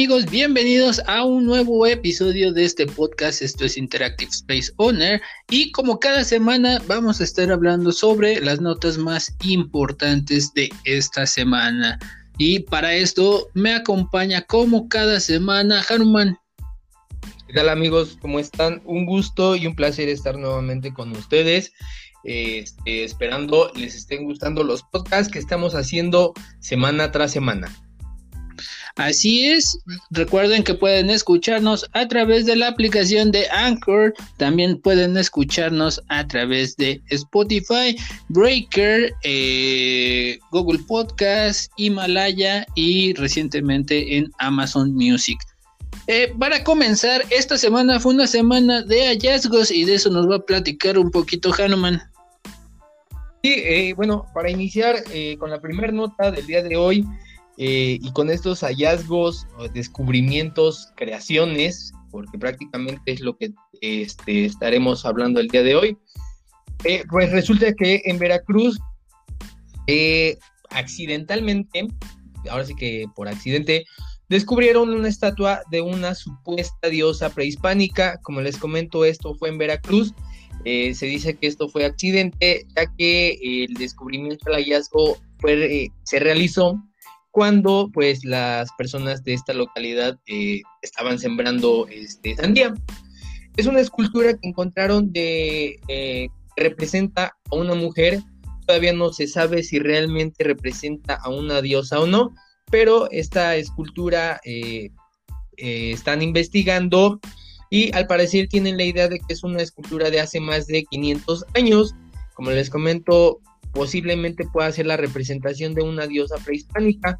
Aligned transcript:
Hola, 0.00 0.06
¿qué 0.06 0.12
tal 0.12 0.16
amigos? 0.16 0.30
Bienvenidos 0.30 1.02
a 1.08 1.24
un 1.26 1.44
nuevo 1.44 1.86
episodio 1.86 2.54
de 2.54 2.64
este 2.64 2.86
podcast. 2.86 3.42
Esto 3.42 3.66
es 3.66 3.76
Interactive 3.76 4.30
Space 4.30 4.72
Owner 4.78 5.20
y 5.50 5.72
como 5.72 6.00
cada 6.00 6.24
semana 6.24 6.80
vamos 6.86 7.20
a 7.20 7.24
estar 7.24 7.52
hablando 7.52 7.92
sobre 7.92 8.40
las 8.40 8.62
notas 8.62 8.96
más 8.96 9.36
importantes 9.44 10.54
de 10.54 10.70
esta 10.84 11.26
semana. 11.26 11.98
Y 12.38 12.60
para 12.60 12.94
esto 12.94 13.50
me 13.52 13.74
acompaña 13.74 14.40
como 14.40 14.88
cada 14.88 15.20
semana 15.20 15.84
Hanuman. 15.90 16.38
¿Qué 17.46 17.52
tal 17.52 17.68
amigos? 17.68 18.16
¿Cómo 18.22 18.38
están? 18.38 18.80
Un 18.86 19.04
gusto 19.04 19.54
y 19.54 19.66
un 19.66 19.76
placer 19.76 20.08
estar 20.08 20.38
nuevamente 20.38 20.94
con 20.94 21.12
ustedes. 21.12 21.74
Este, 22.24 23.04
esperando 23.04 23.70
les 23.74 23.94
estén 23.94 24.24
gustando 24.24 24.64
los 24.64 24.82
podcasts 24.82 25.30
que 25.30 25.38
estamos 25.38 25.74
haciendo 25.74 26.32
semana 26.58 27.12
tras 27.12 27.32
semana. 27.32 27.70
Así 28.96 29.46
es, 29.46 29.78
recuerden 30.10 30.62
que 30.64 30.74
pueden 30.74 31.10
escucharnos 31.10 31.88
a 31.92 32.08
través 32.08 32.46
de 32.46 32.56
la 32.56 32.68
aplicación 32.68 33.30
de 33.30 33.48
Anchor, 33.50 34.12
también 34.36 34.80
pueden 34.80 35.16
escucharnos 35.16 36.02
a 36.08 36.26
través 36.26 36.76
de 36.76 37.00
Spotify, 37.08 37.96
Breaker, 38.28 39.12
eh, 39.22 40.38
Google 40.50 40.80
Podcast, 40.86 41.70
Himalaya 41.76 42.66
y 42.74 43.14
recientemente 43.14 44.16
en 44.16 44.30
Amazon 44.38 44.92
Music. 44.94 45.38
Eh, 46.06 46.34
para 46.38 46.64
comenzar, 46.64 47.24
esta 47.30 47.56
semana 47.56 48.00
fue 48.00 48.14
una 48.14 48.26
semana 48.26 48.82
de 48.82 49.06
hallazgos 49.06 49.70
y 49.70 49.84
de 49.84 49.94
eso 49.94 50.10
nos 50.10 50.28
va 50.28 50.36
a 50.36 50.44
platicar 50.44 50.98
un 50.98 51.10
poquito 51.10 51.52
Hanuman. 51.56 52.02
Sí, 53.42 53.54
eh, 53.56 53.94
bueno, 53.96 54.26
para 54.34 54.50
iniciar 54.50 54.96
con 55.38 55.50
la 55.50 55.60
primera 55.60 55.92
nota 55.92 56.30
del 56.30 56.46
día 56.46 56.62
de 56.62 56.76
hoy, 56.76 57.06
eh, 57.62 57.98
y 58.00 58.10
con 58.12 58.30
estos 58.30 58.60
hallazgos, 58.60 59.46
descubrimientos, 59.74 60.94
creaciones, 60.96 61.92
porque 62.10 62.38
prácticamente 62.38 63.12
es 63.12 63.20
lo 63.20 63.36
que 63.36 63.52
este, 63.82 64.46
estaremos 64.46 65.04
hablando 65.04 65.40
el 65.40 65.48
día 65.48 65.62
de 65.62 65.76
hoy, 65.76 65.98
eh, 66.84 67.04
pues 67.10 67.30
resulta 67.30 67.74
que 67.74 68.00
en 68.06 68.18
Veracruz, 68.18 68.78
eh, 69.88 70.38
accidentalmente, 70.70 71.86
ahora 72.48 72.64
sí 72.64 72.74
que 72.74 73.04
por 73.14 73.28
accidente, 73.28 73.84
descubrieron 74.30 74.88
una 74.94 75.08
estatua 75.08 75.60
de 75.70 75.82
una 75.82 76.14
supuesta 76.14 76.88
diosa 76.88 77.28
prehispánica. 77.28 78.18
Como 78.22 78.40
les 78.40 78.56
comento, 78.56 79.04
esto 79.04 79.34
fue 79.34 79.50
en 79.50 79.58
Veracruz. 79.58 80.14
se 80.64 81.06
dice 81.06 81.36
que 81.36 81.46
esto 81.46 81.68
fue 81.68 81.84
accidente, 81.84 82.64
ya 82.74 82.90
que 82.96 83.38
el 83.42 83.74
descubrimiento 83.74 84.46
del 84.46 84.64
hallazgo 84.64 85.18
se 86.04 86.18
realizó 86.20 86.82
cuando 87.40 87.88
pues 87.90 88.22
las 88.22 88.68
personas 88.76 89.24
de 89.24 89.32
esta 89.32 89.54
localidad 89.54 90.18
eh, 90.26 90.60
estaban 90.82 91.18
sembrando 91.18 91.88
este, 91.90 92.36
sandía. 92.36 92.74
Es 93.56 93.64
una 93.64 93.80
escultura 93.80 94.34
que 94.34 94.46
encontraron 94.46 95.10
de 95.10 95.80
eh, 95.88 96.28
que 96.54 96.62
representa 96.62 97.34
a 97.50 97.54
una 97.56 97.74
mujer. 97.74 98.20
Todavía 98.66 98.92
no 98.92 99.14
se 99.14 99.26
sabe 99.26 99.62
si 99.62 99.78
realmente 99.78 100.44
representa 100.44 101.14
a 101.14 101.30
una 101.30 101.62
diosa 101.62 102.00
o 102.00 102.06
no, 102.06 102.34
pero 102.70 103.10
esta 103.10 103.56
escultura 103.56 104.38
eh, 104.44 104.90
están 105.56 106.20
investigando 106.20 107.20
y 107.70 107.90
al 107.96 108.06
parecer 108.06 108.48
tienen 108.48 108.76
la 108.76 108.84
idea 108.84 109.08
de 109.08 109.18
que 109.18 109.32
es 109.32 109.42
una 109.42 109.62
escultura 109.62 110.10
de 110.10 110.20
hace 110.20 110.40
más 110.40 110.66
de 110.66 110.84
500 110.84 111.46
años. 111.54 111.94
Como 112.34 112.50
les 112.50 112.68
comento, 112.68 113.40
posiblemente 113.72 114.46
pueda 114.52 114.70
ser 114.72 114.84
la 114.84 114.98
representación 114.98 115.72
de 115.72 115.84
una 115.84 116.06
diosa 116.06 116.36
prehispánica. 116.44 117.18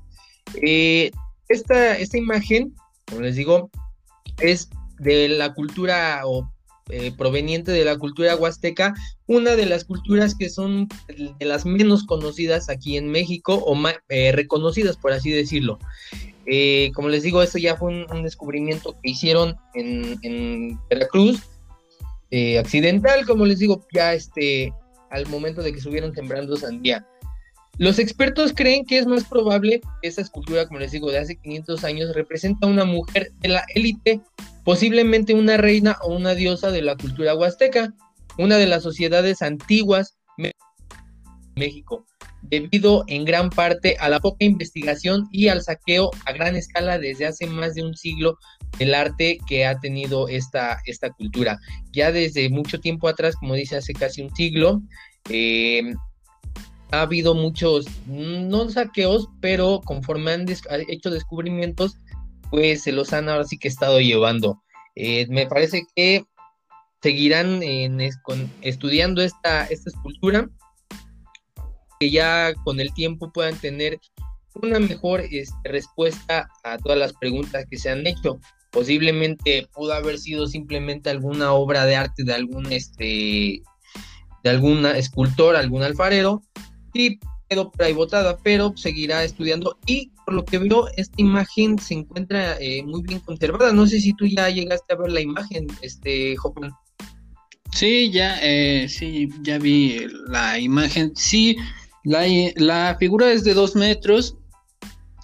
Eh, 0.63 1.11
esta, 1.49 1.97
esta 1.99 2.19
imagen, 2.19 2.75
como 3.07 3.23
les 3.23 3.37
digo, 3.37 3.71
es 4.39 4.69
de 4.99 5.29
la 5.29 5.55
cultura 5.55 6.23
o 6.25 6.51
eh, 6.91 7.13
proveniente 7.17 7.73
de 7.73 7.85
la 7.85 7.97
cultura 7.97 8.37
huasteca, 8.37 8.95
una 9.27 9.57
de 9.57 9.67
las 9.67 9.85
culturas 9.85 10.35
que 10.35 10.51
son 10.51 10.89
de 11.09 11.45
las 11.45 11.65
menos 11.65 12.05
conocidas 12.05 12.69
aquí 12.69 12.97
en 12.97 13.11
México 13.11 13.63
o 13.65 13.77
eh, 14.09 14.33
reconocidas, 14.33 14.97
por 14.97 15.13
así 15.13 15.31
decirlo. 15.31 15.79
como 16.95 17.09
les 17.09 17.23
digo, 17.23 17.43
esto 17.43 17.59
ya 17.59 17.77
fue 17.77 18.07
un, 18.07 18.23
descubrimiento 18.25 18.97
que 19.01 19.11
hicieron 19.11 19.57
en, 19.75 20.79
Veracruz, 20.89 21.43
accidental, 22.59 23.25
como 23.27 23.47
les 23.47 23.61
digo, 23.61 23.87
ya 23.93 24.15
este, 24.15 24.73
al 25.11 25.27
momento 25.27 25.63
de 25.63 25.73
que 25.73 25.79
estuvieron 25.79 26.13
sembrando 26.15 26.57
sandía. 26.57 27.07
Los 27.81 27.99
expertos 27.99 28.53
creen 28.55 28.85
que 28.85 28.99
es 28.99 29.07
más 29.07 29.25
probable 29.25 29.81
que 30.03 30.09
esa 30.09 30.21
escultura, 30.21 30.67
como 30.67 30.81
les 30.81 30.93
digo, 30.93 31.11
de 31.11 31.17
hace 31.17 31.37
500 31.37 31.83
años, 31.85 32.15
representa 32.15 32.67
a 32.67 32.71
una 32.71 32.85
mujer 32.85 33.33
de 33.41 33.49
la 33.49 33.65
élite, 33.75 34.21
posiblemente 34.65 35.33
una 35.33 35.57
reina 35.57 35.97
o 36.03 36.15
una 36.15 36.35
diosa 36.35 36.71
de 36.71 36.83
la 36.83 36.95
cultura 36.95 37.35
huasteca, 37.35 37.95
una 38.37 38.59
de 38.59 38.67
las 38.67 38.83
sociedades 38.83 39.41
antiguas 39.41 40.19
de 40.37 40.53
México, 41.57 42.05
debido 42.43 43.05
en 43.07 43.25
gran 43.25 43.49
parte 43.49 43.97
a 43.99 44.11
la 44.11 44.21
poca 44.21 44.45
investigación 44.45 45.27
y 45.33 45.49
al 45.49 45.63
saqueo 45.63 46.11
a 46.27 46.33
gran 46.33 46.57
escala 46.57 46.99
desde 46.99 47.29
hace 47.29 47.47
más 47.47 47.77
de 47.77 47.83
un 47.83 47.97
siglo 47.97 48.37
del 48.79 48.95
arte 48.95 49.39
que 49.49 49.65
ha 49.65 49.81
tenido 49.81 50.29
esta, 50.29 50.83
esta 50.85 51.09
cultura. 51.13 51.59
Ya 51.95 52.13
desde 52.13 52.51
mucho 52.51 52.79
tiempo 52.79 53.09
atrás, 53.09 53.37
como 53.37 53.55
dice, 53.55 53.79
hace 53.79 53.95
casi 53.95 54.21
un 54.21 54.37
siglo, 54.37 54.83
eh, 55.31 55.95
ha 56.93 57.03
habido 57.03 57.35
muchos, 57.35 57.87
no 58.07 58.69
saqueos, 58.71 59.29
pero 59.41 59.81
conforme 59.85 60.33
han 60.33 60.47
hecho 60.89 61.11
descubrimientos, 61.11 61.97
pues 62.51 62.83
se 62.83 62.93
los 62.93 63.13
han 63.13 63.29
ahora 63.29 63.45
sí 63.45 63.59
que 63.59 63.69
estado 63.69 64.01
llevando. 64.01 64.63
Eh, 64.97 65.27
me 65.29 65.47
parece 65.47 65.85
que 65.95 66.25
seguirán 67.03 67.61
estudiando 68.61 69.23
esta, 69.23 69.65
esta 69.67 69.91
escultura, 69.91 70.49
que 71.99 72.11
ya 72.11 72.53
con 72.65 72.81
el 72.81 72.93
tiempo 72.93 73.33
puedan 73.33 73.57
tener 73.57 73.99
una 74.55 74.81
mejor 74.81 75.21
este, 75.21 75.55
respuesta 75.65 76.49
a 76.65 76.79
todas 76.79 76.99
las 76.99 77.13
preguntas 77.15 77.65
que 77.71 77.79
se 77.79 77.91
han 77.91 78.07
hecho. 78.07 78.41
Posiblemente 78.73 79.69
pudo 79.73 79.93
haber 79.93 80.19
sido 80.19 80.47
simplemente 80.47 81.11
alguna 81.11 81.53
obra 81.53 81.87
de 81.87 81.97
arte 81.97 82.25
de 82.25 82.35
algún 82.35 82.73
este 82.73 83.63
de 84.43 84.49
algún 84.49 84.87
escultor, 84.87 85.55
algún 85.55 85.83
alfarero, 85.83 86.43
y 86.93 87.19
quedó 87.49 87.71
por 87.71 87.83
ahí 87.83 87.93
botada, 87.93 88.39
pero 88.39 88.73
seguirá 88.77 89.25
estudiando 89.25 89.77
y 89.87 90.11
por 90.25 90.35
lo 90.35 90.45
que 90.45 90.59
veo 90.59 90.87
esta 90.97 91.21
imagen 91.21 91.79
se 91.79 91.95
encuentra 91.95 92.57
eh, 92.61 92.83
muy 92.85 93.03
bien 93.03 93.19
conservada. 93.21 93.73
No 93.73 93.87
sé 93.87 94.01
si 94.01 94.13
tú 94.15 94.27
ya 94.27 94.49
llegaste 94.49 94.95
a 94.95 94.97
ver 94.97 95.11
la 95.11 95.21
imagen, 95.21 95.67
este 95.83 96.37
Hopman. 96.43 96.73
Sí, 97.73 98.11
ya, 98.11 98.39
eh, 98.43 98.89
sí, 98.89 99.29
ya 99.43 99.59
vi 99.59 100.07
la 100.29 100.59
imagen. 100.59 101.13
Sí, 101.17 101.57
la, 102.05 102.25
la 102.57 102.97
figura 102.99 103.33
es 103.33 103.45
de 103.45 103.55
dos 103.55 103.77
metros. 103.77 104.37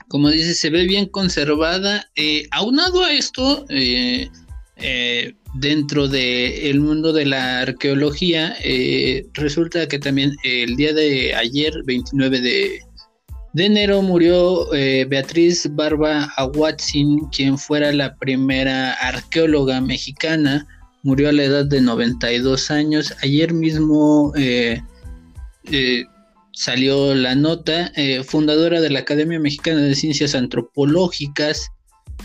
Como 0.09 0.31
dice, 0.31 0.55
se 0.55 0.71
ve 0.71 0.85
bien 0.85 1.07
conservada. 1.07 2.09
Eh, 2.15 2.47
aunado 2.53 3.03
a 3.03 3.13
esto, 3.13 3.67
eh, 3.69 4.31
eh, 4.77 5.35
dentro 5.59 6.09
del 6.09 6.81
mundo 6.81 7.13
de 7.13 7.27
la 7.27 7.61
arqueología, 7.61 8.57
eh, 8.63 9.27
resulta 9.35 9.89
que 9.89 9.99
también 9.99 10.37
el 10.45 10.77
día 10.77 10.93
de 10.93 11.35
ayer, 11.35 11.73
29 11.85 12.41
de, 12.41 12.81
enero, 13.57 14.03
murió 14.03 14.73
eh, 14.75 15.07
Beatriz 15.09 15.69
Barba 15.75 16.33
Aguatzin, 16.37 17.21
quien 17.31 17.57
fuera 17.57 17.93
la 17.93 18.17
primera 18.17 18.93
arqueóloga 18.93 19.81
mexicana, 19.81 20.67
murió 21.03 21.29
a 21.29 21.33
la 21.33 21.45
edad 21.45 21.65
de 21.65 21.81
92 21.81 22.71
años. 22.71 23.15
Ayer 23.23 23.55
mismo 23.55 24.33
salió 26.53 27.15
la 27.15 27.35
nota, 27.35 27.93
fundadora 28.25 28.81
de 28.81 28.91
la 28.91 29.01
Academia 29.01 29.39
Mexicana 29.39 29.81
de 29.81 29.95
Ciencias 29.95 30.35
Antropológicas, 30.35 31.71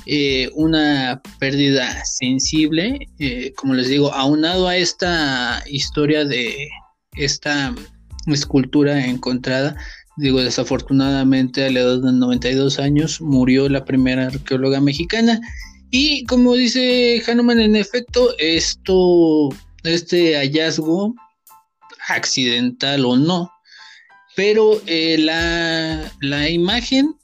eh, 0.05 0.49
una 0.55 1.21
pérdida 1.39 2.03
sensible, 2.05 3.07
eh, 3.19 3.53
como 3.55 3.73
les 3.73 3.87
digo, 3.87 4.13
aunado 4.13 4.67
a 4.67 4.75
esta 4.75 5.63
historia 5.67 6.25
de 6.25 6.69
esta 7.15 7.73
escultura 8.27 9.05
encontrada, 9.05 9.75
digo, 10.17 10.41
desafortunadamente 10.41 11.65
a 11.65 11.71
la 11.71 11.81
edad 11.81 12.01
de 12.01 12.11
92 12.13 12.79
años 12.79 13.21
murió 13.21 13.69
la 13.69 13.85
primera 13.85 14.27
arqueóloga 14.27 14.81
mexicana. 14.81 15.39
Y 15.91 16.23
como 16.25 16.53
dice 16.53 17.21
Hanuman, 17.27 17.59
en 17.59 17.75
efecto, 17.75 18.29
esto, 18.39 19.49
este 19.83 20.35
hallazgo, 20.37 21.13
accidental 22.07 23.05
o 23.05 23.17
no, 23.17 23.51
pero 24.35 24.81
eh, 24.87 25.17
la, 25.19 26.11
la 26.21 26.49
imagen 26.49 27.15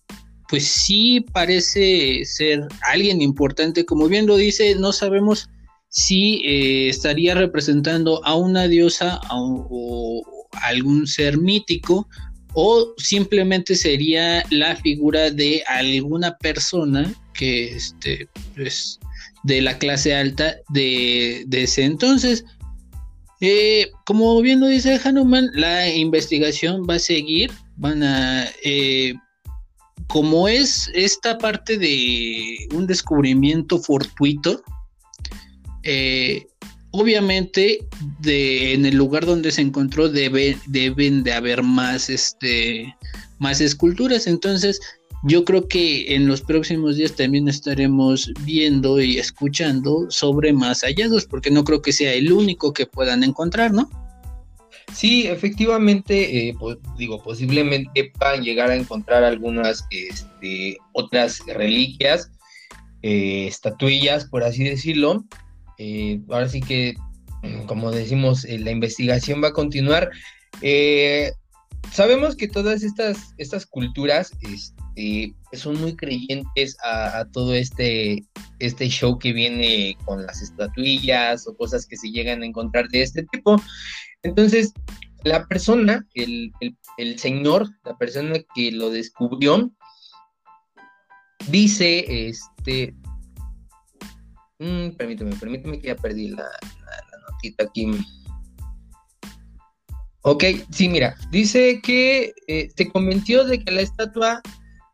pues 0.50 0.68
sí 0.68 1.26
parece 1.34 2.24
ser 2.26 2.68
alguien 2.82 3.22
importante. 3.22 3.86
Como 3.86 4.08
bien 4.08 4.26
lo 4.28 4.38
dice, 4.38 4.76
no 4.76 4.92
sabemos 4.92 5.50
si 5.90 6.42
eh, 6.46 6.90
estaría 6.90 7.34
representando 7.36 8.24
a 8.26 8.36
una 8.36 8.68
diosa 8.68 9.20
o 9.32 10.24
algún 10.64 11.08
ser 11.08 11.38
mítico 11.38 12.08
o 12.60 12.94
simplemente 12.98 13.76
sería 13.76 14.44
la 14.50 14.76
figura 14.78 15.30
de 15.30 15.64
alguna 15.68 16.36
persona 16.38 17.14
que 17.36 17.76
este, 17.76 18.28
pues, 18.56 19.00
de 19.44 19.62
la 19.62 19.78
clase 19.78 20.16
alta 20.16 20.56
de, 20.70 21.46
ese 21.52 21.84
entonces. 21.84 22.46
Eh, 23.42 23.92
como 24.08 24.42
bien 24.42 24.60
lo 24.60 24.66
dice 24.66 25.00
Hanuman, 25.04 25.52
la 25.54 25.88
investigación 25.88 26.88
va 26.90 26.96
a 26.96 27.00
seguir, 27.00 27.52
van 27.76 28.02
a, 28.02 28.48
eh, 28.64 29.14
como 30.18 30.48
es 30.48 30.90
esta 30.96 31.38
parte 31.38 31.78
de 31.78 32.68
un 32.74 32.88
descubrimiento 32.88 33.78
fortuito, 33.78 34.64
eh, 35.84 36.48
obviamente 36.90 37.86
de, 38.22 38.74
en 38.74 38.88
el 38.88 38.96
lugar 38.96 39.28
donde 39.28 39.52
se 39.52 39.62
encontró 39.62 40.10
debe, 40.10 40.58
deben 40.66 41.22
de 41.22 41.34
haber 41.34 41.62
más, 41.62 42.10
este, 42.10 42.96
más 43.38 43.62
esculturas. 43.62 44.26
Entonces, 44.26 44.82
yo 45.22 45.46
creo 45.46 45.68
que 45.68 46.16
en 46.16 46.26
los 46.26 46.42
próximos 46.42 46.96
días 46.96 47.16
también 47.16 47.48
estaremos 47.48 48.32
viendo 48.44 49.00
y 49.00 49.20
escuchando 49.20 50.10
sobre 50.10 50.52
más 50.52 50.82
hallazgos, 50.82 51.26
porque 51.26 51.52
no 51.52 51.64
creo 51.64 51.84
que 51.84 51.94
sea 51.94 52.12
el 52.14 52.32
único 52.32 52.74
que 52.74 52.88
puedan 52.88 53.24
encontrar, 53.24 53.72
¿no? 53.72 53.88
Sí, 54.98 55.28
efectivamente, 55.28 56.50
eh, 56.50 56.56
digo, 56.98 57.22
posiblemente 57.22 58.12
puedan 58.18 58.42
llegar 58.42 58.72
a 58.72 58.76
encontrar 58.76 59.24
algunas 59.24 59.86
este, 59.92 60.76
otras 60.92 61.40
reliquias, 61.46 62.32
eh, 63.04 63.46
estatuillas, 63.46 64.26
por 64.26 64.44
así 64.44 64.64
decirlo. 64.64 65.24
Eh, 65.78 66.20
ahora 66.30 66.50
sí 66.50 66.62
que, 66.62 66.96
como 67.68 67.92
decimos, 67.92 68.44
la 68.46 68.72
investigación 68.72 69.44
va 69.44 69.50
a 69.50 69.54
continuar. 69.54 70.10
sabemos 71.92 72.36
que 72.36 72.48
todas 72.48 72.82
estas, 72.82 73.36
estas 73.38 73.68
culturas 73.68 74.32
este, 74.52 75.36
son 75.54 75.80
muy 75.80 75.96
creyentes 75.96 76.76
a, 76.84 77.20
a, 77.20 77.26
todo 77.26 77.54
este, 77.54 78.24
este 78.58 78.90
show 78.90 79.20
que 79.20 79.32
viene 79.32 79.96
con 80.06 80.26
las 80.26 80.42
estatuillas 80.42 81.48
o 81.48 81.56
cosas 81.56 81.86
que 81.86 81.98
se 81.98 82.10
llegan 82.10 82.42
a 82.42 82.48
encontrar 82.48 82.88
de 82.88 83.04
este 83.04 83.22
tipo. 83.32 83.62
Entonces, 84.24 84.74
la 85.24 85.46
persona, 85.48 86.06
el, 86.14 86.54
señor, 87.18 87.70
la 87.84 87.98
persona 87.98 88.36
que 88.56 88.72
lo 88.72 88.90
descubrió, 88.90 89.72
dice, 91.50 92.30
este, 92.30 92.96
mm, 94.60 94.90
permíteme, 94.98 95.36
permíteme 95.36 95.80
que 95.80 95.88
ya 95.88 95.96
perdí 95.96 96.30
la, 96.30 96.50
notita 97.32 97.66
aquí. 97.66 97.92
Ok, 100.22 100.44
sí, 100.72 100.90
mira, 100.90 101.16
dice 101.32 101.80
que 101.82 102.34
eh, 102.48 102.70
se 102.76 102.90
convenció 102.90 103.46
de 103.46 103.64
que 103.64 103.72
la 103.72 103.82
estatua 103.82 104.42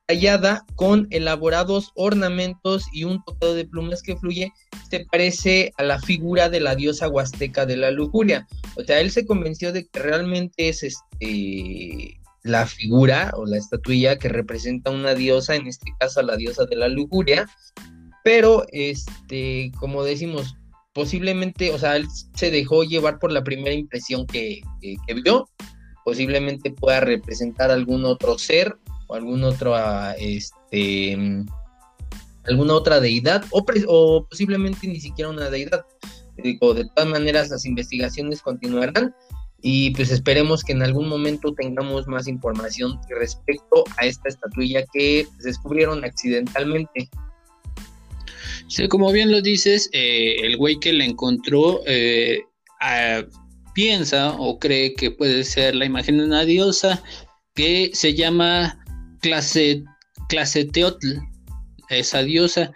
tallada 0.05 0.65
con 0.75 1.07
elaborados 1.11 1.91
ornamentos 1.95 2.85
y 2.91 3.03
un 3.03 3.23
tocado 3.23 3.53
de 3.55 3.65
plumas 3.65 4.01
que 4.01 4.17
fluye, 4.17 4.51
se 4.89 5.05
parece 5.11 5.73
a 5.77 5.83
la 5.83 5.99
figura 5.99 6.49
de 6.49 6.59
la 6.59 6.75
diosa 6.75 7.07
huasteca 7.07 7.65
de 7.65 7.77
la 7.77 7.91
lujuria. 7.91 8.47
O 8.75 8.83
sea, 8.83 8.99
él 8.99 9.11
se 9.11 9.25
convenció 9.25 9.71
de 9.71 9.85
que 9.87 9.99
realmente 9.99 10.69
es 10.69 10.83
este 10.83 12.19
la 12.43 12.67
figura 12.67 13.31
o 13.37 13.45
la 13.45 13.57
estatuilla 13.57 14.17
que 14.17 14.27
representa 14.27 14.91
una 14.91 15.15
diosa, 15.15 15.55
en 15.55 15.67
este 15.67 15.93
caso 15.97 16.21
la 16.21 16.35
diosa 16.35 16.65
de 16.65 16.75
la 16.75 16.89
lujuria, 16.89 17.47
pero 18.23 18.65
este, 18.71 19.71
como 19.79 20.03
decimos, 20.03 20.57
posiblemente, 20.93 21.71
o 21.71 21.79
sea, 21.79 21.95
él 21.95 22.05
se 22.35 22.51
dejó 22.51 22.83
llevar 22.83 23.17
por 23.19 23.31
la 23.31 23.43
primera 23.43 23.73
impresión 23.73 24.27
que, 24.27 24.61
que 24.81 25.13
vio, 25.13 25.47
posiblemente 26.03 26.71
pueda 26.71 26.99
representar 26.99 27.71
algún 27.71 28.03
otro 28.03 28.37
ser 28.37 28.77
o 29.13 29.15
algún 29.15 29.43
ah, 29.43 30.15
este, 30.17 31.17
alguna 32.45 32.73
otra 32.73 32.99
deidad 32.99 33.45
o, 33.51 34.25
posiblemente 34.27 34.87
ni 34.87 34.99
siquiera 34.99 35.29
una 35.29 35.49
deidad. 35.49 35.85
De 36.35 36.57
todas 36.59 37.07
maneras 37.07 37.49
las 37.49 37.63
investigaciones 37.63 38.41
continuarán 38.41 39.13
y 39.61 39.91
pues 39.91 40.09
esperemos 40.09 40.63
que 40.63 40.73
en 40.73 40.81
algún 40.81 41.07
momento 41.07 41.53
tengamos 41.53 42.07
más 42.07 42.27
información 42.27 42.99
respecto 43.07 43.83
a 43.97 44.07
esta 44.07 44.29
estatuilla 44.29 44.83
que 44.91 45.27
descubrieron 45.43 46.03
accidentalmente. 46.03 47.09
Sí, 48.67 48.87
como 48.87 49.11
bien 49.11 49.31
lo 49.31 49.41
dices, 49.41 49.89
eh, 49.93 50.37
el 50.41 50.57
güey 50.57 50.79
que 50.79 50.91
la 50.91 51.05
encontró 51.05 51.81
eh, 51.85 52.41
piensa 53.75 54.35
o 54.39 54.57
cree 54.57 54.95
que 54.95 55.11
puede 55.11 55.43
ser 55.43 55.75
la 55.75 55.85
imagen 55.85 56.17
de 56.17 56.25
una 56.25 56.45
diosa 56.45 57.03
que 57.53 57.91
se 57.93 58.15
llama 58.15 58.82
clase, 59.23 59.83
Claseteotl, 60.29 61.17
esa 61.89 62.21
diosa. 62.21 62.71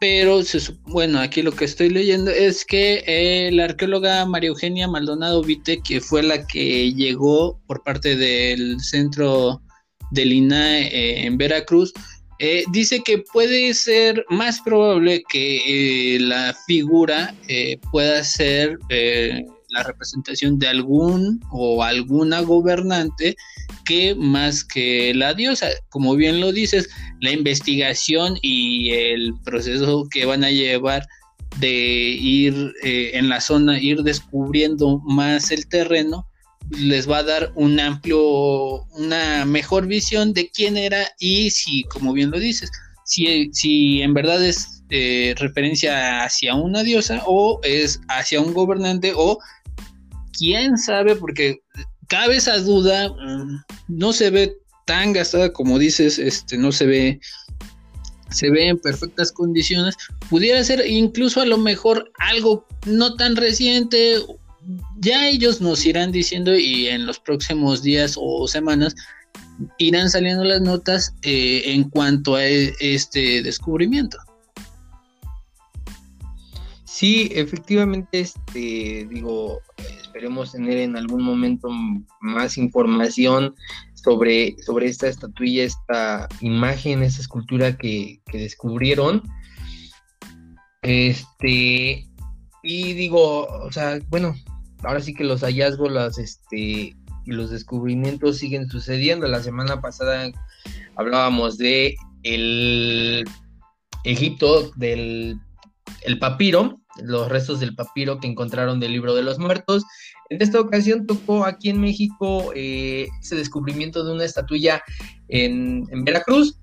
Pero, 0.00 0.40
bueno, 0.86 1.20
aquí 1.20 1.42
lo 1.42 1.52
que 1.52 1.64
estoy 1.64 1.88
leyendo 1.88 2.30
es 2.30 2.64
que 2.64 3.04
eh, 3.06 3.50
la 3.52 3.66
arqueóloga 3.66 4.26
María 4.26 4.48
Eugenia 4.48 4.88
Maldonado 4.88 5.42
Vite, 5.42 5.80
que 5.80 6.00
fue 6.00 6.24
la 6.24 6.44
que 6.44 6.92
llegó 6.92 7.60
por 7.68 7.84
parte 7.84 8.16
del 8.16 8.80
centro 8.80 9.62
del 10.10 10.32
INAE 10.32 10.88
eh, 10.88 11.26
en 11.26 11.38
Veracruz, 11.38 11.92
eh, 12.40 12.64
dice 12.72 13.00
que 13.04 13.18
puede 13.18 13.72
ser 13.74 14.24
más 14.28 14.60
probable 14.60 15.22
que 15.30 16.18
la 16.20 16.52
figura 16.66 17.32
pueda 17.92 18.24
ser 18.24 18.76
la 19.72 19.82
representación 19.82 20.58
de 20.58 20.68
algún 20.68 21.40
o 21.50 21.82
alguna 21.82 22.40
gobernante 22.40 23.36
que 23.84 24.14
más 24.14 24.64
que 24.64 25.12
la 25.14 25.34
diosa. 25.34 25.68
Como 25.90 26.14
bien 26.14 26.40
lo 26.40 26.52
dices, 26.52 26.88
la 27.20 27.32
investigación 27.32 28.38
y 28.42 28.90
el 28.92 29.34
proceso 29.44 30.06
que 30.10 30.26
van 30.26 30.44
a 30.44 30.50
llevar 30.50 31.06
de 31.58 31.70
ir 31.70 32.72
eh, 32.82 33.10
en 33.14 33.28
la 33.28 33.40
zona, 33.40 33.80
ir 33.80 34.02
descubriendo 34.02 35.00
más 35.00 35.50
el 35.50 35.66
terreno, 35.68 36.26
les 36.70 37.10
va 37.10 37.18
a 37.18 37.22
dar 37.22 37.52
un 37.54 37.78
amplio, 37.80 38.84
una 38.92 39.44
mejor 39.44 39.86
visión 39.86 40.32
de 40.32 40.50
quién 40.50 40.76
era 40.76 41.06
y 41.18 41.50
si, 41.50 41.84
como 41.84 42.12
bien 42.12 42.30
lo 42.30 42.38
dices, 42.38 42.70
si, 43.04 43.50
si 43.52 44.00
en 44.00 44.14
verdad 44.14 44.42
es 44.44 44.82
eh, 44.90 45.34
referencia 45.38 46.22
hacia 46.22 46.54
una 46.54 46.82
diosa 46.82 47.22
o 47.26 47.60
es 47.62 48.00
hacia 48.08 48.40
un 48.40 48.52
gobernante 48.52 49.12
o 49.16 49.38
quién 50.36 50.78
sabe, 50.78 51.16
porque 51.16 51.60
cabe 52.08 52.36
esa 52.36 52.58
duda, 52.58 53.08
mm, 53.08 53.64
no 53.88 54.12
se 54.12 54.30
ve 54.30 54.56
tan 54.86 55.12
gastada 55.12 55.52
como 55.52 55.78
dices, 55.78 56.18
este, 56.18 56.58
no 56.58 56.72
se 56.72 56.86
ve, 56.86 57.20
se 58.30 58.50
ve 58.50 58.68
en 58.68 58.78
perfectas 58.78 59.32
condiciones, 59.32 59.96
pudiera 60.28 60.62
ser 60.64 60.84
incluso 60.86 61.40
a 61.40 61.46
lo 61.46 61.58
mejor 61.58 62.10
algo 62.18 62.66
no 62.86 63.14
tan 63.14 63.36
reciente, 63.36 64.16
ya 65.00 65.28
ellos 65.28 65.60
nos 65.60 65.84
irán 65.86 66.12
diciendo 66.12 66.56
y 66.56 66.88
en 66.88 67.06
los 67.06 67.18
próximos 67.18 67.82
días 67.82 68.14
o 68.16 68.46
semanas 68.46 68.94
irán 69.78 70.10
saliendo 70.10 70.44
las 70.44 70.60
notas 70.60 71.14
eh, 71.22 71.62
en 71.66 71.84
cuanto 71.84 72.36
a 72.36 72.46
e, 72.46 72.74
este 72.80 73.42
descubrimiento. 73.42 74.18
Sí, 77.02 77.28
efectivamente, 77.34 78.20
este, 78.20 79.08
digo, 79.10 79.60
esperemos 79.76 80.52
tener 80.52 80.78
en 80.78 80.96
algún 80.96 81.24
momento 81.24 81.68
más 82.20 82.56
información 82.56 83.56
sobre, 83.94 84.54
sobre 84.62 84.86
esta 84.86 85.08
estatuilla, 85.08 85.64
esta 85.64 86.28
imagen, 86.40 87.02
esta 87.02 87.20
escultura 87.20 87.76
que, 87.76 88.20
descubrieron. 88.32 89.20
Este, 90.82 92.06
y 92.62 92.92
digo, 92.92 93.48
o 93.48 93.72
sea, 93.72 93.98
bueno, 94.08 94.36
ahora 94.84 95.00
sí 95.00 95.12
que 95.12 95.24
los 95.24 95.40
hallazgos, 95.40 95.90
las, 95.90 96.18
este, 96.18 96.56
y 96.56 96.94
los 97.26 97.50
descubrimientos 97.50 98.38
siguen 98.38 98.70
sucediendo. 98.70 99.26
La 99.26 99.42
semana 99.42 99.80
pasada 99.80 100.30
hablábamos 100.94 101.58
de 101.58 101.96
el 102.22 103.24
Egipto, 104.04 104.70
del 104.76 105.40
el 106.04 106.18
papiro, 106.18 106.80
los 107.00 107.28
restos 107.28 107.60
del 107.60 107.74
papiro 107.74 108.18
que 108.18 108.26
encontraron 108.26 108.80
del 108.80 108.92
libro 108.92 109.14
de 109.14 109.22
los 109.22 109.38
muertos. 109.38 109.84
En 110.30 110.40
esta 110.42 110.60
ocasión 110.60 111.06
tocó 111.06 111.44
aquí 111.44 111.70
en 111.70 111.80
México 111.80 112.52
eh, 112.54 113.08
ese 113.20 113.36
descubrimiento 113.36 114.04
de 114.04 114.12
una 114.12 114.24
estatuilla 114.24 114.82
en, 115.28 115.86
Veracruz 116.04 116.58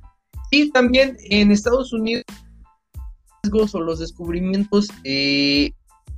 y 0.51 0.71
también 0.71 1.17
en 1.29 1.51
Estados 1.51 1.93
Unidos 1.93 2.23
o 3.73 3.79
los 3.79 3.99
descubrimientos, 3.99 4.89
eh, 5.03 5.71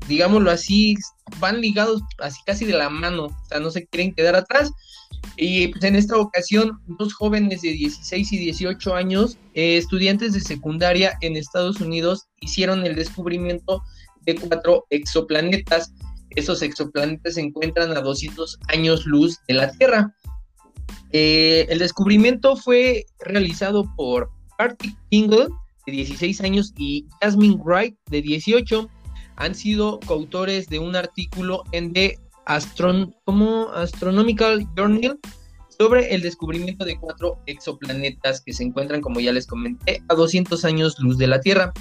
digámoslo 0.07 0.49
así, 0.49 0.95
van 1.39 1.61
ligados 1.61 2.01
así 2.19 2.41
casi 2.45 2.65
de 2.65 2.73
la 2.73 2.89
mano, 2.89 3.25
o 3.25 3.45
sea, 3.47 3.59
no 3.59 3.69
se 3.69 3.85
quieren 3.85 4.13
quedar 4.13 4.35
atrás. 4.35 4.71
Y 5.37 5.67
pues 5.69 5.83
en 5.83 5.95
esta 5.95 6.17
ocasión, 6.17 6.79
dos 6.99 7.13
jóvenes 7.13 7.61
de 7.61 7.73
16 7.73 8.31
y 8.33 8.37
18 8.37 8.95
años, 8.95 9.37
eh, 9.53 9.77
estudiantes 9.77 10.33
de 10.33 10.41
secundaria 10.41 11.17
en 11.21 11.35
Estados 11.35 11.79
Unidos, 11.79 12.27
hicieron 12.41 12.85
el 12.85 12.95
descubrimiento 12.95 13.83
de 14.25 14.35
cuatro 14.35 14.85
exoplanetas. 14.89 15.93
Esos 16.31 16.61
exoplanetas 16.61 17.35
se 17.35 17.41
encuentran 17.41 17.95
a 17.97 18.01
200 18.01 18.59
años 18.69 19.05
luz 19.05 19.39
de 19.47 19.53
la 19.53 19.71
Tierra. 19.71 20.15
Eh, 21.11 21.67
el 21.69 21.79
descubrimiento 21.79 22.55
fue 22.55 23.05
realizado 23.19 23.83
por 23.95 24.29
Arctic 24.57 24.95
Tingle 25.09 25.47
de 25.85 25.91
16 25.91 26.41
años, 26.41 26.73
y 26.77 27.07
Jasmine 27.21 27.57
Wright, 27.63 27.95
de 28.09 28.21
18, 28.21 28.89
han 29.35 29.55
sido 29.55 29.99
coautores 30.05 30.67
de 30.67 30.79
un 30.79 30.95
artículo 30.95 31.63
en 31.71 31.93
The 31.93 32.17
Astron 32.45 33.15
como 33.25 33.69
Astronomical 33.69 34.67
Journal 34.75 35.19
sobre 35.77 36.13
el 36.13 36.21
descubrimiento 36.21 36.85
de 36.85 36.99
cuatro 36.99 37.39
exoplanetas 37.47 38.41
que 38.41 38.53
se 38.53 38.63
encuentran, 38.63 39.01
como 39.01 39.19
ya 39.19 39.31
les 39.31 39.47
comenté, 39.47 40.03
a 40.09 40.13
200 40.13 40.63
años 40.65 40.99
luz 40.99 41.17
de 41.17 41.27
la 41.27 41.39
Tierra. 41.39 41.73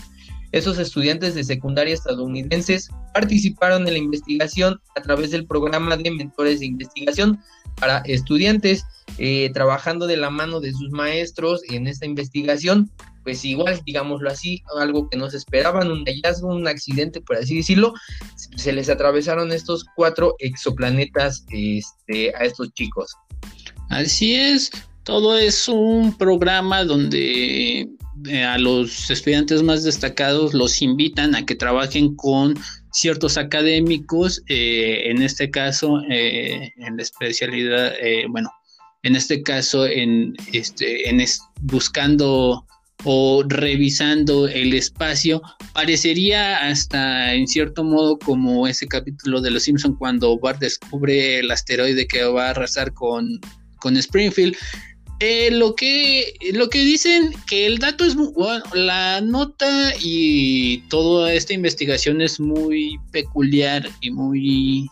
Esos 0.52 0.78
estudiantes 0.78 1.35
de 1.35 1.45
secundaria 1.45 1.95
estadounidenses 1.95 2.88
participaron 3.14 3.87
en 3.87 3.95
la 3.95 3.99
investigación 3.99 4.80
a 4.97 5.02
través 5.02 5.30
del 5.30 5.47
programa 5.47 5.97
de 5.97 6.11
mentores 6.11 6.61
de 6.61 6.66
investigación 6.66 7.40
para 7.78 7.99
estudiantes, 7.99 8.85
eh, 9.19 9.50
trabajando 9.54 10.07
de 10.07 10.16
la 10.16 10.30
mano 10.30 10.61
de 10.61 10.73
sus 10.73 10.90
maestros 10.90 11.62
en 11.71 11.87
esta 11.87 12.07
investigación. 12.07 12.90
Pues 13.23 13.45
igual, 13.45 13.80
digámoslo 13.85 14.30
así, 14.30 14.62
algo 14.78 15.09
que 15.09 15.19
no 15.19 15.28
se 15.30 15.37
esperaban, 15.37 15.90
un 15.90 16.04
hallazgo, 16.04 16.49
un 16.49 16.66
accidente, 16.66 17.21
por 17.21 17.37
así 17.37 17.57
decirlo, 17.57 17.92
se 18.35 18.73
les 18.73 18.88
atravesaron 18.88 19.52
estos 19.52 19.85
cuatro 19.95 20.35
exoplanetas 20.38 21.45
este, 21.50 22.35
a 22.35 22.45
estos 22.45 22.73
chicos. 22.73 23.14
Así 23.90 24.35
es, 24.35 24.71
todo 25.04 25.37
es 25.37 25.69
un 25.69 26.16
programa 26.16 26.85
donde 26.85 27.88
eh, 28.29 28.45
a 28.45 28.59
los 28.59 29.11
estudiantes 29.11 29.62
más 29.62 29.85
destacados 29.85 30.55
los 30.55 30.83
invitan 30.83 31.35
a 31.35 31.47
que 31.47 31.55
trabajen 31.55 32.15
con 32.17 32.59
ciertos 32.93 33.37
académicos, 33.37 34.43
eh, 34.49 35.03
en 35.07 35.23
este 35.23 35.50
caso 35.50 36.00
eh, 36.11 36.73
en 36.77 36.97
la 36.97 37.03
especialidad, 37.03 37.93
bueno, 38.29 38.50
en 39.03 39.17
este 39.17 39.43
caso 39.43 39.87
en, 39.87 40.35
este, 40.53 41.09
en 41.09 41.25
buscando 41.61 42.67
o 43.05 43.43
revisando 43.47 44.49
el 44.49 44.75
espacio, 44.75 45.41
parecería 45.73 46.69
hasta 46.69 47.33
en 47.35 47.47
cierto 47.47 47.85
modo 47.85 48.19
como 48.19 48.67
ese 48.67 48.87
capítulo 48.87 49.41
de 49.41 49.50
Los 49.50 49.62
Simpson 49.62 49.97
cuando 49.97 50.39
Bart 50.39 50.61
descubre 50.61 51.39
el 51.39 51.50
asteroide 51.50 52.07
que 52.07 52.25
va 52.25 52.49
a 52.49 52.50
arrasar 52.50 52.93
con, 52.93 53.41
con 53.79 53.97
Springfield 53.97 54.57
eh, 55.21 55.50
lo 55.50 55.75
que 55.75 56.35
lo 56.55 56.71
que 56.71 56.79
dicen 56.79 57.35
que 57.47 57.67
el 57.67 57.79
dato 57.79 58.05
es 58.07 58.15
bueno, 58.17 58.65
la 58.73 59.21
nota 59.21 59.93
y 60.00 60.79
toda 60.89 61.35
esta 61.35 61.53
investigación 61.53 62.23
es 62.23 62.41
muy 62.41 62.99
peculiar 63.12 63.87
y 64.00 64.11
muy 64.11 64.89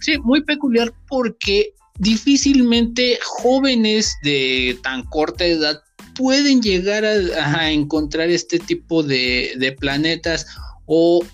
sí, 0.00 0.18
muy 0.18 0.44
peculiar 0.44 0.94
porque 1.08 1.74
difícilmente 1.98 3.18
jóvenes 3.24 4.16
de 4.22 4.78
tan 4.84 5.02
corta 5.06 5.44
edad 5.44 5.82
pueden 6.14 6.62
llegar 6.62 7.04
a, 7.04 7.70
encontrar 7.72 8.30
este 8.30 8.60
tipo 8.60 9.02
de, 9.02 9.52
de 9.56 9.72
planetas 9.72 10.46
o 10.86 11.24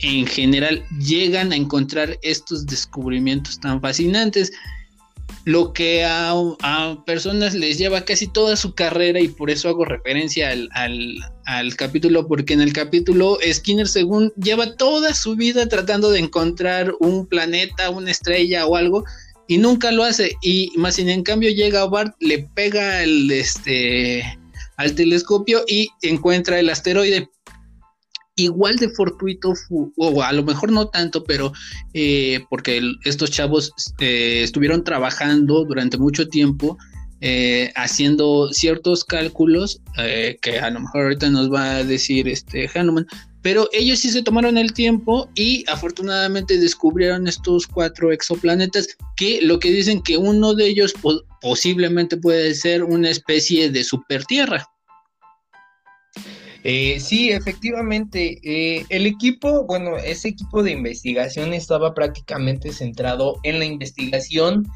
en 0.00 0.26
general 0.26 0.84
llegan 0.98 1.52
a 1.52 1.56
encontrar 1.56 2.18
estos 2.22 2.66
descubrimientos 2.66 3.60
tan 3.60 3.80
fascinantes 3.80 4.50
lo 5.46 5.72
que 5.72 6.04
a, 6.04 6.34
personas 7.06 7.54
les 7.54 7.78
lleva 7.78 8.04
casi 8.04 8.26
toda 8.26 8.56
su 8.56 8.74
carrera 8.74 9.20
y 9.20 9.28
por 9.28 9.48
eso 9.48 9.68
hago 9.68 9.84
referencia 9.84 10.50
al, 10.50 11.76
capítulo, 11.76 12.26
porque 12.26 12.52
en 12.52 12.60
el 12.60 12.72
capítulo 12.72 13.38
Skinner 13.48 13.86
según 13.86 14.32
lleva 14.42 14.74
toda 14.74 15.14
su 15.14 15.36
vida 15.36 15.68
tratando 15.68 16.10
de 16.10 16.18
encontrar 16.18 16.92
un 16.98 17.28
planeta, 17.28 17.90
una 17.90 18.10
estrella 18.10 18.66
o 18.66 18.74
algo 18.74 19.04
y 19.46 19.58
nunca 19.58 19.92
lo 19.92 20.02
hace. 20.02 20.34
Y 20.42 20.72
más 20.74 20.96
sin 20.96 21.08
en 21.08 21.22
cambio 21.22 21.50
llega 21.50 21.86
Bart, 21.86 22.16
le 22.18 22.48
pega 22.56 23.04
el, 23.04 23.30
este, 23.30 24.24
al 24.76 24.96
telescopio 24.96 25.62
y 25.68 25.90
encuentra 26.02 26.58
el 26.58 26.70
asteroide 26.70 27.30
igual 28.36 28.76
de 28.76 28.90
fortuito, 28.90 29.54
o 29.96 30.22
a 30.22 30.32
lo 30.32 30.44
mejor 30.44 30.70
no 30.70 30.88
tanto, 30.88 31.24
pero 31.24 31.52
eh, 31.94 32.44
porque 32.50 32.80
estos 33.04 33.30
chavos 33.30 33.72
eh, 33.98 34.42
estuvieron 34.42 34.84
trabajando 34.84 35.64
durante 35.64 35.96
mucho 35.96 36.28
tiempo 36.28 36.76
eh, 37.22 37.72
haciendo 37.76 38.52
ciertos 38.52 39.04
cálculos 39.04 39.80
que 39.96 40.58
a 40.60 40.70
lo 40.70 40.80
mejor 40.80 41.04
ahorita 41.04 41.30
nos 41.30 41.50
va 41.50 41.76
a 41.76 41.84
decir 41.84 42.28
este 42.28 42.68
Hanuman, 42.74 43.06
pero 43.40 43.70
ellos 43.72 44.00
sí 44.00 44.10
se 44.10 44.22
tomaron 44.22 44.58
el 44.58 44.74
tiempo 44.74 45.30
y 45.34 45.64
afortunadamente 45.68 46.58
descubrieron 46.58 47.26
estos 47.26 47.66
cuatro 47.66 48.12
exoplanetas 48.12 48.88
que 49.16 49.40
lo 49.40 49.58
que 49.58 49.70
dicen 49.70 50.02
que 50.02 50.18
uno 50.18 50.52
de 50.52 50.66
ellos 50.66 50.92
posiblemente 51.40 52.18
puede 52.18 52.54
ser 52.54 52.84
una 52.84 53.08
especie 53.08 53.70
de 53.70 53.82
super 53.82 54.24
tierra. 54.26 54.68
Eh, 56.68 56.98
sí, 56.98 57.30
efectivamente, 57.30 58.40
eh, 58.42 58.84
el 58.88 59.06
equipo, 59.06 59.64
bueno, 59.66 59.96
ese 59.98 60.30
equipo 60.30 60.64
de 60.64 60.72
investigación 60.72 61.54
estaba 61.54 61.94
prácticamente 61.94 62.72
centrado 62.72 63.38
en 63.44 63.60
la 63.60 63.66
investigación 63.66 64.66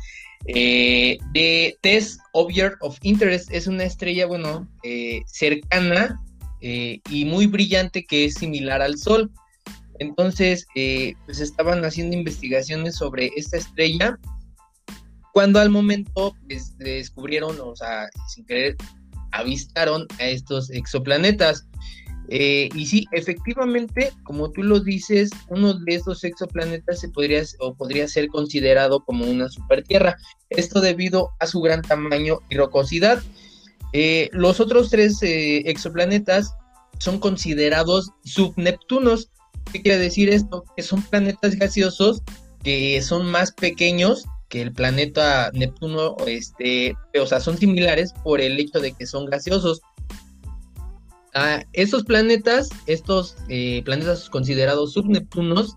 eh, 0.46 1.18
de 1.32 1.76
Test 1.82 2.20
Object 2.32 2.76
of 2.82 2.96
Interest. 3.02 3.50
Es 3.50 3.66
una 3.66 3.82
estrella, 3.82 4.26
bueno, 4.26 4.68
cercana 5.26 6.22
y 6.60 7.24
muy 7.24 7.46
brillante 7.46 8.04
que 8.04 8.26
es 8.26 8.34
similar 8.34 8.82
al 8.82 8.96
Sol. 8.96 9.28
Entonces, 9.98 10.68
pues 11.26 11.40
estaban 11.40 11.84
haciendo 11.84 12.16
investigaciones 12.16 12.94
sobre 12.94 13.32
esta 13.34 13.56
estrella 13.56 14.16
cuando 15.32 15.58
al 15.58 15.70
momento 15.70 16.36
pues, 16.46 16.78
descubrieron, 16.78 17.58
o 17.60 17.74
sea, 17.74 18.08
sin 18.28 18.44
querer, 18.46 18.76
avistaron 19.32 20.06
a 20.18 20.26
estos 20.26 20.70
exoplanetas. 20.70 21.66
Eh, 22.32 22.68
y 22.76 22.86
sí, 22.86 23.06
efectivamente, 23.10 24.12
como 24.22 24.52
tú 24.52 24.62
lo 24.62 24.78
dices, 24.78 25.30
uno 25.48 25.74
de 25.74 25.96
estos 25.96 26.22
exoplanetas 26.22 27.00
se 27.00 27.08
podría 27.08 27.42
o 27.58 27.74
podría 27.74 28.06
ser 28.06 28.28
considerado 28.28 29.04
como 29.04 29.24
una 29.24 29.48
supertierra. 29.48 30.16
Esto 30.48 30.80
debido 30.80 31.30
a 31.40 31.48
su 31.48 31.60
gran 31.60 31.82
tamaño 31.82 32.38
y 32.48 32.56
rocosidad. 32.56 33.20
Eh, 33.92 34.30
los 34.32 34.60
otros 34.60 34.90
tres 34.90 35.20
eh, 35.22 35.68
exoplanetas 35.68 36.54
son 36.98 37.18
considerados 37.18 38.10
subneptunos. 38.24 39.28
¿Qué 39.72 39.82
quiere 39.82 39.98
decir 39.98 40.28
esto? 40.28 40.64
Que 40.76 40.84
son 40.84 41.02
planetas 41.02 41.56
gaseosos 41.56 42.22
que 42.62 43.00
son 43.02 43.26
más 43.26 43.52
pequeños 43.52 44.24
que 44.48 44.60
el 44.60 44.72
planeta 44.72 45.50
Neptuno, 45.54 46.16
este, 46.26 46.94
o 47.18 47.24
sea, 47.24 47.40
son 47.40 47.56
similares 47.56 48.12
por 48.24 48.40
el 48.40 48.58
hecho 48.58 48.80
de 48.80 48.92
que 48.92 49.06
son 49.06 49.26
gaseosos. 49.26 49.80
Estos 51.72 52.04
planetas, 52.04 52.70
estos 52.86 53.36
eh, 53.48 53.82
planetas 53.84 54.28
considerados 54.30 54.94
subneptunos, 54.94 55.76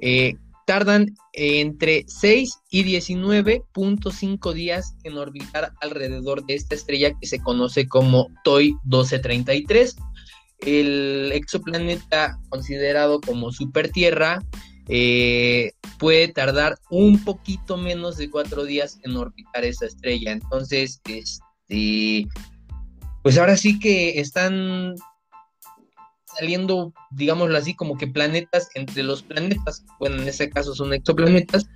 eh, 0.00 0.34
tardan 0.66 1.14
entre 1.32 2.04
6 2.08 2.58
y 2.70 2.84
19.5 2.84 4.52
días 4.52 4.96
en 5.04 5.16
orbitar 5.16 5.72
alrededor 5.80 6.44
de 6.44 6.54
esta 6.54 6.74
estrella 6.74 7.12
que 7.18 7.26
se 7.26 7.38
conoce 7.38 7.88
como 7.88 8.28
TOI 8.44 8.72
1233. 8.84 9.96
El 10.60 11.30
exoplaneta 11.32 12.38
considerado 12.48 13.20
como 13.20 13.52
supertierra 13.52 14.40
eh, 14.88 15.72
puede 15.98 16.28
tardar 16.28 16.78
un 16.90 17.24
poquito 17.24 17.76
menos 17.76 18.16
de 18.16 18.30
cuatro 18.30 18.64
días 18.64 18.98
en 19.02 19.16
orbitar 19.16 19.64
esta 19.64 19.86
estrella. 19.86 20.32
Entonces, 20.32 21.00
este, 21.08 22.26
pues 23.26 23.38
ahora 23.38 23.56
sí 23.56 23.80
que 23.80 24.20
están 24.20 24.94
saliendo, 26.38 26.92
digámoslo 27.10 27.58
así, 27.58 27.74
como 27.74 27.98
que 27.98 28.06
planetas 28.06 28.68
entre 28.76 29.02
los 29.02 29.24
planetas. 29.24 29.84
Bueno, 29.98 30.22
en 30.22 30.28
este 30.28 30.48
caso 30.48 30.76
son 30.76 30.94
exoplanetas. 30.94 31.66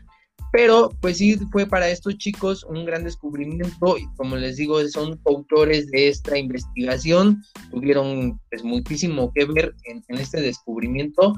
Pero 0.53 0.91
pues 1.01 1.19
sí 1.19 1.37
fue 1.51 1.67
para 1.67 1.89
estos 1.89 2.19
chicos 2.19 2.63
un 2.63 2.85
gran 2.85 3.03
descubrimiento 3.03 3.99
y 3.99 4.07
como 4.15 4.37
les 4.37 4.59
digo, 4.59 4.81
son 4.87 5.21
autores 5.27 5.91
de 5.91 6.07
esta 6.07 6.39
investigación, 6.39 7.43
tuvieron 7.73 8.41
pues 8.49 8.63
muchísimo 8.63 9.33
que 9.35 9.45
ver 9.47 9.75
en, 9.87 10.05
en 10.07 10.19
este 10.19 10.41
descubrimiento 10.41 11.35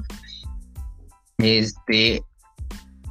este, 1.39 2.21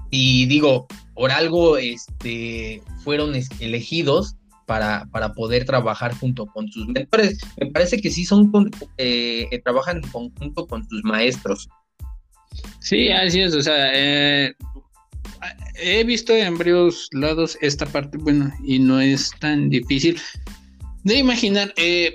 y 0.08 0.46
digo, 0.46 0.86
por 1.14 1.32
algo 1.32 1.78
este, 1.78 2.80
fueron 3.02 3.34
elegidos 3.58 4.36
para, 4.66 5.06
para, 5.10 5.34
poder 5.34 5.64
trabajar 5.64 6.14
junto 6.14 6.46
con 6.46 6.68
sus 6.68 6.86
mentores. 6.88 7.38
Me 7.60 7.66
parece 7.66 8.00
que 8.00 8.10
sí 8.10 8.24
son 8.24 8.50
eh, 8.98 9.48
trabajan 9.64 9.98
en 9.98 10.10
conjunto 10.10 10.66
con 10.66 10.88
sus 10.88 11.02
maestros. 11.04 11.68
Sí, 12.80 13.08
así 13.08 13.40
es, 13.40 13.54
o 13.54 13.62
sea, 13.62 13.90
eh, 13.94 14.54
he 15.76 16.04
visto 16.04 16.34
en 16.34 16.58
varios 16.58 17.08
lados 17.12 17.56
esta 17.60 17.86
parte, 17.86 18.18
bueno, 18.18 18.52
y 18.64 18.78
no 18.78 19.00
es 19.00 19.30
tan 19.40 19.70
difícil 19.70 20.20
de 21.04 21.16
imaginar. 21.16 21.72
Eh, 21.76 22.14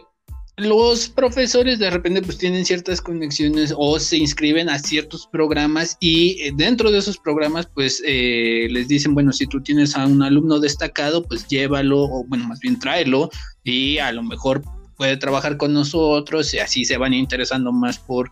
los 0.58 1.08
profesores 1.08 1.78
de 1.78 1.92
repente 1.92 2.24
pues 2.24 2.40
tienen 2.40 2.66
ciertas 2.66 3.00
conexiones 3.00 3.72
o 3.78 4.00
se 4.00 4.18
inscriben 4.18 4.70
a 4.70 4.80
ciertos 4.80 5.28
programas 5.28 5.98
y 6.00 6.42
eh, 6.42 6.52
dentro 6.56 6.90
de 6.90 6.98
esos 6.98 7.20
programas 7.20 7.68
pues 7.68 8.02
eh, 8.04 8.68
les 8.72 8.88
dicen, 8.88 9.14
bueno, 9.14 9.32
si 9.32 9.46
tú 9.46 9.62
tienes 9.62 9.96
a 9.96 10.08
un 10.08 10.24
alumno 10.24 10.60
destacado, 10.60 11.22
pues 11.22 11.48
llévalo 11.48 12.02
o 12.06 12.24
bueno, 12.26 12.48
más 12.48 12.60
bien 12.60 12.80
tráelo 12.80 13.30
y 13.64 14.00
a 14.00 14.12
lo 14.12 14.24
mejor 14.24 14.64
puede 14.96 15.16
trabajar 15.18 15.58
con 15.58 15.74
nosotros 15.74 16.52
y 16.56 16.58
así 16.58 16.86
se 16.86 16.98
van 16.98 17.14
interesando 17.14 17.72
más 17.72 18.00
por 18.00 18.32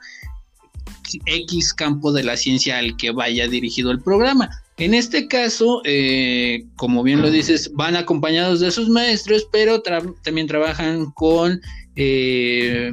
X 1.27 1.75
campo 1.75 2.12
de 2.12 2.24
la 2.24 2.38
ciencia 2.38 2.79
al 2.79 2.98
que 2.98 3.12
vaya 3.12 3.48
dirigido 3.48 3.91
el 3.91 4.01
programa. 4.01 4.50
En 4.77 4.94
este 4.94 5.27
caso, 5.27 5.82
eh, 5.86 6.65
como 6.75 7.01
bien 7.01 7.22
lo 7.22 7.32
dices, 7.32 7.72
van 7.74 7.96
acompañados 7.96 8.60
de 8.60 8.72
sus 8.72 8.89
maestros, 8.89 9.48
pero 9.51 9.82
también 9.82 10.48
trabajan 10.48 11.12
con 11.12 11.62
eh, 11.96 12.91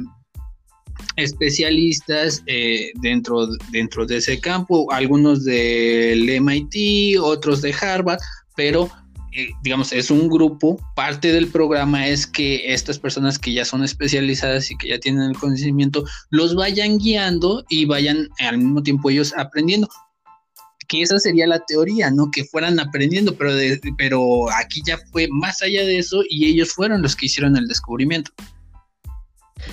especialistas 1.17 2.41
eh, 2.45 2.91
dentro, 3.01 3.47
dentro 3.71 4.05
de 4.05 4.17
ese 4.17 4.39
campo, 4.39 4.89
algunos 4.93 5.43
del 5.43 6.29
MIT, 6.41 7.19
otros 7.19 7.61
de 7.61 7.73
Harvard, 7.73 8.19
pero 8.55 8.89
digamos, 9.63 9.91
es 9.91 10.11
un 10.11 10.29
grupo, 10.29 10.79
parte 10.95 11.31
del 11.31 11.47
programa 11.47 12.07
es 12.07 12.27
que 12.27 12.71
estas 12.71 12.99
personas 12.99 13.39
que 13.39 13.51
ya 13.51 13.65
son 13.65 13.83
especializadas 13.83 14.69
y 14.69 14.77
que 14.77 14.89
ya 14.89 14.99
tienen 14.99 15.23
el 15.23 15.37
conocimiento, 15.37 16.05
los 16.29 16.53
vayan 16.53 16.99
guiando 16.99 17.65
y 17.67 17.85
vayan 17.85 18.29
al 18.39 18.59
mismo 18.59 18.83
tiempo 18.83 19.09
ellos 19.09 19.33
aprendiendo 19.35 19.89
que 20.87 21.01
esa 21.01 21.19
sería 21.19 21.47
la 21.47 21.59
teoría, 21.59 22.11
¿no? 22.11 22.29
Que 22.31 22.43
fueran 22.43 22.79
aprendiendo, 22.79 23.35
pero, 23.35 23.51
pero 23.97 24.49
aquí 24.51 24.81
ya 24.85 24.97
fue 25.11 25.27
más 25.31 25.61
allá 25.61 25.83
de 25.83 25.97
eso 25.97 26.23
y 26.29 26.45
ellos 26.47 26.73
fueron 26.73 27.01
los 27.01 27.15
que 27.15 27.27
hicieron 27.27 27.57
el 27.57 27.67
descubrimiento. 27.67 28.31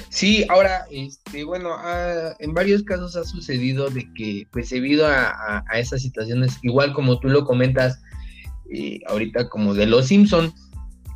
Sí, 0.09 0.45
ahora, 0.49 0.87
este, 0.91 1.45
bueno, 1.45 1.71
en 2.39 2.55
varios 2.55 2.83
casos 2.83 3.17
ha 3.17 3.25
sucedido 3.25 3.91
de 3.91 4.09
que, 4.15 4.47
pues 4.53 4.71
debido 4.71 5.07
a, 5.07 5.65
esas 5.75 6.03
situaciones, 6.03 6.59
igual 6.63 6.93
como 6.93 7.19
tú 7.19 7.29
lo 7.29 7.45
comentas 7.45 8.01
eh, 8.73 9.01
ahorita 9.07 9.49
como 9.49 9.75
de 9.75 9.87
Los 9.87 10.07
Simpson, 10.07 10.53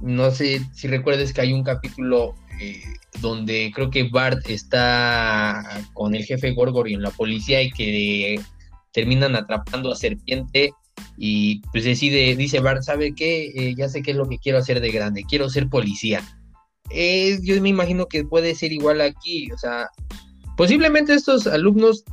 no 0.01 0.31
sé 0.31 0.61
si 0.73 0.89
recuerdes 0.89 1.33
que 1.33 1.41
hay 1.41 1.53
un 1.53 1.63
capítulo 1.63 2.35
eh, 2.61 2.83
donde 3.21 3.73
creo 3.75 3.91
que 3.91 4.09
Bart 4.09 4.49
está 4.49 5.83
con 5.93 6.15
el 6.15 6.25
jefe 6.25 6.53
Gorgor 6.53 6.89
y 6.89 6.95
en 6.95 7.03
la 7.03 7.11
policía 7.11 7.63
y 7.63 7.71
que 7.71 8.41
terminan 8.95 9.37
atrapando 9.37 9.93
a 9.93 9.97
Serpiente 9.97 10.73
y 11.19 11.61
pues 11.73 11.85
decide, 11.85 12.35
dice 12.37 12.61
Bart, 12.61 12.83
¿sabe 12.83 13.15
qué? 13.15 13.53
Eh, 13.55 13.75
ya 13.77 13.89
sé 13.89 14.03
qué 14.03 14.13
es 14.13 14.17
lo 14.17 14.29
que 14.29 14.39
quiero 14.39 14.59
hacer 14.59 14.81
de 14.81 14.91
grande, 14.91 15.25
quiero 15.29 15.51
ser 15.51 15.69
policía. 15.69 16.23
yo 17.43 17.61
me 17.61 17.69
imagino 17.69 18.07
que 18.07 18.25
puede 18.25 18.55
ser 18.55 18.73
igual 18.73 19.01
aquí, 19.01 19.51
o 19.53 19.59
sea, 19.59 19.89
posiblemente 20.57 21.13
estos 21.13 21.47
alumnos 21.49 22.05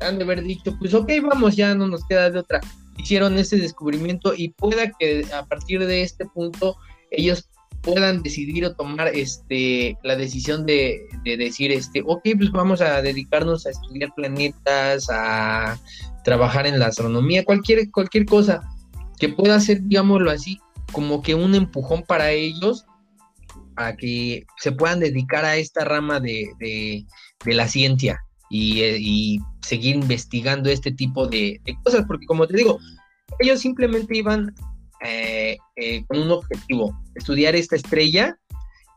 han 0.00 0.18
de 0.18 0.24
haber 0.24 0.42
dicho, 0.42 0.76
pues 0.78 0.94
ok, 0.94 1.12
vamos, 1.22 1.56
ya 1.56 1.74
no 1.74 1.86
nos 1.86 2.04
queda 2.06 2.30
de 2.30 2.40
otra. 2.40 2.60
Hicieron 2.96 3.38
ese 3.38 3.56
descubrimiento 3.58 4.34
y 4.34 4.48
pueda 4.50 4.90
que 4.98 5.26
a 5.32 5.44
partir 5.44 5.84
de 5.84 6.02
este 6.02 6.24
punto 6.26 6.76
ellos 7.10 7.48
puedan 7.84 8.22
decidir 8.22 8.64
o 8.64 8.74
tomar 8.74 9.08
este 9.08 9.96
la 10.02 10.16
decisión 10.16 10.64
de, 10.64 11.06
de, 11.24 11.36
decir 11.36 11.70
este 11.70 12.02
ok 12.06 12.22
pues 12.36 12.50
vamos 12.50 12.80
a 12.80 13.02
dedicarnos 13.02 13.66
a 13.66 13.70
estudiar 13.70 14.12
planetas 14.14 15.08
a 15.10 15.78
trabajar 16.24 16.66
en 16.66 16.80
la 16.80 16.86
astronomía, 16.86 17.44
cualquier, 17.44 17.88
cualquier 17.92 18.26
cosa 18.26 18.62
que 19.20 19.28
pueda 19.28 19.60
ser, 19.60 19.82
digámoslo 19.82 20.30
así, 20.32 20.58
como 20.90 21.22
que 21.22 21.36
un 21.36 21.54
empujón 21.54 22.02
para 22.02 22.32
ellos 22.32 22.84
a 23.76 23.94
que 23.94 24.44
se 24.58 24.72
puedan 24.72 25.00
dedicar 25.00 25.44
a 25.44 25.56
esta 25.56 25.84
rama 25.84 26.18
de, 26.18 26.48
de, 26.58 27.06
la 27.54 27.68
ciencia 27.68 28.24
y, 28.50 28.80
eh, 28.80 28.96
y, 28.98 29.38
seguir 29.60 29.96
investigando 29.96 30.68
este 30.68 30.92
tipo 30.92 31.26
de, 31.26 31.60
cosas, 31.84 32.04
porque 32.06 32.26
como 32.26 32.46
te 32.46 32.56
digo, 32.56 32.78
ellos 33.38 33.60
simplemente 33.60 34.16
iban 34.16 34.54
eh, 35.00 35.56
eh, 35.76 36.04
con 36.06 36.18
un 36.20 36.30
objetivo, 36.30 36.98
estudiar 37.14 37.54
esta 37.54 37.76
estrella 37.76 38.36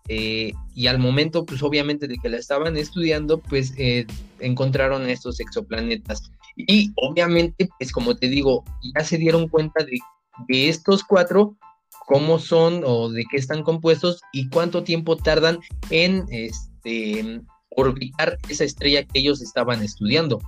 y 0.09 0.87
al 0.87 0.99
momento, 0.99 1.45
pues 1.45 1.61
obviamente 1.61 2.07
de 2.07 2.15
que 2.15 2.29
la 2.29 2.37
estaban 2.37 2.77
estudiando, 2.77 3.41
pues 3.41 3.73
encontraron 4.39 5.09
estos 5.09 5.41
exoplanetas. 5.41 6.31
Y 6.55 6.93
obviamente, 6.95 7.67
pues 7.77 7.91
como 7.91 8.15
te 8.15 8.29
digo, 8.29 8.63
ya 8.95 9.03
se 9.03 9.17
dieron 9.17 9.49
cuenta 9.49 9.83
de, 9.83 9.99
de 10.47 10.69
estos 10.69 11.03
cuatro, 11.03 11.57
cómo 12.07 12.39
son 12.39 12.83
o 12.85 13.09
de 13.09 13.25
qué 13.29 13.35
están 13.35 13.63
compuestos 13.63 14.21
y 14.31 14.47
cuánto 14.47 14.83
tiempo 14.83 15.17
tardan 15.17 15.59
en 15.89 16.25
este, 16.31 17.41
orbitar 17.69 18.37
esa 18.47 18.63
estrella 18.63 19.03
que 19.03 19.19
ellos 19.19 19.41
estaban 19.41 19.83
estudiando. 19.83 20.39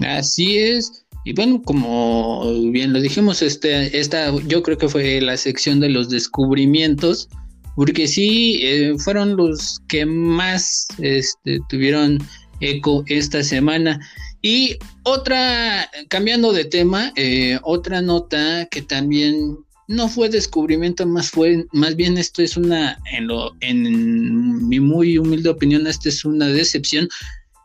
Así 0.00 0.58
es. 0.58 1.06
Y 1.28 1.34
bueno, 1.34 1.60
como 1.62 2.42
bien 2.70 2.94
lo 2.94 3.02
dijimos, 3.02 3.42
este, 3.42 4.00
esta 4.00 4.32
yo 4.46 4.62
creo 4.62 4.78
que 4.78 4.88
fue 4.88 5.20
la 5.20 5.36
sección 5.36 5.78
de 5.78 5.90
los 5.90 6.08
descubrimientos, 6.08 7.28
porque 7.76 8.08
sí, 8.08 8.60
eh, 8.62 8.94
fueron 8.96 9.36
los 9.36 9.78
que 9.88 10.06
más 10.06 10.88
este, 10.96 11.60
tuvieron 11.68 12.18
eco 12.60 13.04
esta 13.08 13.44
semana. 13.44 14.00
Y 14.40 14.78
otra, 15.02 15.90
cambiando 16.08 16.50
de 16.54 16.64
tema, 16.64 17.12
eh, 17.16 17.58
otra 17.62 18.00
nota 18.00 18.66
que 18.70 18.80
también 18.80 19.58
no 19.86 20.08
fue 20.08 20.30
descubrimiento, 20.30 21.04
más 21.04 21.28
fue, 21.28 21.66
más 21.74 21.94
bien 21.94 22.16
esto 22.16 22.40
es 22.40 22.56
una, 22.56 22.98
en, 23.12 23.26
lo, 23.26 23.54
en 23.60 24.66
mi 24.66 24.80
muy 24.80 25.18
humilde 25.18 25.50
opinión, 25.50 25.86
esta 25.86 26.08
es 26.08 26.24
una 26.24 26.46
decepción. 26.46 27.06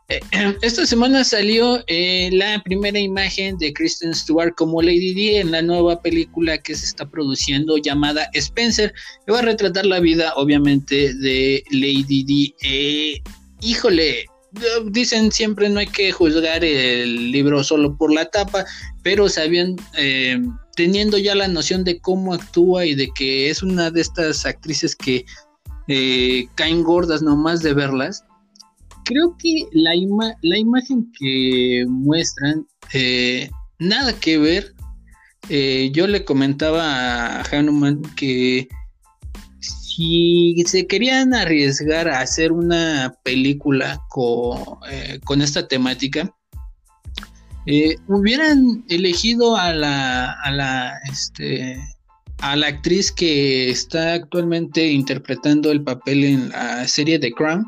Eh, 0.08 0.20
esta 0.62 0.86
semana 0.86 1.24
salió 1.24 1.82
eh, 1.86 2.30
la 2.32 2.62
primera 2.62 2.98
imagen 2.98 3.56
de 3.58 3.72
Kristen 3.72 4.14
Stewart 4.14 4.54
como 4.54 4.82
Lady 4.82 5.14
D 5.14 5.40
en 5.40 5.50
la 5.50 5.62
nueva 5.62 6.00
película 6.00 6.58
que 6.58 6.74
se 6.74 6.86
está 6.86 7.08
produciendo 7.08 7.76
llamada 7.78 8.28
Spencer, 8.34 8.92
que 9.26 9.32
va 9.32 9.38
a 9.40 9.42
retratar 9.42 9.86
la 9.86 10.00
vida, 10.00 10.32
obviamente, 10.36 11.14
de 11.14 11.62
Lady 11.70 12.52
D. 12.60 13.22
híjole, 13.60 14.26
dicen 14.86 15.32
siempre 15.32 15.68
no 15.68 15.80
hay 15.80 15.86
que 15.86 16.12
juzgar 16.12 16.64
el 16.64 17.32
libro 17.32 17.64
solo 17.64 17.96
por 17.96 18.12
la 18.12 18.26
tapa, 18.26 18.64
pero 19.02 19.28
sabiendo, 19.28 19.82
eh, 19.96 20.40
teniendo 20.76 21.18
ya 21.18 21.34
la 21.34 21.48
noción 21.48 21.84
de 21.84 21.98
cómo 21.98 22.34
actúa 22.34 22.86
y 22.86 22.94
de 22.94 23.08
que 23.14 23.50
es 23.50 23.62
una 23.62 23.90
de 23.90 24.00
estas 24.00 24.46
actrices 24.46 24.94
que 24.94 25.24
eh, 25.88 26.46
caen 26.54 26.82
gordas 26.82 27.22
nomás 27.22 27.62
de 27.62 27.74
verlas, 27.74 28.24
creo 29.04 29.36
que 29.38 29.66
la, 29.72 29.92
la 30.42 30.58
imagen 30.58 31.10
que 31.18 31.84
muestran, 31.88 32.66
eh, 32.92 33.48
nada 33.78 34.18
que 34.18 34.38
ver. 34.38 34.74
yo 35.92 36.06
le 36.06 36.24
comentaba 36.24 37.40
a 37.40 37.42
Hanuman 37.42 38.00
que 38.16 38.66
si 39.96 40.54
se 40.66 40.86
querían 40.86 41.34
arriesgar 41.34 42.08
a 42.08 42.20
hacer 42.20 42.52
una 42.52 43.14
película 43.22 44.00
con, 44.08 44.58
eh, 44.90 45.20
esta 45.42 45.68
temática, 45.68 46.34
eh, 47.66 47.96
hubieran 48.08 48.84
elegido 48.88 49.56
a 49.56 49.72
la, 49.72 50.32
a 50.32 50.50
la, 50.50 50.94
este, 51.10 51.78
a 52.38 52.56
la 52.56 52.66
actriz 52.66 53.12
que 53.12 53.70
está 53.70 54.14
actualmente 54.14 54.86
interpretando 54.86 55.70
el 55.70 55.82
papel 55.82 56.24
en 56.24 56.48
la 56.50 56.86
serie 56.88 57.18
The 57.18 57.32
Crown, 57.32 57.64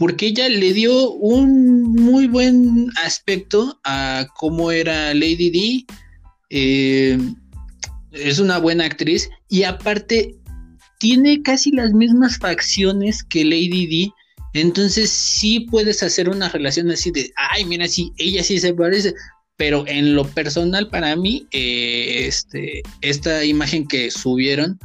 porque 0.00 0.28
ella 0.28 0.48
le 0.48 0.72
dio 0.72 1.12
un 1.12 1.82
muy 1.92 2.26
buen 2.26 2.88
aspecto 3.04 3.78
a 3.84 4.26
cómo 4.34 4.72
era 4.72 5.12
Lady 5.12 5.50
D. 5.50 5.84
Eh, 6.48 7.18
es 8.10 8.38
una 8.38 8.56
buena 8.56 8.86
actriz 8.86 9.28
y 9.50 9.64
aparte 9.64 10.36
tiene 10.98 11.42
casi 11.42 11.70
las 11.72 11.92
mismas 11.92 12.38
facciones 12.38 13.22
que 13.22 13.44
Lady 13.44 13.86
D. 13.88 14.12
Entonces 14.54 15.10
sí 15.10 15.60
puedes 15.70 16.02
hacer 16.02 16.30
una 16.30 16.48
relación 16.48 16.90
así 16.90 17.10
de, 17.10 17.30
ay, 17.50 17.66
mira, 17.66 17.86
sí, 17.86 18.10
ella 18.16 18.42
sí 18.42 18.58
se 18.58 18.72
parece. 18.72 19.12
Pero 19.56 19.84
en 19.86 20.14
lo 20.14 20.26
personal 20.26 20.88
para 20.88 21.14
mí, 21.14 21.46
eh, 21.52 22.24
este, 22.26 22.82
esta 23.02 23.44
imagen 23.44 23.86
que 23.86 24.10
subieron 24.10 24.78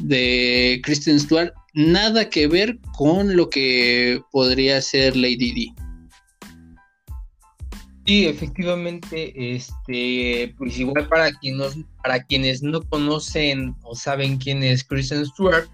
de 0.00 0.82
Kristen 0.84 1.18
Stewart, 1.18 1.54
nada 1.74 2.30
que 2.30 2.46
ver 2.46 2.78
con 2.96 3.36
lo 3.36 3.50
que 3.50 4.22
podría 4.30 4.80
ser 4.80 5.16
Lady 5.16 5.52
D. 5.52 5.84
Sí, 8.06 8.26
efectivamente, 8.26 9.54
este, 9.54 10.54
pues 10.58 10.78
igual 10.78 11.08
para 11.08 11.32
quienes, 11.32 11.78
para 12.02 12.22
quienes 12.22 12.62
no 12.62 12.82
conocen 12.82 13.74
o 13.82 13.94
saben 13.94 14.36
quién 14.36 14.62
es 14.62 14.84
Kristen 14.84 15.24
Stewart, 15.24 15.68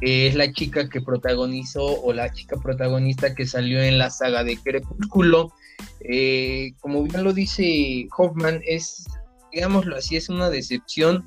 es 0.00 0.34
la 0.34 0.50
chica 0.52 0.88
que 0.88 1.00
protagonizó 1.00 1.84
o 2.02 2.12
la 2.12 2.32
chica 2.32 2.56
protagonista 2.56 3.34
que 3.34 3.46
salió 3.46 3.82
en 3.82 3.98
la 3.98 4.10
saga 4.10 4.42
de 4.42 4.56
Crepúsculo. 4.56 5.52
Eh, 6.00 6.72
como 6.80 7.02
bien 7.02 7.24
lo 7.24 7.32
dice 7.32 8.06
Hoffman, 8.16 8.62
es, 8.66 9.04
digámoslo 9.52 9.96
así, 9.96 10.16
es 10.16 10.28
una 10.28 10.48
decepción. 10.48 11.26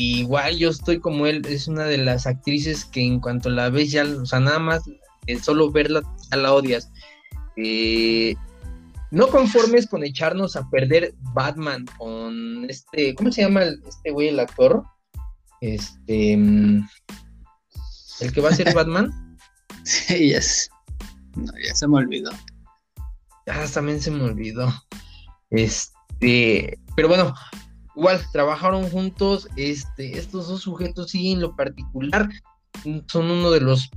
Igual 0.00 0.56
yo 0.58 0.70
estoy 0.70 1.00
como 1.00 1.26
él, 1.26 1.44
es 1.48 1.66
una 1.66 1.82
de 1.82 1.98
las 1.98 2.28
actrices 2.28 2.84
que 2.84 3.04
en 3.04 3.18
cuanto 3.18 3.50
la 3.50 3.68
ves 3.68 3.90
ya, 3.90 4.04
o 4.04 4.26
sea, 4.26 4.38
nada 4.38 4.60
más, 4.60 4.82
solo 5.42 5.72
verla 5.72 6.02
ya 6.30 6.36
la 6.36 6.54
odias. 6.54 6.88
Eh, 7.56 8.36
no 9.10 9.26
conformes 9.26 9.88
con 9.88 10.04
echarnos 10.04 10.54
a 10.54 10.70
perder 10.70 11.16
Batman 11.34 11.84
con 11.98 12.70
este, 12.70 13.12
¿cómo 13.16 13.32
se 13.32 13.42
llama 13.42 13.64
este 13.64 14.12
güey, 14.12 14.28
el 14.28 14.38
actor? 14.38 14.84
Este, 15.60 16.36
mm, 16.36 16.88
el 18.20 18.32
que 18.32 18.40
va 18.40 18.50
a 18.50 18.54
ser 18.54 18.72
Batman. 18.74 19.36
Sí, 19.82 20.28
ya, 20.28 20.38
ya 20.38 21.74
se 21.74 21.88
me 21.88 21.96
olvidó. 21.96 22.30
Ya 23.48 23.66
también 23.74 24.00
se 24.00 24.12
me 24.12 24.22
olvidó. 24.22 24.72
Este, 25.50 26.78
pero 26.94 27.08
bueno, 27.08 27.34
igual 27.98 28.20
trabajaron 28.32 28.88
juntos. 28.88 29.48
Este, 29.56 30.18
estos 30.18 30.48
dos 30.48 30.62
sujetos 30.62 31.10
sí, 31.10 31.32
en 31.32 31.40
lo 31.40 31.56
particular, 31.56 32.28
son 33.08 33.30
uno 33.30 33.50
de 33.50 33.60
los 33.60 33.90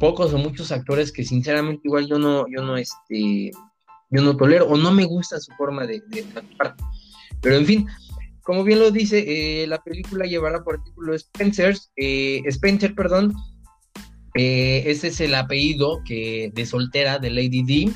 pocos 0.00 0.34
o 0.34 0.38
muchos 0.38 0.72
actores 0.72 1.12
que 1.12 1.24
sinceramente 1.24 1.82
igual 1.84 2.08
yo 2.08 2.18
no, 2.18 2.46
yo 2.48 2.62
no, 2.64 2.76
este, 2.76 3.52
yo 4.10 4.22
no 4.22 4.36
tolero 4.36 4.66
o 4.66 4.76
no 4.76 4.90
me 4.90 5.04
gusta 5.04 5.38
su 5.40 5.52
forma 5.52 5.86
de, 5.86 6.02
actuar. 6.34 6.74
Pero 7.40 7.56
en 7.56 7.66
fin, 7.66 7.86
como 8.42 8.64
bien 8.64 8.80
lo 8.80 8.90
dice, 8.90 9.62
eh, 9.62 9.66
la 9.68 9.80
película 9.82 10.26
llevará 10.26 10.64
por 10.64 10.82
título 10.82 11.14
Spencer, 11.14 11.76
eh, 11.96 12.42
Spencer, 12.46 12.94
perdón. 12.94 13.34
Eh, 14.36 14.82
ese 14.86 15.08
es 15.08 15.20
el 15.20 15.32
apellido 15.32 16.02
que, 16.04 16.50
de 16.52 16.66
soltera 16.66 17.20
de 17.20 17.30
Lady 17.30 17.62
D. 17.62 17.92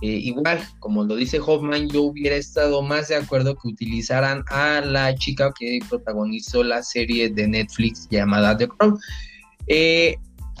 igual, 0.00 0.60
como 0.78 1.04
lo 1.04 1.16
dice 1.16 1.40
Hoffman, 1.40 1.88
yo 1.88 2.02
hubiera 2.02 2.36
estado 2.36 2.82
más 2.82 3.08
de 3.08 3.16
acuerdo 3.16 3.56
que 3.56 3.68
utilizaran 3.68 4.44
a 4.48 4.80
la 4.80 5.14
chica 5.14 5.52
que 5.58 5.78
protagonizó 5.88 6.62
la 6.62 6.82
serie 6.82 7.30
de 7.30 7.48
Netflix 7.48 8.08
llamada 8.10 8.56
The 8.56 8.68
Crown. 8.68 8.98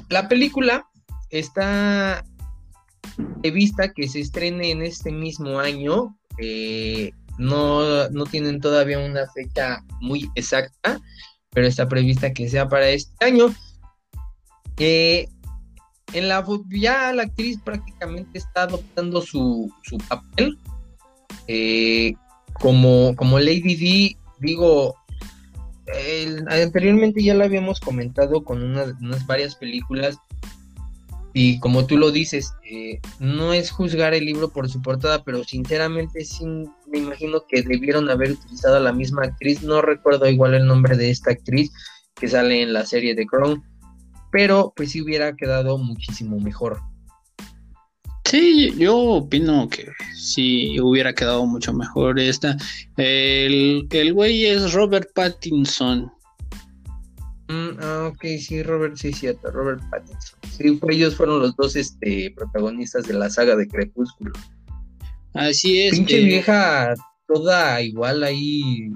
la 0.08 0.28
película 0.28 0.86
está 1.30 2.24
vista 3.50 3.92
que 3.92 4.08
se 4.08 4.20
estrene 4.20 4.70
en 4.70 4.82
este 4.82 5.10
mismo 5.10 5.58
año. 5.58 6.16
Eh, 6.38 7.12
no, 7.38 8.08
no 8.10 8.24
tienen 8.24 8.60
todavía 8.60 8.98
una 8.98 9.26
fecha 9.28 9.84
muy 10.00 10.30
exacta, 10.34 11.00
pero 11.50 11.66
está 11.66 11.88
prevista 11.88 12.32
que 12.32 12.48
sea 12.48 12.68
para 12.68 12.88
este 12.88 13.24
año. 13.24 13.54
Eh, 14.78 15.28
en 16.12 16.28
la 16.28 16.44
ya 16.70 17.12
la 17.12 17.24
actriz 17.24 17.58
prácticamente 17.62 18.38
está 18.38 18.62
adoptando 18.62 19.20
su, 19.20 19.72
papel. 20.08 20.58
Eh, 21.48 22.14
como, 22.60 23.14
como 23.16 23.38
Lady 23.38 23.76
D, 23.76 24.16
digo, 24.40 24.96
anteriormente 26.48 27.22
ya 27.22 27.34
la 27.34 27.44
habíamos 27.44 27.80
comentado 27.80 28.42
con 28.42 28.62
unas 28.62 29.26
varias 29.26 29.54
películas 29.54 30.18
y 31.38 31.60
como 31.60 31.84
tú 31.86 31.98
lo 31.98 32.12
dices, 32.12 32.54
eh, 32.64 32.98
no 33.20 33.52
es 33.52 33.70
juzgar 33.70 34.14
el 34.14 34.24
libro 34.24 34.48
por 34.48 34.70
su 34.70 34.80
portada, 34.80 35.22
pero 35.22 35.44
sinceramente 35.44 36.24
sí 36.24 36.46
me 36.90 36.96
imagino 36.96 37.42
que 37.46 37.60
debieron 37.60 38.08
haber 38.08 38.30
utilizado 38.30 38.76
a 38.76 38.80
la 38.80 38.94
misma 38.94 39.24
actriz. 39.24 39.62
No 39.62 39.82
recuerdo 39.82 40.26
igual 40.30 40.54
el 40.54 40.66
nombre 40.66 40.96
de 40.96 41.10
esta 41.10 41.32
actriz 41.32 41.70
que 42.14 42.26
sale 42.26 42.62
en 42.62 42.72
la 42.72 42.86
serie 42.86 43.14
de 43.14 43.26
Crown, 43.26 43.62
pero 44.30 44.72
pues 44.76 44.92
sí 44.92 45.02
hubiera 45.02 45.34
quedado 45.34 45.78
muchísimo 45.78 46.38
mejor. 46.40 46.80
Sí, 48.24 48.74
yo 48.76 48.96
opino 48.98 49.68
que 49.68 49.86
sí 50.14 50.80
hubiera 50.80 51.14
quedado 51.14 51.46
mucho 51.46 51.72
mejor 51.72 52.18
esta. 52.18 52.56
El, 52.96 53.86
el 53.88 54.12
güey 54.12 54.46
es 54.46 54.72
Robert 54.72 55.08
Pattinson. 55.14 56.12
Mm, 57.48 57.78
ah, 57.80 58.10
ok, 58.12 58.24
sí, 58.40 58.64
Robert, 58.64 58.96
sí, 58.96 59.12
cierto, 59.12 59.48
Robert 59.52 59.80
Pattinson. 59.90 60.38
Sí, 60.50 60.80
ellos 60.88 61.14
fueron 61.14 61.38
los 61.38 61.54
dos 61.54 61.76
este, 61.76 62.32
protagonistas 62.36 63.06
de 63.06 63.14
la 63.14 63.30
saga 63.30 63.54
de 63.54 63.68
Crepúsculo. 63.68 64.32
Así 65.34 65.82
es. 65.82 65.92
Pinche 65.92 66.24
vieja, 66.24 66.94
toda 67.28 67.80
igual 67.80 68.24
ahí, 68.24 68.90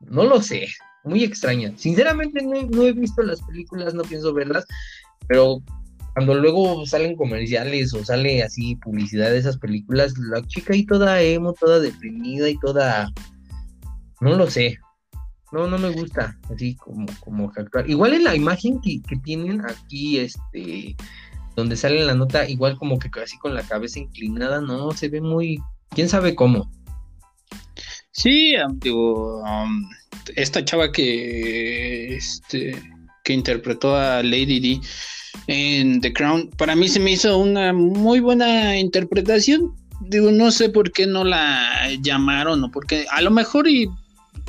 no 0.00 0.24
lo 0.24 0.42
sé, 0.42 0.66
muy 1.04 1.24
extraña. 1.24 1.72
Sinceramente 1.76 2.42
no, 2.42 2.82
he 2.82 2.92
visto 2.92 3.22
las 3.22 3.42
películas, 3.42 3.94
no 3.94 4.02
pienso 4.02 4.32
verlas, 4.32 4.64
pero 5.26 5.62
cuando 6.14 6.34
luego 6.34 6.84
salen 6.86 7.16
comerciales 7.16 7.94
o 7.94 8.04
sale 8.04 8.42
así 8.42 8.76
publicidad 8.76 9.30
de 9.30 9.38
esas 9.38 9.58
películas, 9.58 10.14
la 10.18 10.42
chica 10.46 10.74
ahí 10.74 10.84
toda 10.84 11.22
emo, 11.22 11.54
toda 11.54 11.80
deprimida 11.80 12.48
y 12.48 12.58
toda, 12.58 13.10
no 14.20 14.36
lo 14.36 14.50
sé, 14.50 14.78
no, 15.52 15.66
no 15.66 15.78
me 15.78 15.90
gusta 15.90 16.38
así 16.52 16.76
como, 16.76 17.06
como 17.20 17.52
actuar. 17.56 17.88
Igual 17.88 18.14
en 18.14 18.24
la 18.24 18.34
imagen 18.34 18.80
que, 18.80 19.00
tienen 19.22 19.62
aquí, 19.64 20.18
este, 20.18 20.96
donde 21.56 21.76
sale 21.76 22.04
la 22.04 22.14
nota, 22.14 22.48
igual 22.48 22.76
como 22.76 22.98
que 22.98 23.10
casi 23.10 23.38
con 23.38 23.54
la 23.54 23.62
cabeza 23.62 23.98
inclinada, 23.98 24.60
no, 24.60 24.92
se 24.92 25.08
ve 25.08 25.20
muy, 25.20 25.58
quién 25.90 26.08
sabe 26.08 26.34
cómo. 26.34 26.70
Sí, 28.10 28.54
digo, 28.76 29.42
esta 30.36 30.64
chava 30.64 30.92
que, 30.92 32.16
este, 32.16 32.76
que 33.24 33.32
interpretó 33.32 33.96
a 33.96 34.22
Lady 34.22 34.60
D 34.60 34.80
en 35.46 36.00
The 36.00 36.12
Crown, 36.12 36.50
para 36.56 36.76
mí 36.76 36.88
se 36.88 37.00
me 37.00 37.12
hizo 37.12 37.36
una 37.38 37.72
muy 37.72 38.20
buena 38.20 38.78
interpretación. 38.78 39.74
Digo, 40.02 40.30
no 40.32 40.50
sé 40.50 40.68
por 40.68 40.92
qué 40.92 41.06
no 41.06 41.24
la 41.24 41.88
llamaron 42.00 42.64
o 42.64 42.70
porque 42.70 43.06
a 43.10 43.20
lo 43.22 43.30
mejor 43.30 43.68
y 43.68 43.88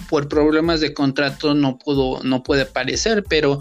por 0.10 0.28
problemas 0.28 0.80
de 0.80 0.94
contrato 0.94 1.54
no 1.54 1.78
pudo, 1.78 2.22
no 2.24 2.44
puede 2.44 2.64
aparecer, 2.64 3.24
pero 3.30 3.60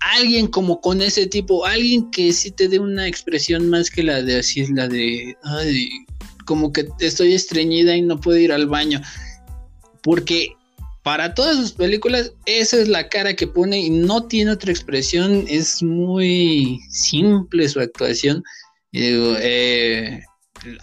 alguien 0.00 0.46
como 0.48 0.80
con 0.80 1.00
ese 1.00 1.26
tipo, 1.26 1.64
alguien 1.64 2.10
que 2.10 2.32
sí 2.32 2.50
te 2.50 2.68
dé 2.68 2.78
una 2.78 3.06
expresión 3.06 3.68
más 3.70 3.90
que 3.90 4.02
la 4.02 4.22
de 4.22 4.38
así, 4.38 4.66
la 4.72 4.88
de, 4.88 5.36
ay, 5.44 5.88
como 6.44 6.72
que 6.72 6.88
estoy 7.00 7.34
estreñida 7.34 7.96
y 7.96 8.02
no 8.02 8.20
puedo 8.20 8.38
ir 8.38 8.52
al 8.52 8.66
baño, 8.66 9.00
porque 10.02 10.54
para 11.02 11.34
todas 11.34 11.56
sus 11.56 11.72
películas 11.72 12.32
esa 12.46 12.76
es 12.78 12.88
la 12.88 13.08
cara 13.08 13.34
que 13.34 13.46
pone 13.46 13.78
y 13.78 13.90
no 13.90 14.26
tiene 14.26 14.52
otra 14.52 14.70
expresión, 14.70 15.44
es 15.48 15.82
muy 15.82 16.80
simple 16.90 17.68
su 17.68 17.80
actuación. 17.80 18.42
Eh, 18.92 20.20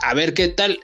a 0.02 0.14
ver 0.14 0.34
qué 0.34 0.48
tal 0.50 0.80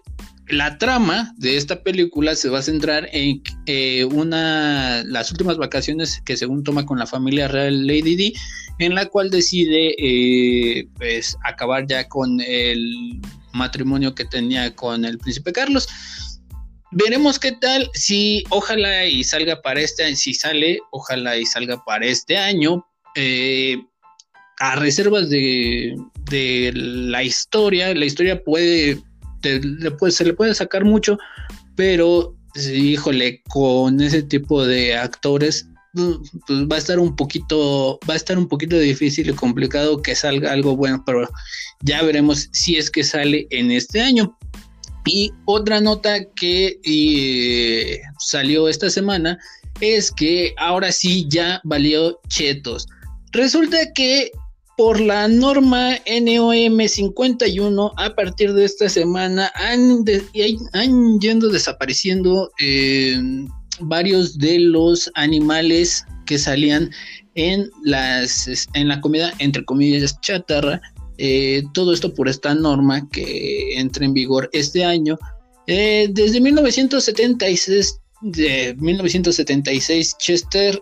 la 0.47 0.77
trama 0.77 1.33
de 1.37 1.57
esta 1.57 1.81
película 1.81 2.35
se 2.35 2.49
va 2.49 2.59
a 2.59 2.63
centrar 2.63 3.09
en 3.11 3.41
eh, 3.65 4.05
una 4.05 5.03
las 5.05 5.31
últimas 5.31 5.57
vacaciones 5.57 6.21
que 6.23 6.37
según 6.37 6.63
toma 6.63 6.85
con 6.85 6.99
la 6.99 7.07
familia 7.07 7.47
real 7.47 7.87
Lady 7.87 8.15
D, 8.15 8.33
en 8.79 8.93
la 8.93 9.07
cual 9.07 9.31
decide 9.31 9.95
eh, 9.97 10.87
pues 10.97 11.35
acabar 11.43 11.87
ya 11.87 12.07
con 12.07 12.39
el 12.41 13.19
matrimonio 13.53 14.13
que 14.13 14.25
tenía 14.25 14.75
con 14.75 15.03
el 15.05 15.17
príncipe 15.17 15.51
Carlos. 15.51 15.87
Veremos 16.97 17.37
qué 17.39 17.51
tal, 17.51 17.89
si 17.93 18.43
ojalá 18.49 19.05
y 19.05 19.23
salga 19.25 19.61
para 19.61 19.81
este 19.81 20.05
año, 20.05 20.15
si 20.15 20.33
sale, 20.33 20.79
ojalá 20.91 21.37
y 21.37 21.45
salga 21.45 21.83
para 21.83 22.05
este 22.05 22.37
año. 22.37 22.85
Eh, 23.15 23.77
a 24.59 24.77
reservas 24.77 25.29
de, 25.29 25.93
de 26.29 26.71
la 26.73 27.21
historia, 27.21 27.93
la 27.93 28.05
historia 28.05 28.41
puede 28.41 28.97
se 29.43 30.25
le 30.25 30.33
puede 30.33 30.53
sacar 30.55 30.85
mucho, 30.85 31.17
pero 31.75 32.35
híjole, 32.55 33.43
con 33.49 33.99
ese 34.01 34.23
tipo 34.23 34.65
de 34.65 34.95
actores 34.95 35.67
pues, 35.93 36.17
pues, 36.47 36.59
va 36.67 36.75
a 36.75 36.79
estar 36.79 36.99
un 36.99 37.15
poquito, 37.15 37.99
va 38.09 38.13
a 38.13 38.17
estar 38.17 38.37
un 38.37 38.47
poquito 38.47 38.77
difícil 38.77 39.29
y 39.29 39.33
complicado 39.33 40.01
que 40.01 40.15
salga 40.15 40.51
algo 40.51 40.75
bueno, 40.75 41.03
pero 41.05 41.27
ya 41.81 42.01
veremos 42.01 42.49
si 42.53 42.77
es 42.77 42.89
que 42.89 43.03
sale 43.03 43.47
en 43.49 43.71
este 43.71 44.01
año. 44.01 44.37
Y 45.05 45.31
otra 45.45 45.79
nota 45.79 46.23
que 46.35 46.79
eh, 46.83 48.01
salió 48.19 48.67
esta 48.67 48.89
semana 48.89 49.37
es 49.81 50.11
que 50.11 50.53
ahora 50.57 50.91
sí 50.91 51.25
ya 51.29 51.61
valió 51.63 52.19
chetos. 52.27 52.87
Resulta 53.31 53.77
que 53.93 54.31
por 54.77 54.99
la 54.99 55.27
norma 55.27 55.97
NOM 56.05 56.87
51, 56.87 57.91
a 57.97 58.15
partir 58.15 58.53
de 58.53 58.65
esta 58.65 58.89
semana 58.89 59.51
han, 59.55 60.05
yendo 61.19 61.49
desapareciendo 61.49 62.51
eh, 62.59 63.17
varios 63.79 64.37
de 64.37 64.59
los 64.59 65.09
animales 65.15 66.03
que 66.25 66.37
salían 66.37 66.89
en, 67.35 67.69
las, 67.83 68.67
en 68.73 68.87
la 68.87 68.99
comida, 68.99 69.33
entre 69.39 69.63
comillas, 69.63 70.19
chatarra. 70.21 70.81
Eh, 71.17 71.63
todo 71.73 71.93
esto 71.93 72.13
por 72.13 72.27
esta 72.27 72.53
norma 72.53 73.07
que 73.09 73.79
entra 73.79 74.05
en 74.05 74.13
vigor 74.13 74.49
este 74.53 74.83
año. 74.83 75.17
Eh, 75.67 76.09
desde 76.11 76.41
1976 76.41 77.99
de 78.21 78.75
1976 78.79 80.15
Chester 80.17 80.81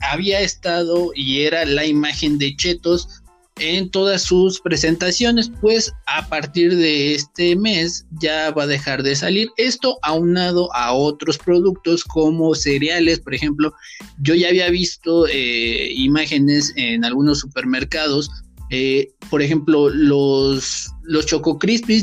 había 0.00 0.40
estado 0.40 1.12
y 1.14 1.42
era 1.42 1.64
la 1.64 1.86
imagen 1.86 2.36
de 2.36 2.54
Chetos 2.56 3.22
en 3.58 3.88
todas 3.90 4.22
sus 4.22 4.60
presentaciones, 4.60 5.50
pues 5.60 5.92
a 6.06 6.28
partir 6.28 6.76
de 6.76 7.14
este 7.14 7.54
mes 7.54 8.04
ya 8.20 8.50
va 8.50 8.64
a 8.64 8.68
dejar 8.68 9.02
de 9.02 9.14
salir. 9.14 9.48
Esto 9.56 9.98
aunado 10.02 10.74
a 10.74 10.92
otros 10.92 11.38
productos 11.38 12.02
como 12.04 12.54
cereales, 12.54 13.20
por 13.20 13.34
ejemplo, 13.34 13.72
yo 14.18 14.34
ya 14.34 14.48
había 14.48 14.70
visto 14.70 15.26
eh, 15.28 15.92
imágenes 15.92 16.72
en 16.76 17.04
algunos 17.04 17.40
supermercados. 17.40 18.28
Eh, 18.76 19.12
por 19.30 19.40
ejemplo, 19.40 19.88
los, 19.88 20.90
los 21.04 21.26
Choco 21.26 21.56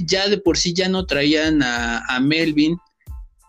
ya 0.05 0.29
de 0.29 0.37
por 0.37 0.57
sí 0.57 0.73
ya 0.73 0.87
no 0.87 1.05
traían 1.05 1.61
a, 1.61 1.99
a 2.07 2.19
Melvin. 2.21 2.77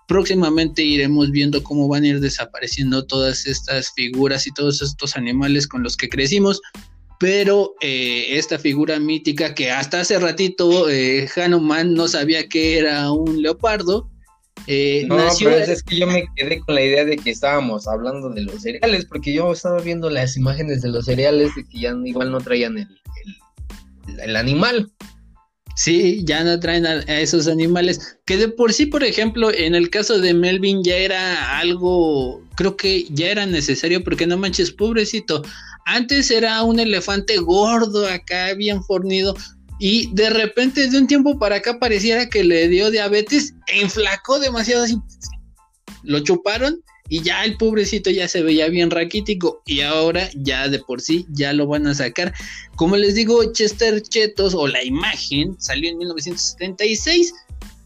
Próximamente 0.09 0.83
iremos 0.83 1.31
viendo 1.31 1.63
cómo 1.63 1.87
van 1.87 2.03
a 2.03 2.09
ir 2.09 2.21
desapareciendo 2.21 3.07
todas 3.07 3.47
estas 3.47 3.93
figuras 3.95 4.49
y 4.49 4.53
todos 4.53 4.83
estos 4.83 5.17
animales 5.17 5.69
con 5.69 5.85
los 5.85 5.97
que 5.97 6.09
crecimos 6.09 6.61
pero 7.21 7.77
eh, 7.81 8.37
esta 8.37 8.59
figura 8.59 8.99
mítica 8.99 9.55
que 9.55 9.71
hasta 9.71 10.01
hace 10.01 10.19
ratito 10.19 10.91
eh, 10.91 11.29
Hanuman 11.37 11.95
no 11.95 12.09
sabía 12.09 12.49
que 12.49 12.77
era 12.77 13.13
un 13.13 13.41
leopardo, 13.41 14.11
eh, 14.67 15.05
no, 15.09 15.17
pero 15.38 15.57
es 15.57 15.83
que 15.83 15.97
yo 15.97 16.07
me 16.07 16.25
quedé 16.37 16.61
con 16.61 16.77
la 16.77 16.83
idea 16.83 17.05
de 17.05 17.17
que 17.17 17.31
estábamos 17.31 17.88
hablando 17.88 18.31
de 18.31 18.43
los 18.43 18.62
cereales, 18.62 19.07
porque 19.07 19.33
yo 19.33 19.53
estaba 19.53 19.81
viendo 19.81 20.09
las 20.09 20.37
imágenes 20.37 20.83
de 20.83 20.91
los 20.91 21.07
cereales 21.07 21.51
de 21.57 21.65
que 21.65 21.81
ya 21.81 21.95
igual 22.05 22.31
no 22.31 22.41
traían 22.41 22.79
el, 22.79 22.88
el, 24.21 24.37
animal. 24.37 24.91
Sí, 25.75 26.23
ya 26.25 26.45
no 26.45 26.61
traen 26.61 26.87
a, 26.87 27.01
esos 27.21 27.49
animales, 27.49 28.19
que 28.25 28.37
de 28.37 28.49
por 28.49 28.73
sí, 28.73 28.87
por 28.87 29.03
ejemplo, 29.03 29.51
en 29.53 29.75
el 29.75 29.91
caso 29.91 30.21
de 30.21 30.35
Melvin 30.35 30.85
ya 30.85 30.97
era 30.97 31.59
algo, 31.59 32.43
creo 32.55 32.77
que 32.77 33.07
ya 33.11 33.31
era 33.31 33.47
necesario, 33.47 34.05
porque 34.05 34.27
no 34.27 34.37
manches, 34.37 34.71
pobrecito, 34.71 35.43
antes 35.87 36.31
era 36.31 36.62
un 36.62 36.79
elefante 36.79 37.38
gordo 37.38 38.07
acá, 38.07 38.55
bien 38.55 38.85
fornido, 38.85 39.35
y 39.79 40.13
de 40.15 40.31
repente 40.31 40.89
de 40.89 40.99
un 40.99 41.07
tiempo 41.07 41.39
para 41.39 41.57
acá 41.57 41.79
pareciera 41.79 42.29
que 42.29 42.45
le 42.45 42.69
dio 42.69 42.91
diabetes 42.91 43.55
e 43.67 43.81
inflacó 43.81 44.39
demasiado. 44.39 44.87
Lo 46.05 46.21
chuparon 46.21 46.83
y 47.09 47.23
ya 47.23 47.45
el 47.45 47.57
pobrecito 47.57 48.11
ya 48.11 48.27
se 48.29 48.43
veía 48.43 48.69
bien 48.69 48.91
raquítico 48.91 49.63
y 49.67 49.81
ahora 49.81 50.31
ya 50.35 50.69
de 50.69 50.79
por 50.79 51.01
sí 51.01 51.27
ya 51.31 51.53
lo 51.53 51.67
van 51.67 51.87
a 51.87 51.95
sacar. 51.95 52.33
Como 52.77 52.97
les 52.97 53.15
digo, 53.15 53.53
Chester 53.53 54.03
Chetos 54.03 54.55
o 54.55 54.67
la 54.67 54.83
imagen 54.83 55.57
salió 55.61 55.91
en 55.91 55.99
1976 55.99 57.35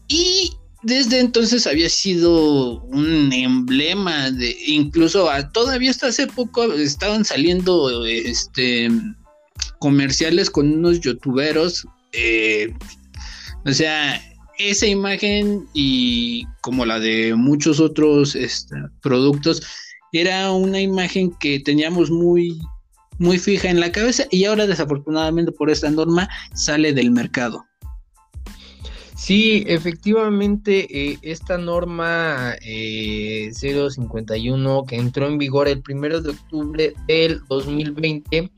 y 0.07 0.51
desde 0.83 1.19
entonces 1.19 1.67
había 1.67 1.89
sido 1.89 2.81
un 2.83 3.33
emblema 3.33 4.31
de 4.31 4.55
incluso 4.67 5.27
todavía 5.51 5.91
hasta 5.91 6.07
hace 6.07 6.27
poco 6.27 6.71
estaban 6.73 7.25
saliendo 7.25 8.05
este 8.05 8.89
comerciales 9.79 10.49
con 10.49 10.71
unos 10.71 10.99
youtuberos. 10.99 11.87
Eh, 12.13 12.73
o 13.65 13.73
sea, 13.73 14.21
esa 14.57 14.87
imagen 14.87 15.67
y 15.73 16.45
como 16.61 16.85
la 16.85 16.99
de 16.99 17.35
muchos 17.35 17.79
otros 17.79 18.35
este, 18.35 18.75
productos, 19.01 19.61
era 20.11 20.51
una 20.51 20.81
imagen 20.81 21.31
que 21.39 21.59
teníamos 21.59 22.09
muy, 22.09 22.59
muy 23.19 23.37
fija 23.37 23.69
en 23.69 23.79
la 23.79 23.91
cabeza 23.91 24.25
y 24.31 24.45
ahora 24.45 24.65
desafortunadamente 24.67 25.51
por 25.51 25.69
esta 25.69 25.89
norma 25.89 26.29
sale 26.53 26.93
del 26.93 27.11
mercado. 27.11 27.65
Sí, 29.15 29.63
efectivamente, 29.67 30.87
eh, 30.89 31.17
esta 31.23 31.57
norma 31.57 32.55
051 32.61 34.79
eh, 34.79 34.83
que 34.87 34.95
entró 34.95 35.27
en 35.27 35.39
vigor 35.39 35.67
el 35.67 35.81
primero 35.81 36.21
de 36.21 36.29
octubre 36.29 36.93
del 37.07 37.41
2020 37.49 38.51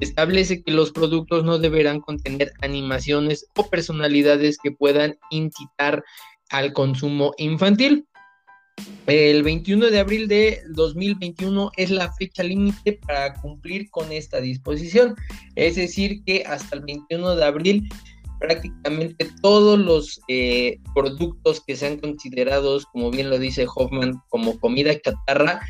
establece 0.00 0.62
que 0.62 0.72
los 0.72 0.92
productos 0.92 1.44
no 1.44 1.58
deberán 1.58 2.00
contener 2.00 2.52
animaciones 2.60 3.46
o 3.56 3.68
personalidades 3.68 4.58
que 4.62 4.72
puedan 4.72 5.16
incitar 5.30 6.02
al 6.50 6.72
consumo 6.72 7.32
infantil. 7.38 8.06
El 9.06 9.42
21 9.42 9.90
de 9.90 9.98
abril 9.98 10.28
de 10.28 10.62
2021 10.70 11.72
es 11.76 11.90
la 11.90 12.12
fecha 12.14 12.42
límite 12.42 13.00
para 13.06 13.34
cumplir 13.34 13.90
con 13.90 14.12
esta 14.12 14.40
disposición. 14.40 15.14
Es 15.56 15.76
decir, 15.76 16.22
que 16.24 16.44
hasta 16.46 16.76
el 16.76 16.82
21 16.82 17.36
de 17.36 17.44
abril 17.44 17.88
prácticamente 18.42 19.28
todos 19.40 19.78
los 19.78 20.20
eh, 20.28 20.80
productos 20.94 21.62
que 21.64 21.76
sean 21.76 21.98
considerados, 21.98 22.86
como 22.86 23.10
bien 23.10 23.30
lo 23.30 23.38
dice 23.38 23.66
Hoffman, 23.72 24.20
como 24.28 24.58
comida 24.58 25.00
chatarra, 25.00 25.60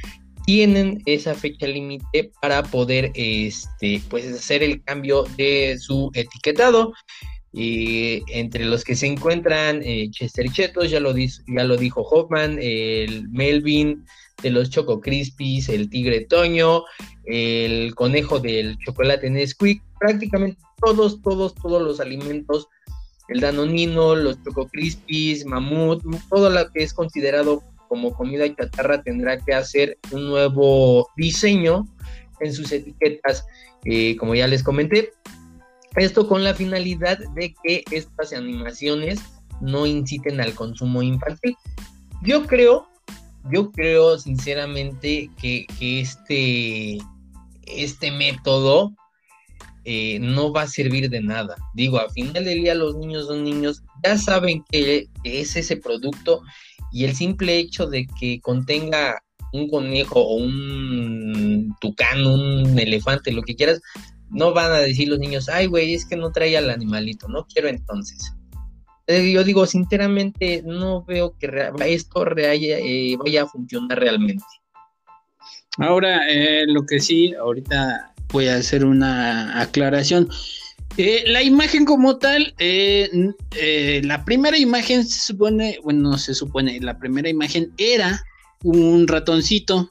tienen 0.44 1.02
esa 1.06 1.34
fecha 1.34 1.66
límite 1.66 2.32
para 2.40 2.62
poder 2.62 3.12
este, 3.14 4.02
pues, 4.08 4.32
hacer 4.32 4.62
el 4.62 4.82
cambio 4.84 5.24
de 5.36 5.76
su 5.78 6.10
etiquetado. 6.14 6.92
Y 7.54 8.22
entre 8.32 8.64
los 8.64 8.82
que 8.82 8.96
se 8.96 9.06
encuentran 9.06 9.82
eh, 9.84 10.08
Chester 10.10 10.50
Chetos, 10.50 10.90
ya 10.90 11.00
lo, 11.00 11.14
ya 11.16 11.64
lo 11.64 11.76
dijo 11.76 12.00
Hoffman, 12.00 12.58
el 12.60 13.28
Melvin 13.28 14.04
de 14.42 14.50
los 14.50 14.70
Choco 14.70 15.00
Crispies, 15.00 15.68
el 15.68 15.90
Tigre 15.90 16.24
Toño, 16.24 16.84
el 17.26 17.94
conejo 17.94 18.40
del 18.40 18.78
chocolate 18.78 19.28
Nesquik, 19.28 19.82
prácticamente 20.00 20.58
todos, 20.80 21.20
todos, 21.22 21.54
todos 21.54 21.82
los 21.82 22.00
alimentos, 22.00 22.68
el 23.28 23.40
Danonino, 23.40 24.16
los 24.16 24.42
Choco 24.42 24.66
Crispies, 24.68 25.44
Mamut, 25.44 26.02
todo 26.30 26.50
lo 26.50 26.70
que 26.70 26.82
es 26.82 26.92
considerado 26.92 27.62
como 27.92 28.14
comida 28.14 28.46
chatarra 28.56 29.02
tendrá 29.02 29.36
que 29.36 29.52
hacer 29.52 29.98
un 30.12 30.26
nuevo 30.28 31.10
diseño 31.14 31.86
en 32.40 32.50
sus 32.50 32.72
etiquetas, 32.72 33.44
eh, 33.84 34.16
como 34.16 34.34
ya 34.34 34.46
les 34.46 34.62
comenté. 34.62 35.12
Esto 35.96 36.26
con 36.26 36.42
la 36.42 36.54
finalidad 36.54 37.18
de 37.34 37.54
que 37.62 37.84
estas 37.90 38.32
animaciones 38.32 39.20
no 39.60 39.84
inciten 39.84 40.40
al 40.40 40.54
consumo 40.54 41.02
infantil. 41.02 41.54
Yo 42.22 42.46
creo, 42.46 42.88
yo 43.52 43.70
creo 43.70 44.18
sinceramente 44.18 45.28
que, 45.38 45.66
este, 45.78 46.96
este 47.66 48.10
método 48.10 48.94
eh, 49.84 50.18
no 50.18 50.50
va 50.50 50.62
a 50.62 50.66
servir 50.66 51.10
de 51.10 51.20
nada. 51.20 51.56
Digo, 51.74 51.98
al 51.98 52.10
final 52.12 52.42
del 52.42 52.62
día 52.62 52.74
los 52.74 52.96
niños 52.96 53.26
son 53.26 53.44
niños, 53.44 53.82
ya 54.02 54.16
saben 54.16 54.64
que 54.70 55.08
es 55.24 55.56
ese 55.56 55.76
producto 55.76 56.40
y 56.92 57.04
el 57.04 57.14
simple 57.14 57.58
hecho 57.58 57.86
de 57.86 58.06
que 58.18 58.40
contenga 58.40 59.22
un 59.52 59.68
conejo 59.68 60.20
o 60.20 60.36
un 60.36 61.74
tucán, 61.80 62.26
un 62.26 62.78
elefante, 62.78 63.32
lo 63.32 63.42
que 63.42 63.56
quieras, 63.56 63.80
no 64.30 64.52
van 64.52 64.72
a 64.72 64.78
decir 64.78 65.08
los 65.08 65.18
niños, 65.18 65.48
ay, 65.48 65.66
güey, 65.66 65.94
es 65.94 66.06
que 66.06 66.16
no 66.16 66.32
trae 66.32 66.56
al 66.56 66.70
animalito, 66.70 67.28
no 67.28 67.46
quiero 67.46 67.68
entonces. 67.68 68.32
Eh, 69.06 69.32
yo 69.32 69.44
digo, 69.44 69.66
sinceramente, 69.66 70.62
no 70.64 71.04
veo 71.04 71.36
que 71.38 71.48
esto 71.86 72.24
eh, 72.36 73.16
vaya 73.18 73.42
a 73.42 73.48
funcionar 73.48 73.98
realmente. 73.98 74.44
Ahora, 75.78 76.28
eh, 76.30 76.64
lo 76.66 76.86
que 76.86 77.00
sí, 77.00 77.34
ahorita 77.34 78.14
voy 78.28 78.48
a 78.48 78.56
hacer 78.56 78.84
una 78.84 79.60
aclaración. 79.60 80.28
Eh, 80.98 81.24
la 81.26 81.42
imagen 81.42 81.86
como 81.86 82.18
tal, 82.18 82.54
eh, 82.58 83.08
eh, 83.56 84.02
la 84.04 84.24
primera 84.24 84.58
imagen 84.58 85.06
se 85.06 85.32
supone, 85.32 85.78
bueno, 85.82 86.10
no 86.10 86.18
se 86.18 86.34
supone, 86.34 86.80
la 86.80 86.98
primera 86.98 87.30
imagen 87.30 87.72
era 87.78 88.22
un 88.62 89.08
ratoncito. 89.08 89.90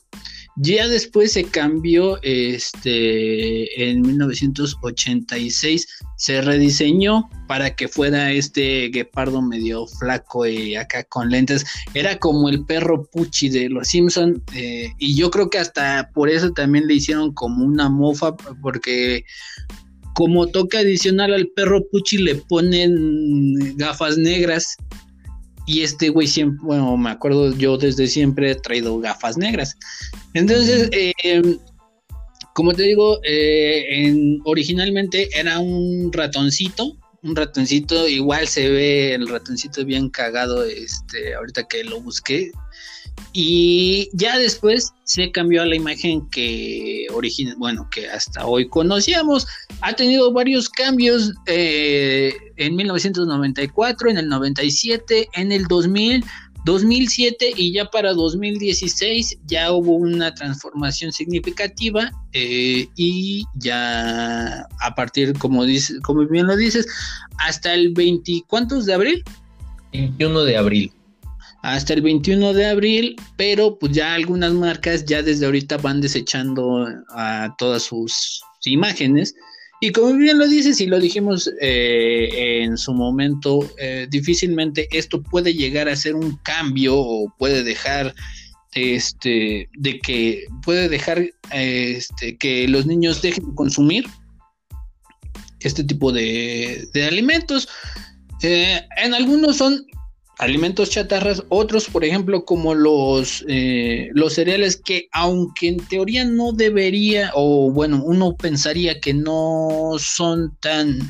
Ya 0.58 0.88
después 0.88 1.32
se 1.32 1.46
cambió, 1.46 2.22
este, 2.22 3.90
en 3.90 4.02
1986 4.02 5.88
se 6.18 6.42
rediseñó 6.42 7.30
para 7.48 7.74
que 7.76 7.88
fuera 7.88 8.32
este 8.32 8.90
guepardo 8.90 9.42
medio 9.42 9.88
flaco 9.88 10.46
y 10.46 10.76
acá 10.76 11.04
con 11.06 11.30
lentes. 11.30 11.66
Era 11.94 12.20
como 12.20 12.50
el 12.50 12.66
perro 12.66 13.06
Pucci 13.06 13.48
de 13.48 13.70
los 13.70 13.88
Simpson 13.88 14.44
y 14.54 15.16
yo 15.16 15.32
creo 15.32 15.50
que 15.50 15.58
hasta 15.58 16.12
por 16.14 16.30
eso 16.30 16.52
también 16.52 16.86
le 16.86 16.96
hicieron 16.96 17.34
como 17.34 17.66
una 17.66 17.90
mofa 17.90 18.36
porque 18.62 19.24
como 20.14 20.48
toque 20.48 20.78
adicional 20.78 21.34
al 21.34 21.48
perro 21.50 21.84
Puchi 21.92 22.18
le 22.18 22.36
ponen 22.36 23.78
gafas 23.78 24.18
negras. 24.18 24.76
Y 25.68 25.82
este 25.82 26.10
güey 26.10 26.28
siempre, 26.28 26.60
bueno, 26.64 26.98
me 26.98 27.12
acuerdo, 27.12 27.56
yo 27.56 27.78
desde 27.78 28.08
siempre 28.08 28.52
he 28.52 28.56
traído 28.56 29.00
gafas 29.00 29.38
negras. 29.38 29.78
Entonces, 30.34 30.90
em, 30.92 31.58
como 32.54 32.74
te 32.74 32.84
digo, 32.84 33.20
eh, 33.24 34.38
originalmente 34.44 35.30
era 35.38 35.60
un 35.60 36.12
ratoncito, 36.12 36.98
un 37.24 37.36
ratoncito, 37.36 38.08
igual 38.08 38.48
se 38.48 38.70
ve 38.70 39.14
el 39.14 39.28
ratoncito 39.28 39.86
bien 39.86 40.10
cagado, 40.10 40.66
este, 40.66 41.36
ahorita 41.36 41.68
que 41.68 41.84
lo 41.84 42.02
busqué, 42.02 42.52
y 43.34 44.10
ya 44.14 44.38
después 44.38 44.94
se 45.04 45.32
cambió 45.32 45.62
a 45.62 45.66
la 45.66 45.76
imagen 45.76 46.28
que 46.30 47.08
origina, 47.14 47.56
bueno, 47.58 47.88
que 47.90 48.10
hasta 48.10 48.46
hoy 48.46 48.68
conocíamos. 48.68 49.48
Ha 49.82 49.94
tenido 49.94 50.32
varios 50.34 50.70
cambios 50.70 51.34
eh, 51.46 52.34
en 52.58 52.76
1994, 52.76 54.10
en 54.10 54.18
el 54.18 54.28
97, 54.28 55.30
en 55.34 55.52
el 55.52 55.66
2000, 55.68 56.26
2007 56.66 57.54
y 57.56 57.74
ya 57.74 57.86
para 57.86 58.14
2016 58.14 59.40
ya 59.48 59.72
hubo 59.72 59.96
una 59.96 60.34
transformación 60.36 61.12
significativa 61.12 62.12
eh, 62.34 62.88
y 62.96 63.46
ya 63.56 64.68
a 64.80 64.96
partir, 64.96 65.34
como, 65.40 65.66
dice, 65.66 66.00
como 66.02 66.28
bien 66.28 66.48
lo 66.48 66.56
dices, 66.56 66.86
hasta 67.38 67.74
el 67.74 67.94
20, 67.94 68.44
¿cuántos 68.48 68.86
de 68.86 68.94
abril? 68.94 69.24
21 69.94 70.44
de 70.44 70.58
abril 70.58 70.94
hasta 71.62 71.94
el 71.94 72.02
21 72.02 72.54
de 72.54 72.66
abril, 72.66 73.16
pero 73.38 73.78
pues 73.78 73.92
ya 73.92 74.14
algunas 74.14 74.54
marcas 74.54 75.06
ya 75.06 75.22
desde 75.22 75.46
ahorita 75.46 75.78
van 75.78 76.02
desechando 76.02 76.88
a 77.10 77.54
todas 77.58 77.84
sus 77.84 78.42
imágenes. 78.66 79.36
Y 79.80 79.92
como 79.92 80.14
bien 80.14 80.38
lo 80.38 80.48
dices 80.48 80.80
y 80.80 80.86
lo 80.86 81.00
dijimos 81.00 81.52
eh, 81.60 82.62
en 82.64 82.78
su 82.78 82.94
momento, 82.94 83.68
eh, 83.80 84.08
difícilmente 84.10 84.88
esto 84.92 85.22
puede 85.24 85.54
llegar 85.54 85.90
a 85.90 85.96
ser 85.96 86.16
un 86.16 86.38
cambio 86.44 87.00
o 87.00 87.34
puede 87.38 87.64
dejar 87.64 88.14
este 88.74 89.68
de 89.74 90.00
que 90.00 90.46
puede 90.64 90.88
dejar 90.88 91.26
este 91.52 92.38
que 92.38 92.68
los 92.68 92.86
niños 92.86 93.22
dejen 93.22 93.50
de 93.50 93.56
consumir 93.56 94.06
este 95.60 95.84
tipo 95.84 96.12
de, 96.12 96.88
alimentos. 97.08 97.68
Eh, 98.44 98.82
en 98.98 99.14
algunos 99.14 99.58
son 99.58 99.86
alimentos 100.42 100.90
chatarras, 100.90 101.44
otros, 101.50 101.88
por 101.88 102.04
ejemplo, 102.04 102.46
como 102.46 102.74
los, 102.74 103.46
eh, 103.48 104.10
los 104.14 104.34
cereales 104.34 104.76
que, 104.76 105.08
aunque 105.12 105.68
en 105.68 105.78
teoría 105.78 106.26
no 106.26 106.52
debería, 106.52 107.32
o 107.36 107.72
bueno, 107.72 108.02
uno 108.04 108.36
pensaría 108.36 109.00
que 109.00 109.14
no 109.14 109.94
son 110.00 110.58
tan, 110.60 111.08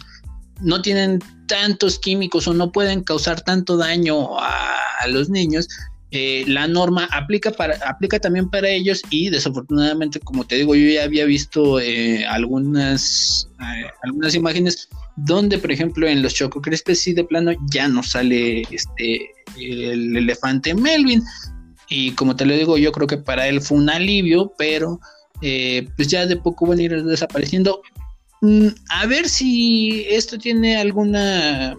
no 0.59 0.81
tienen 0.81 1.19
tantos 1.47 1.97
químicos 1.97 2.45
o 2.49 2.53
no 2.53 2.73
pueden 2.73 3.03
causar 3.03 3.39
tanto 3.39 3.77
daño 3.77 4.37
a 4.37 5.07
los 5.07 5.29
niños, 5.29 5.69
eh, 6.13 6.43
la 6.45 6.67
norma 6.67 7.07
aplica, 7.13 7.51
para, 7.51 7.75
aplica 7.87 8.19
también 8.19 8.49
para 8.49 8.67
ellos 8.67 9.01
y 9.09 9.29
desafortunadamente, 9.29 10.19
como 10.19 10.45
te 10.45 10.55
digo, 10.55 10.75
yo 10.75 10.89
ya 10.89 11.05
había 11.05 11.23
visto 11.23 11.79
eh, 11.79 12.25
algunas, 12.25 13.47
eh, 13.61 13.85
algunas 14.03 14.35
imágenes 14.35 14.89
donde, 15.15 15.57
por 15.57 15.71
ejemplo, 15.71 16.05
en 16.09 16.21
los 16.21 16.33
Choco 16.33 16.61
Crispes 16.61 16.99
sí 17.01 17.13
de 17.13 17.23
plano 17.23 17.53
ya 17.71 17.87
no 17.87 18.03
sale 18.03 18.63
este 18.71 19.31
el 19.57 20.17
elefante 20.17 20.73
Melvin. 20.73 21.23
Y 21.87 22.11
como 22.11 22.35
te 22.35 22.45
lo 22.45 22.55
digo, 22.55 22.77
yo 22.77 22.91
creo 22.91 23.07
que 23.07 23.17
para 23.17 23.47
él 23.47 23.61
fue 23.61 23.77
un 23.77 23.89
alivio, 23.89 24.53
pero 24.57 24.99
pues 25.39 26.07
ya 26.09 26.25
de 26.25 26.35
poco 26.35 26.65
van 26.65 26.79
a 26.79 26.83
ir 26.83 27.03
desapareciendo. 27.05 27.81
Mm, 28.41 28.67
a 28.89 29.05
ver 29.05 29.29
si 29.29 30.05
esto 30.09 30.37
tiene 30.37 30.75
alguna 30.75 31.77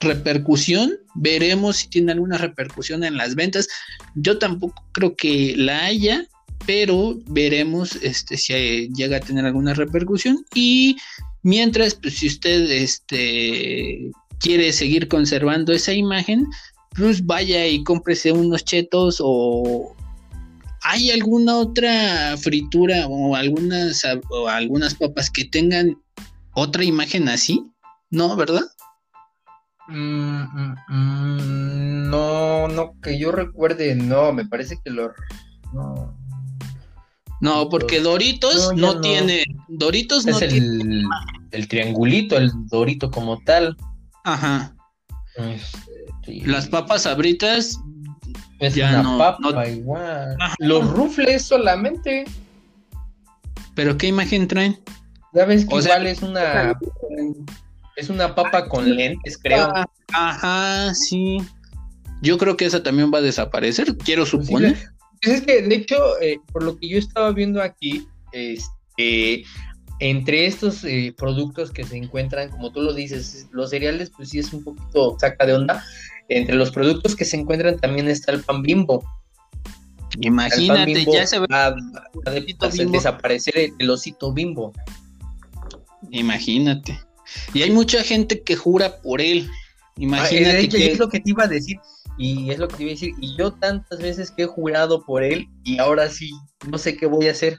repercusión, 0.00 0.92
veremos 1.14 1.78
si 1.78 1.88
tiene 1.88 2.12
alguna 2.12 2.38
repercusión 2.38 3.04
en 3.04 3.16
las 3.16 3.34
ventas. 3.34 3.68
Yo 4.14 4.38
tampoco 4.38 4.84
creo 4.92 5.16
que 5.16 5.54
la 5.56 5.84
haya, 5.84 6.26
pero 6.66 7.18
veremos 7.26 7.96
este, 7.96 8.36
si 8.36 8.88
llega 8.94 9.16
a 9.16 9.20
tener 9.20 9.44
alguna 9.44 9.74
repercusión. 9.74 10.44
Y 10.54 10.96
mientras, 11.42 11.94
pues 11.94 12.18
si 12.18 12.28
usted 12.28 12.70
este, 12.70 14.10
quiere 14.40 14.72
seguir 14.72 15.08
conservando 15.08 15.72
esa 15.72 15.92
imagen, 15.92 16.46
pues 16.96 17.24
vaya 17.24 17.66
y 17.66 17.82
cómprese 17.84 18.32
unos 18.32 18.64
chetos 18.64 19.18
o 19.20 19.94
hay 20.82 21.10
alguna 21.10 21.58
otra 21.58 22.36
fritura 22.38 23.06
o 23.08 23.34
algunas, 23.34 24.02
o 24.30 24.48
algunas 24.48 24.94
papas 24.94 25.30
que 25.30 25.44
tengan 25.44 26.00
otra 26.54 26.84
imagen 26.84 27.28
así, 27.28 27.64
¿no? 28.10 28.34
¿Verdad? 28.36 28.62
Mm, 29.88 30.42
mm, 30.42 30.76
mm, 30.88 32.10
no, 32.10 32.68
no, 32.68 32.94
que 33.02 33.18
yo 33.18 33.32
recuerde, 33.32 33.94
no, 33.94 34.32
me 34.32 34.44
parece 34.46 34.78
que 34.84 34.90
lo... 34.90 35.12
No, 35.72 36.14
no 37.40 37.68
porque 37.70 38.00
Doritos 38.00 38.74
no, 38.76 39.00
tiene... 39.00 39.44
Doritos 39.68 40.26
es 40.26 40.34
no 40.34 40.40
el, 40.40 40.50
tiene... 40.50 41.04
El 41.52 41.68
triangulito, 41.68 42.36
el 42.36 42.50
Dorito 42.66 43.10
como 43.10 43.40
tal. 43.40 43.76
Ajá. 44.24 44.74
Este, 45.36 46.46
Las 46.46 46.68
papas 46.68 47.06
abritas... 47.06 47.80
Es 48.60 48.74
ya 48.74 49.00
una 49.00 49.16
papa 49.16 49.68
igual. 49.68 50.36
Los 50.58 50.90
rufles 50.90 51.42
solamente. 51.42 52.24
¿Pero 53.74 53.96
qué 53.96 54.08
imagen 54.08 54.48
traen? 54.48 54.78
Ya 55.32 55.44
ves 55.44 55.64
que 55.64 55.76
igual 55.76 56.06
es 56.06 56.22
una... 56.22 56.76
Es 57.98 58.10
una 58.10 58.32
papa 58.32 58.68
con 58.68 58.94
lentes, 58.94 59.36
creo. 59.36 59.72
Ajá, 60.12 60.94
sí. 60.94 61.38
Yo 62.22 62.38
creo 62.38 62.56
que 62.56 62.64
esa 62.64 62.80
también 62.80 63.10
va 63.12 63.18
a 63.18 63.22
desaparecer, 63.22 63.96
quiero 63.96 64.24
suponer. 64.24 64.76
es 65.22 65.40
que, 65.42 65.62
de 65.62 65.74
hecho, 65.74 65.96
eh, 66.20 66.38
por 66.52 66.62
lo 66.62 66.78
que 66.78 66.88
yo 66.88 66.98
estaba 66.98 67.32
viendo 67.32 67.60
aquí, 67.60 68.06
este, 68.30 69.44
entre 69.98 70.46
estos 70.46 70.84
eh, 70.84 71.12
productos 71.16 71.72
que 71.72 71.82
se 71.82 71.96
encuentran, 71.96 72.50
como 72.50 72.70
tú 72.70 72.82
lo 72.82 72.94
dices, 72.94 73.48
los 73.50 73.70
cereales, 73.70 74.12
pues 74.16 74.28
sí 74.28 74.38
es 74.38 74.52
un 74.52 74.62
poquito 74.62 75.16
saca 75.18 75.44
de 75.44 75.54
onda. 75.54 75.84
Entre 76.28 76.54
los 76.54 76.70
productos 76.70 77.16
que 77.16 77.24
se 77.24 77.36
encuentran 77.36 77.80
también 77.80 78.06
está 78.06 78.30
el 78.30 78.44
pan 78.44 78.62
bimbo. 78.62 79.02
Imagínate, 80.20 81.04
ya 81.04 81.26
se 81.26 81.40
va 81.40 81.66
a, 81.66 81.74
desaparecer 82.90 83.72
el 83.76 83.90
osito 83.90 84.32
bimbo. 84.32 84.72
Imagínate. 86.10 87.07
Y 87.54 87.62
hay 87.62 87.70
mucha 87.70 88.02
gente 88.02 88.42
que 88.42 88.56
jura 88.56 89.00
por 89.00 89.20
él. 89.20 89.48
Imagínate. 89.96 90.66
Ah, 90.66 90.68
que... 90.68 90.92
es 90.92 90.98
lo 90.98 91.08
que 91.08 91.20
te 91.20 91.30
iba 91.30 91.44
a 91.44 91.48
decir. 91.48 91.78
Y 92.16 92.50
es 92.50 92.58
lo 92.58 92.68
que 92.68 92.76
te 92.76 92.82
iba 92.82 92.90
a 92.90 92.94
decir. 92.94 93.14
Y 93.20 93.36
yo 93.36 93.52
tantas 93.52 93.98
veces 94.00 94.30
que 94.30 94.44
he 94.44 94.46
jurado 94.46 95.04
por 95.04 95.22
él 95.22 95.48
y 95.64 95.78
ahora 95.78 96.08
sí, 96.08 96.30
no 96.70 96.78
sé 96.78 96.96
qué 96.96 97.06
voy 97.06 97.28
a 97.28 97.32
hacer. 97.32 97.58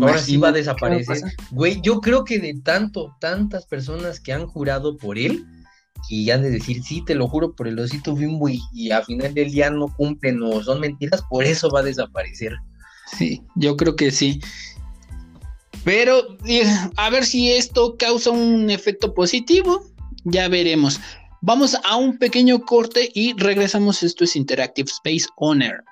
ahora 0.00 0.18
sí 0.18 0.36
va 0.36 0.48
a 0.48 0.52
desaparecer. 0.52 1.22
Güey, 1.50 1.80
yo 1.82 2.00
creo 2.00 2.24
que 2.24 2.38
de 2.38 2.54
tanto, 2.62 3.14
tantas 3.20 3.66
personas 3.66 4.20
que 4.20 4.32
han 4.32 4.46
jurado 4.46 4.96
por 4.96 5.18
él, 5.18 5.44
y 6.08 6.30
han 6.30 6.42
de 6.42 6.50
decir, 6.50 6.82
sí, 6.82 7.02
te 7.04 7.14
lo 7.14 7.28
juro 7.28 7.54
por 7.54 7.66
el 7.66 7.78
osito 7.78 8.14
bimbo, 8.14 8.48
y, 8.48 8.60
y 8.72 8.90
a 8.90 9.02
final 9.02 9.32
del 9.32 9.50
día 9.50 9.70
no 9.70 9.88
cumplen 9.96 10.42
o 10.42 10.62
son 10.62 10.80
mentiras, 10.80 11.22
por 11.30 11.44
eso 11.44 11.70
va 11.70 11.80
a 11.80 11.84
desaparecer. 11.84 12.52
Sí, 13.16 13.42
yo 13.54 13.76
creo 13.76 13.96
que 13.96 14.10
sí. 14.10 14.40
Pero 15.84 16.22
a 16.96 17.10
ver 17.10 17.26
si 17.26 17.52
esto 17.52 17.96
causa 17.98 18.30
un 18.30 18.70
efecto 18.70 19.14
positivo, 19.14 19.84
ya 20.24 20.48
veremos. 20.48 20.98
Vamos 21.42 21.76
a 21.84 21.96
un 21.96 22.16
pequeño 22.18 22.60
corte 22.62 23.10
y 23.14 23.34
regresamos. 23.34 24.02
Esto 24.02 24.24
es 24.24 24.34
Interactive 24.34 24.90
Space 24.90 25.26
Owner. 25.36 25.84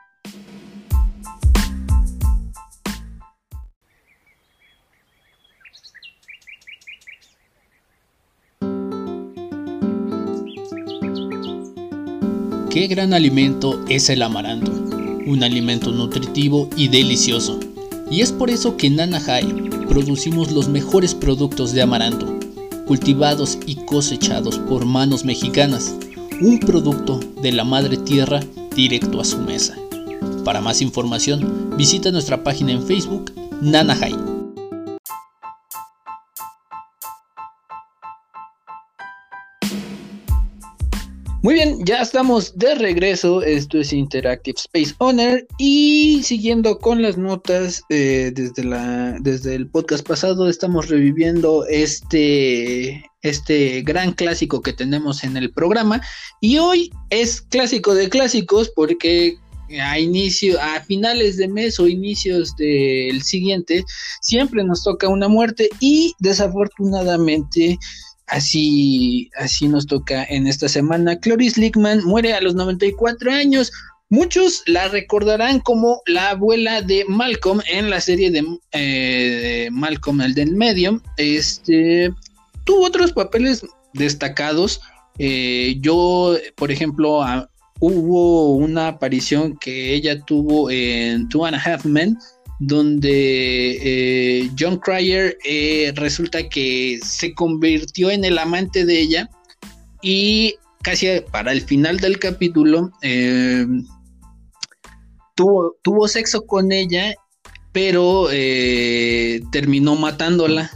Qué 12.70 12.86
gran 12.86 13.12
alimento 13.12 13.84
es 13.90 14.08
el 14.08 14.22
amaranto, 14.22 14.72
un 15.26 15.42
alimento 15.44 15.90
nutritivo 15.90 16.70
y 16.74 16.88
delicioso. 16.88 17.60
Y 18.12 18.20
es 18.20 18.30
por 18.30 18.50
eso 18.50 18.76
que 18.76 18.90
Nana 18.90 19.18
High 19.20 19.70
producimos 19.88 20.52
los 20.52 20.68
mejores 20.68 21.14
productos 21.14 21.72
de 21.72 21.80
amaranto, 21.80 22.26
cultivados 22.86 23.58
y 23.64 23.76
cosechados 23.86 24.58
por 24.58 24.84
manos 24.84 25.24
mexicanas, 25.24 25.96
un 26.42 26.58
producto 26.58 27.20
de 27.40 27.52
la 27.52 27.64
madre 27.64 27.96
tierra 27.96 28.40
directo 28.76 29.18
a 29.18 29.24
su 29.24 29.38
mesa. 29.38 29.78
Para 30.44 30.60
más 30.60 30.82
información, 30.82 31.72
visita 31.78 32.10
nuestra 32.10 32.44
página 32.44 32.72
en 32.72 32.82
Facebook, 32.86 33.32
Nanahai. 33.62 34.31
Muy 41.42 41.54
bien, 41.54 41.84
ya 41.84 42.00
estamos 42.00 42.56
de 42.56 42.76
regreso. 42.76 43.42
Esto 43.42 43.80
es 43.80 43.92
Interactive 43.92 44.54
Space 44.56 44.94
Owner. 44.98 45.44
Y 45.58 46.22
siguiendo 46.22 46.78
con 46.78 47.02
las 47.02 47.18
notas 47.18 47.82
eh, 47.88 48.30
desde, 48.32 48.62
la, 48.62 49.18
desde 49.18 49.56
el 49.56 49.66
podcast 49.66 50.06
pasado, 50.06 50.48
estamos 50.48 50.88
reviviendo 50.88 51.66
este, 51.66 53.04
este 53.22 53.82
gran 53.82 54.12
clásico 54.12 54.62
que 54.62 54.72
tenemos 54.72 55.24
en 55.24 55.36
el 55.36 55.50
programa. 55.50 56.00
Y 56.40 56.58
hoy 56.58 56.92
es 57.10 57.40
clásico 57.40 57.92
de 57.92 58.08
clásicos 58.08 58.70
porque 58.76 59.36
a 59.84 59.98
inicio, 59.98 60.60
a 60.60 60.80
finales 60.82 61.38
de 61.38 61.48
mes 61.48 61.80
o 61.80 61.88
inicios 61.88 62.54
del 62.54 63.20
siguiente, 63.20 63.84
siempre 64.20 64.62
nos 64.62 64.84
toca 64.84 65.08
una 65.08 65.26
muerte 65.26 65.70
y 65.80 66.14
desafortunadamente 66.20 67.80
Así, 68.26 69.30
así 69.36 69.68
nos 69.68 69.86
toca 69.86 70.24
en 70.24 70.46
esta 70.46 70.68
semana. 70.68 71.18
Cloris 71.18 71.58
Lickman 71.58 72.04
muere 72.04 72.34
a 72.34 72.40
los 72.40 72.54
94 72.54 73.32
años. 73.32 73.72
Muchos 74.08 74.62
la 74.66 74.88
recordarán 74.88 75.60
como 75.60 76.02
la 76.06 76.30
abuela 76.30 76.82
de 76.82 77.04
Malcolm 77.08 77.60
en 77.70 77.90
la 77.90 78.00
serie 78.00 78.30
de, 78.30 78.44
eh, 78.72 79.68
Malcolm 79.72 80.20
el 80.20 80.34
del 80.34 80.54
medio. 80.54 81.00
Este 81.16 82.12
tuvo 82.64 82.86
otros 82.86 83.12
papeles 83.12 83.64
destacados. 83.94 84.80
Eh, 85.18 85.76
yo, 85.80 86.36
por 86.56 86.70
ejemplo, 86.70 87.22
hubo 87.80 88.52
una 88.52 88.88
aparición 88.88 89.56
que 89.58 89.94
ella 89.94 90.20
tuvo 90.20 90.70
en 90.70 91.28
Two 91.28 91.44
and 91.44 91.56
a 91.56 91.58
Half 91.58 91.84
Men 91.84 92.18
donde 92.66 93.78
eh, 93.82 94.50
John 94.56 94.78
Cryer 94.78 95.36
eh, 95.44 95.92
resulta 95.96 96.48
que 96.48 97.00
se 97.02 97.34
convirtió 97.34 98.08
en 98.10 98.24
el 98.24 98.38
amante 98.38 98.86
de 98.86 99.00
ella 99.00 99.30
y 100.00 100.54
casi 100.82 101.08
para 101.32 101.50
el 101.50 101.62
final 101.62 101.98
del 101.98 102.20
capítulo 102.20 102.92
eh, 103.02 103.66
tuvo, 105.34 105.74
tuvo, 105.82 106.06
sexo 106.06 106.46
con 106.46 106.70
ella, 106.70 107.14
pero 107.72 108.28
terminó 109.50 109.96
matándola. 109.96 110.70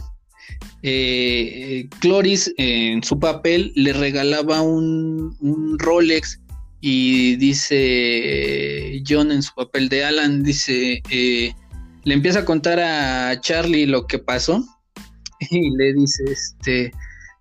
Cloris 1.99 2.53
en 2.57 3.03
su 3.03 3.19
papel 3.19 3.71
le 3.75 3.93
regalaba 3.93 4.61
un, 4.61 5.35
un 5.39 5.79
Rolex 5.79 6.39
y 6.81 7.35
dice 7.37 9.03
John 9.07 9.31
en 9.31 9.41
su 9.41 9.53
papel 9.53 9.89
de 9.89 10.05
Alan, 10.05 10.43
dice, 10.43 11.01
le 12.07 12.13
empieza 12.13 12.39
a 12.39 12.45
contar 12.45 12.79
a 12.79 13.37
Charlie 13.41 13.85
lo 13.85 14.07
que 14.07 14.17
pasó 14.17 14.63
y 15.51 15.75
le 15.75 15.93
dice 15.93 16.23
este 16.25 16.91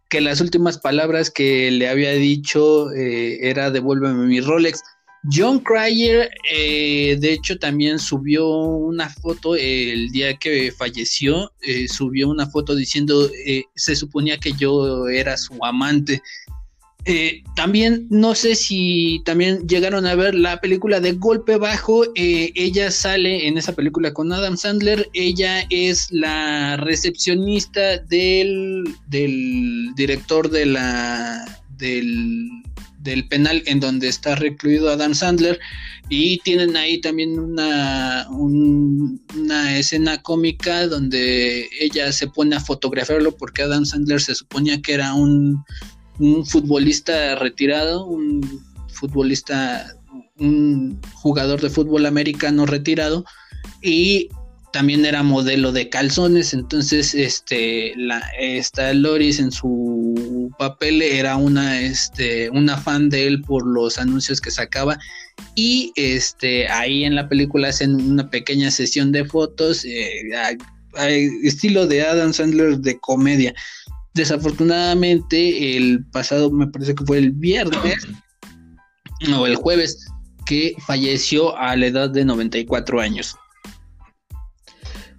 que 0.08 0.20
las 0.20 0.40
últimas 0.40 0.78
palabras 0.78 1.30
que 1.30 1.70
le 1.70 1.88
había 1.88 2.10
dicho 2.12 2.92
eh, 2.92 3.48
era 3.48 3.70
devuélveme 3.70 4.26
mi 4.26 4.40
Rolex. 4.40 4.82
John 5.32 5.58
Cryer, 5.58 6.30
eh, 6.52 7.16
de 7.18 7.32
hecho, 7.32 7.58
también 7.58 7.98
subió 7.98 8.48
una 8.48 9.08
foto 9.08 9.56
el 9.56 10.12
día 10.12 10.36
que 10.36 10.70
falleció, 10.70 11.50
eh, 11.62 11.88
subió 11.88 12.28
una 12.28 12.46
foto 12.46 12.76
diciendo, 12.76 13.28
se 13.74 13.96
suponía 13.96 14.38
que 14.38 14.52
yo 14.52 15.08
era 15.08 15.36
su 15.36 15.58
amante. 15.64 16.22
Eh, 17.08 17.44
también 17.54 18.08
no 18.10 18.34
sé 18.34 18.56
si 18.56 19.22
también 19.24 19.68
llegaron 19.68 20.06
a 20.06 20.16
ver 20.16 20.34
la 20.34 20.60
película 20.60 20.98
de 20.98 21.12
Golpe 21.12 21.56
Bajo. 21.56 22.04
Eh, 22.16 22.52
ella 22.56 22.90
sale 22.90 23.46
en 23.46 23.56
esa 23.56 23.74
película 23.74 24.12
con 24.12 24.32
Adam 24.32 24.56
Sandler. 24.56 25.08
Ella 25.14 25.64
es 25.70 26.10
la 26.10 26.76
recepcionista 26.76 27.98
del, 27.98 28.84
del 29.06 29.94
director 29.94 30.50
de 30.50 30.66
la, 30.66 31.60
del, 31.78 32.48
del 32.98 33.28
penal 33.28 33.62
en 33.66 33.78
donde 33.78 34.08
está 34.08 34.34
recluido 34.34 34.90
Adam 34.90 35.14
Sandler 35.14 35.60
y 36.08 36.38
tienen 36.38 36.76
ahí 36.76 37.00
también 37.00 37.38
una, 37.38 38.26
una 38.30 39.78
escena 39.78 40.22
cómica 40.22 40.88
donde 40.88 41.68
ella 41.80 42.10
se 42.10 42.26
pone 42.26 42.56
a 42.56 42.60
fotografiarlo 42.60 43.36
porque 43.36 43.62
Adam 43.62 43.84
Sandler 43.84 44.20
se 44.20 44.34
suponía 44.34 44.82
que 44.82 44.94
era 44.94 45.14
un 45.14 45.64
un 46.18 46.46
futbolista 46.46 47.34
retirado, 47.36 48.06
un 48.06 48.62
futbolista, 48.88 49.94
un 50.38 51.00
jugador 51.14 51.60
de 51.60 51.70
fútbol 51.70 52.06
americano 52.06 52.66
retirado 52.66 53.24
y 53.82 54.28
también 54.72 55.06
era 55.06 55.22
modelo 55.22 55.72
de 55.72 55.88
calzones, 55.88 56.52
entonces 56.52 57.14
este 57.14 57.94
la 57.96 58.20
esta 58.38 58.92
Loris 58.92 59.38
en 59.38 59.50
su 59.50 60.52
papel 60.58 61.00
era 61.00 61.36
una 61.36 61.80
este 61.80 62.50
una 62.50 62.76
fan 62.76 63.08
de 63.08 63.26
él 63.26 63.40
por 63.40 63.66
los 63.66 63.98
anuncios 63.98 64.40
que 64.40 64.50
sacaba. 64.50 64.98
Y 65.54 65.92
este 65.96 66.68
ahí 66.68 67.04
en 67.04 67.14
la 67.14 67.26
película 67.26 67.68
hacen 67.68 67.94
una 67.94 68.28
pequeña 68.28 68.70
sesión 68.70 69.12
de 69.12 69.24
fotos 69.24 69.84
eh, 69.86 70.22
estilo 71.42 71.86
de 71.86 72.02
Adam 72.02 72.34
Sandler 72.34 72.78
de 72.78 72.98
comedia 72.98 73.54
Desafortunadamente, 74.16 75.76
el 75.76 76.04
pasado, 76.06 76.50
me 76.50 76.66
parece 76.66 76.94
que 76.94 77.04
fue 77.04 77.18
el 77.18 77.32
viernes 77.32 78.08
o 79.38 79.46
el 79.46 79.56
jueves, 79.56 80.06
que 80.46 80.74
falleció 80.86 81.56
a 81.58 81.76
la 81.76 81.86
edad 81.86 82.08
de 82.08 82.24
94 82.24 83.00
años. 83.00 83.36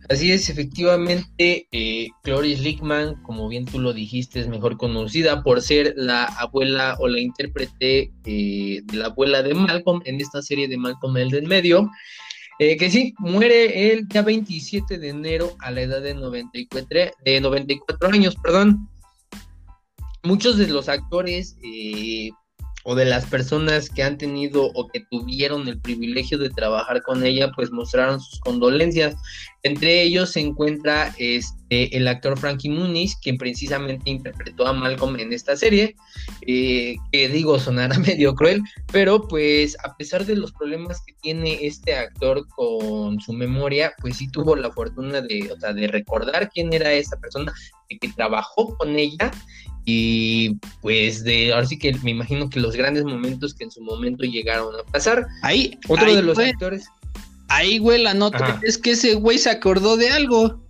Así 0.10 0.32
es, 0.32 0.50
efectivamente, 0.50 1.68
eh, 1.72 2.08
Cloris 2.24 2.62
Lickman, 2.62 3.22
como 3.24 3.48
bien 3.50 3.66
tú 3.66 3.78
lo 3.78 3.94
dijiste, 3.94 4.40
es 4.40 4.48
mejor 4.48 4.78
conocida 4.78 5.44
por 5.44 5.62
ser 5.62 5.94
la 5.98 6.24
abuela 6.24 6.96
o 7.00 7.08
la 7.08 7.20
intérprete 7.20 8.12
eh, 8.26 8.82
de 8.84 8.98
la 8.98 9.08
abuela 9.08 9.44
de 9.44 9.54
Malcolm 9.54 10.02
en 10.06 10.22
esta 10.22 10.42
serie 10.42 10.68
de 10.68 10.78
Malcolm 10.78 11.18
el 11.18 11.30
del 11.30 11.46
medio. 11.46 11.92
Eh, 12.60 12.76
que 12.78 12.90
sí, 12.90 13.14
muere 13.20 13.92
el 13.92 14.08
día 14.08 14.24
27 14.24 14.98
de 14.98 15.10
enero 15.10 15.56
a 15.60 15.70
la 15.70 15.82
edad 15.82 16.02
de 16.02 16.16
94, 16.16 16.88
de 17.24 17.42
94 17.42 18.10
años, 18.10 18.36
perdón. 18.42 18.90
Muchos 20.24 20.58
de 20.58 20.68
los 20.68 20.90
actores 20.90 21.56
eh, 21.64 22.32
o 22.90 22.96
de 22.96 23.04
las 23.04 23.26
personas 23.26 23.90
que 23.90 24.02
han 24.02 24.18
tenido 24.18 24.72
o 24.74 24.88
que 24.88 25.02
tuvieron 25.12 25.68
el 25.68 25.78
privilegio 25.78 26.38
de 26.38 26.50
trabajar 26.50 27.02
con 27.02 27.26
ella, 27.26 27.52
pues 27.54 27.70
mostraron 27.70 28.22
sus 28.22 28.40
condolencias. 28.40 29.14
Entre 29.64 30.04
ellos 30.04 30.30
se 30.32 30.40
encuentra 30.40 31.14
este, 31.18 31.98
el 31.98 32.08
actor 32.08 32.40
Frankie 32.40 32.70
Muniz, 32.70 33.18
quien 33.22 33.38
precisamente 33.38 34.10
interpretó 34.10 34.66
a 34.66 34.72
Malcolm 34.72 35.20
en 35.20 35.34
esta 35.34 35.58
serie, 35.58 35.98
eh, 36.48 36.96
que 37.12 37.28
digo, 37.28 37.60
sonará 37.60 38.00
medio 38.00 38.34
cruel, 38.36 38.62
pero 38.90 39.28
pues 39.28 39.76
a 39.84 39.98
pesar 39.98 40.26
de 40.26 40.38
los 40.38 40.54
problemas 40.54 41.02
que 41.06 41.14
tiene 41.22 41.60
este 41.68 41.94
actor 41.94 42.48
con 42.56 43.20
su 43.20 43.34
memoria, 43.34 43.92
pues 44.00 44.16
sí 44.16 44.32
tuvo 44.32 44.56
la 44.56 44.72
fortuna 44.72 45.20
de, 45.20 45.52
o 45.52 45.60
sea, 45.60 45.74
de 45.74 45.88
recordar 45.88 46.50
quién 46.54 46.72
era 46.72 46.94
esa 46.94 47.18
persona, 47.18 47.54
que 47.90 48.08
trabajó 48.14 48.78
con 48.78 48.96
ella 48.96 49.30
y 49.90 50.56
pues 50.82 51.24
de 51.24 51.54
ahora 51.54 51.66
sí 51.66 51.80
que 51.80 51.94
me 52.04 52.12
imagino 52.12 52.50
que 52.50 52.60
los 52.60 52.76
grandes 52.76 53.06
momentos 53.06 53.54
que 53.54 53.64
en 53.64 53.72
su 53.72 53.82
momento 53.82 54.26
llegaron 54.26 54.76
a 54.76 54.84
pasar. 54.92 55.26
Ahí, 55.44 55.80
otro 55.88 56.14
de 56.14 56.22
los 56.22 56.38
actores. 56.38 56.88
Ahí, 57.48 57.78
güey, 57.78 58.04
la 58.04 58.14
nota 58.14 58.60
es 58.64 58.78
que 58.78 58.92
ese 58.92 59.14
güey 59.14 59.38
se 59.38 59.50
acordó 59.50 59.96
de 59.96 60.10
algo. 60.10 60.62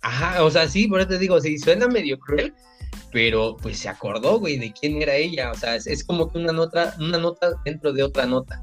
Ajá, 0.00 0.44
o 0.44 0.50
sea, 0.52 0.68
sí, 0.68 0.86
por 0.86 1.00
eso 1.00 1.08
te 1.08 1.18
digo, 1.18 1.40
sí, 1.40 1.58
suena 1.58 1.88
medio 1.88 2.20
cruel, 2.20 2.54
pero 3.10 3.56
pues 3.56 3.80
se 3.80 3.88
acordó, 3.88 4.38
güey, 4.38 4.58
de 4.58 4.72
quién 4.72 5.02
era 5.02 5.16
ella. 5.16 5.50
O 5.50 5.54
sea, 5.56 5.74
es, 5.74 5.88
es 5.88 6.04
como 6.04 6.30
que 6.30 6.38
una 6.38 6.52
nota, 6.52 6.94
una 7.00 7.18
nota 7.18 7.50
dentro 7.64 7.92
de 7.92 8.04
otra 8.04 8.26
nota. 8.26 8.62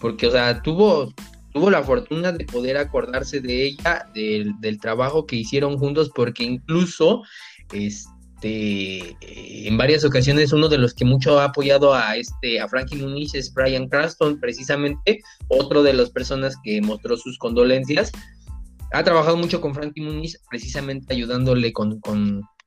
Porque, 0.00 0.28
o 0.28 0.30
sea, 0.30 0.62
tuvo, 0.62 1.12
tuvo 1.54 1.70
la 1.70 1.84
fortuna 1.84 2.32
de 2.32 2.44
poder 2.44 2.76
acordarse 2.76 3.40
de 3.40 3.66
ella, 3.66 4.10
del, 4.12 4.80
trabajo 4.80 5.24
que 5.24 5.36
hicieron 5.36 5.78
juntos, 5.78 6.10
porque 6.12 6.42
incluso 6.42 7.22
este, 7.72 9.16
en 9.22 9.78
varias 9.78 10.04
ocasiones 10.04 10.52
uno 10.52 10.68
de 10.68 10.78
los 10.78 10.94
que 10.94 11.04
mucho 11.04 11.38
ha 11.38 11.44
apoyado 11.44 11.94
a, 11.94 12.16
este, 12.16 12.60
a 12.60 12.68
Frankie 12.68 12.96
Muniz 12.96 13.34
es 13.36 13.54
Brian 13.54 13.88
Cranston, 13.88 14.40
precisamente, 14.40 15.20
otro 15.46 15.84
de 15.84 15.94
las 15.94 16.10
personas 16.10 16.56
que 16.64 16.82
mostró 16.82 17.16
sus 17.16 17.38
condolencias. 17.38 18.10
Ha 18.92 19.04
trabajado 19.04 19.36
mucho 19.36 19.60
con 19.60 19.74
Frankie 19.74 20.02
Muniz, 20.02 20.40
precisamente 20.50 21.14
ayudándole 21.14 21.72
con, 21.72 22.00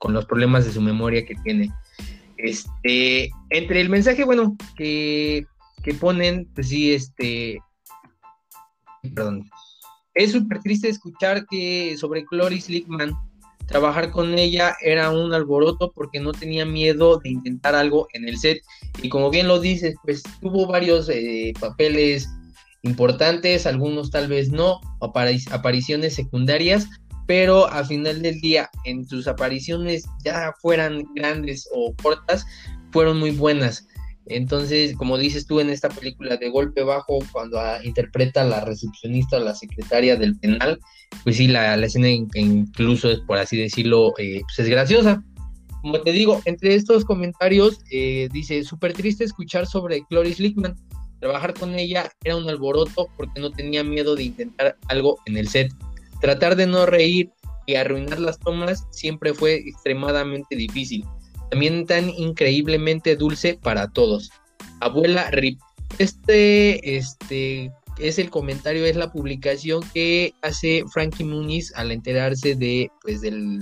los 0.07 0.25
problemas 0.25 0.65
de 0.65 0.71
su 0.71 0.81
memoria 0.81 1.25
que 1.25 1.35
tiene. 1.43 1.69
Este, 2.38 3.31
entre 3.49 3.81
el 3.81 3.89
mensaje, 3.89 4.23
bueno, 4.23 4.55
que, 4.77 5.45
que 5.83 5.93
ponen, 5.93 6.47
pues 6.55 6.69
sí, 6.69 6.93
este, 6.93 7.59
Es 10.13 10.31
súper 10.31 10.59
triste 10.59 10.89
escuchar 10.89 11.45
que 11.47 11.95
sobre 11.97 12.25
Cloris 12.25 12.69
Lickman, 12.69 13.15
trabajar 13.67 14.11
con 14.11 14.37
ella 14.39 14.75
era 14.81 15.11
un 15.11 15.33
alboroto 15.33 15.91
porque 15.93 16.19
no 16.19 16.31
tenía 16.31 16.65
miedo 16.65 17.19
de 17.19 17.29
intentar 17.29 17.75
algo 17.75 18.07
en 18.13 18.27
el 18.27 18.37
set. 18.37 18.61
Y 19.01 19.09
como 19.09 19.29
bien 19.29 19.47
lo 19.47 19.59
dices, 19.59 19.95
pues 20.03 20.23
tuvo 20.41 20.65
varios 20.65 21.09
eh, 21.09 21.53
papeles 21.59 22.29
importantes, 22.83 23.67
algunos 23.67 24.09
tal 24.09 24.27
vez 24.27 24.49
no, 24.49 24.79
apariciones 25.01 26.15
secundarias, 26.15 26.87
pero 27.27 27.69
al 27.69 27.85
final 27.85 28.21
del 28.21 28.39
día, 28.39 28.69
en 28.85 29.05
sus 29.05 29.27
apariciones, 29.27 30.05
ya 30.23 30.53
fueran 30.61 31.03
grandes 31.13 31.67
o 31.73 31.93
cortas, 32.01 32.45
fueron 32.91 33.19
muy 33.19 33.31
buenas. 33.31 33.85
Entonces, 34.30 34.95
como 34.95 35.17
dices 35.17 35.47
tú 35.47 35.59
en 35.59 35.69
esta 35.69 35.89
película 35.89 36.38
de 36.38 36.49
golpe 36.49 36.84
bajo, 36.84 37.19
cuando 37.32 37.59
interpreta 37.84 38.41
a 38.41 38.45
la 38.45 38.61
recepcionista 38.61 39.38
o 39.38 39.39
la 39.39 39.55
secretaria 39.55 40.15
del 40.15 40.38
penal, 40.38 40.80
pues 41.23 41.38
sí, 41.38 41.47
la, 41.47 41.75
escena 41.75 42.09
incluso 42.09 43.09
es, 43.09 43.19
por 43.21 43.38
así 43.38 43.57
decirlo, 43.57 44.13
eh, 44.17 44.41
pues 44.43 44.59
es 44.59 44.69
graciosa. 44.69 45.23
Como 45.82 46.01
te 46.01 46.11
digo, 46.11 46.41
entre 46.45 46.75
estos 46.75 47.05
comentarios, 47.05 47.80
eh, 47.91 48.28
dice, 48.34 48.63
súper 48.63 48.93
triste 48.93 49.23
escuchar 49.23 49.65
sobre 49.67 50.03
Cloris 50.09 50.39
Lickman. 50.39 50.75
Trabajar 51.19 51.53
con 51.53 51.75
ella 51.75 52.11
era 52.23 52.36
un 52.36 52.47
alboroto 52.49 53.07
porque 53.15 53.39
no 53.39 53.51
tenía 53.51 53.84
miedo 53.84 54.15
de 54.15 54.23
intentar 54.23 54.78
algo 54.88 55.17
en 55.25 55.38
el 55.38 55.47
set. 55.47 55.71
Tratar 56.21 56.55
de 56.55 56.67
no 56.67 56.86
reír 56.86 57.32
y 57.65 57.75
arruinar 57.75 58.19
las 58.19 58.39
tomas 58.39 58.86
siempre 58.91 59.34
fue 59.34 59.55
extremadamente 59.55 60.55
difícil 60.55 61.05
también 61.49 61.85
tan 61.85 62.09
increíblemente 62.09 63.15
dulce 63.15 63.57
para 63.61 63.87
todos. 63.89 64.29
Abuela 64.79 65.29
Rip. 65.31 65.59
Este, 65.99 66.97
este 66.97 67.71
es 67.99 68.19
el 68.19 68.29
comentario, 68.29 68.85
es 68.85 68.95
la 68.95 69.11
publicación 69.11 69.81
que 69.93 70.33
hace 70.41 70.83
Frankie 70.91 71.23
Muniz 71.23 71.73
al 71.75 71.91
enterarse 71.91 72.55
de, 72.55 72.91
pues, 73.01 73.21
del 73.21 73.61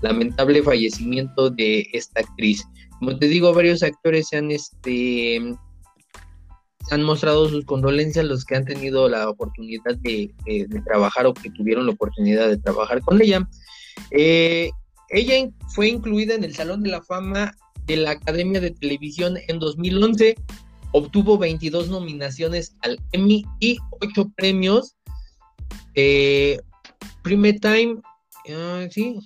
lamentable 0.00 0.62
fallecimiento 0.62 1.50
de 1.50 1.86
esta 1.92 2.20
actriz. 2.20 2.64
Como 2.98 3.18
te 3.18 3.28
digo, 3.28 3.52
varios 3.52 3.82
actores 3.82 4.28
se 4.28 4.38
han, 4.38 4.50
este, 4.50 5.36
han 6.90 7.02
mostrado 7.02 7.48
sus 7.48 7.64
condolencias, 7.64 8.24
los 8.24 8.44
que 8.44 8.56
han 8.56 8.64
tenido 8.64 9.08
la 9.08 9.28
oportunidad 9.28 9.96
de, 9.98 10.32
trabajar 10.84 11.26
o 11.26 11.34
que 11.34 11.50
tuvieron 11.50 11.86
la 11.86 11.92
oportunidad 11.92 12.48
de 12.48 12.58
trabajar 12.58 13.00
con 13.02 13.20
ella. 13.20 13.48
Eh, 14.10 14.70
ella 15.10 15.50
fue 15.68 15.88
incluida 15.88 16.34
en 16.34 16.44
el 16.44 16.54
Salón 16.54 16.82
de 16.82 16.90
la 16.90 17.02
Fama 17.02 17.54
de 17.86 17.96
la 17.96 18.12
Academia 18.12 18.60
de 18.60 18.72
Televisión 18.72 19.36
en 19.48 19.58
2011. 19.58 20.36
Obtuvo 20.92 21.38
22 21.38 21.88
nominaciones 21.88 22.76
al 22.82 22.98
Emmy 23.12 23.44
y 23.60 23.78
8 24.00 24.32
premios. 24.36 24.96
Eh, 25.94 26.58
Prime 27.22 27.52
Time, 27.54 27.96
ah, 28.54 28.86
¿sí? 28.90 29.18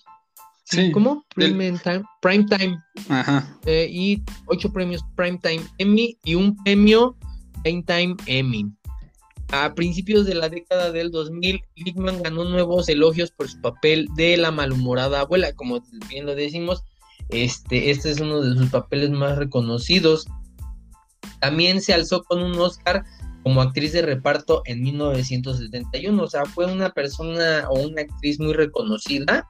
sí. 0.64 0.91
¿Cómo? 0.93 1.24
Prime 1.35 1.78
Time. 1.78 2.03
Prime 2.20 2.45
Time. 2.45 2.78
Ajá. 3.09 3.59
Eh, 3.66 3.89
y 3.91 4.22
8 4.47 4.72
premios 4.72 5.03
Prime 5.16 5.39
Time 5.39 5.62
Emmy 5.78 6.16
y 6.24 6.35
un 6.35 6.57
premio 6.64 7.16
Time 7.62 8.16
Emmy. 8.26 8.66
A 9.53 9.74
principios 9.74 10.26
de 10.26 10.34
la 10.34 10.48
década 10.48 10.92
del 10.92 11.11
2000, 11.11 11.61
Lickman 11.76 12.22
ganó 12.22 12.44
nuevos 12.44 12.88
elogios 12.88 13.32
por 13.32 13.48
su 13.48 13.61
papel 13.61 14.09
de 14.14 14.36
la 14.36 14.53
malhumorada 14.53 15.20
abuela, 15.20 15.53
como 15.55 15.82
bien 16.09 16.26
lo 16.26 16.34
decimos, 16.36 16.84
este, 17.30 17.90
este 17.90 18.11
es 18.11 18.20
uno 18.20 18.40
de 18.40 18.57
sus 18.57 18.70
papeles 18.70 19.11
más 19.11 19.38
reconocidos. 19.38 20.26
También 21.40 21.80
se 21.80 21.94
alzó 21.94 22.22
con 22.22 22.42
un 22.42 22.59
Oscar 22.59 23.05
como 23.42 23.61
actriz 23.62 23.92
de 23.92 24.03
reparto 24.03 24.62
en 24.66 24.82
1971, 24.82 26.22
o 26.22 26.26
sea, 26.28 26.44
fue 26.44 26.72
una 26.72 26.90
persona 26.90 27.66
o 27.70 27.80
una 27.80 28.03
actriz 28.03 28.38
muy 28.38 28.53
reconocida, 28.53 29.48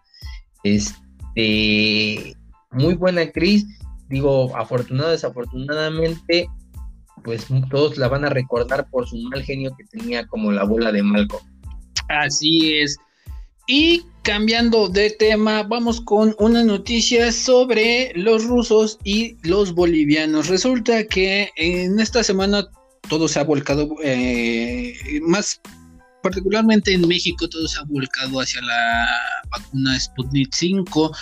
este, 0.63 2.37
muy 2.71 2.95
buena 2.95 3.23
actriz, 3.23 3.67
digo, 4.09 4.57
afortunado, 4.57 5.11
desafortunadamente, 5.11 6.49
pues 7.23 7.47
todos 7.71 7.97
la 7.99 8.09
van 8.09 8.25
a 8.25 8.31
recordar 8.31 8.89
por 8.91 9.09
su 9.09 9.17
mal 9.17 9.43
genio 9.43 9.75
que 9.77 9.85
tenía 9.85 10.27
como 10.27 10.53
la 10.53 10.65
bola 10.65 10.93
de 10.93 11.03
Malcolm. 11.03 11.45
Así 12.09 12.79
es. 12.79 12.97
Y 13.67 14.03
cambiando 14.23 14.89
de 14.89 15.11
tema, 15.11 15.63
vamos 15.63 16.01
con 16.01 16.35
una 16.39 16.65
noticia 16.65 17.31
sobre 17.31 18.13
los 18.17 18.45
rusos 18.45 18.99
y 19.05 19.37
los 19.43 19.75
bolivianos. 19.75 20.49
Resulta 20.49 21.05
que 21.05 21.51
en 21.57 22.01
esta 22.01 22.25
semana 22.25 22.67
todo 23.09 23.29
se 23.29 23.39
ha 23.39 23.45
volcado, 23.45 23.89
eh, 24.03 24.95
más 25.23 25.61
particularmente 26.23 26.93
en 26.93 27.07
México, 27.07 27.49
todo 27.49 27.67
se 27.69 27.79
ha 27.79 27.85
volcado 27.85 28.41
hacia 28.41 28.61
la 28.63 29.09
vacuna 29.51 29.99
Sputnik 29.99 30.53
5 30.53 31.13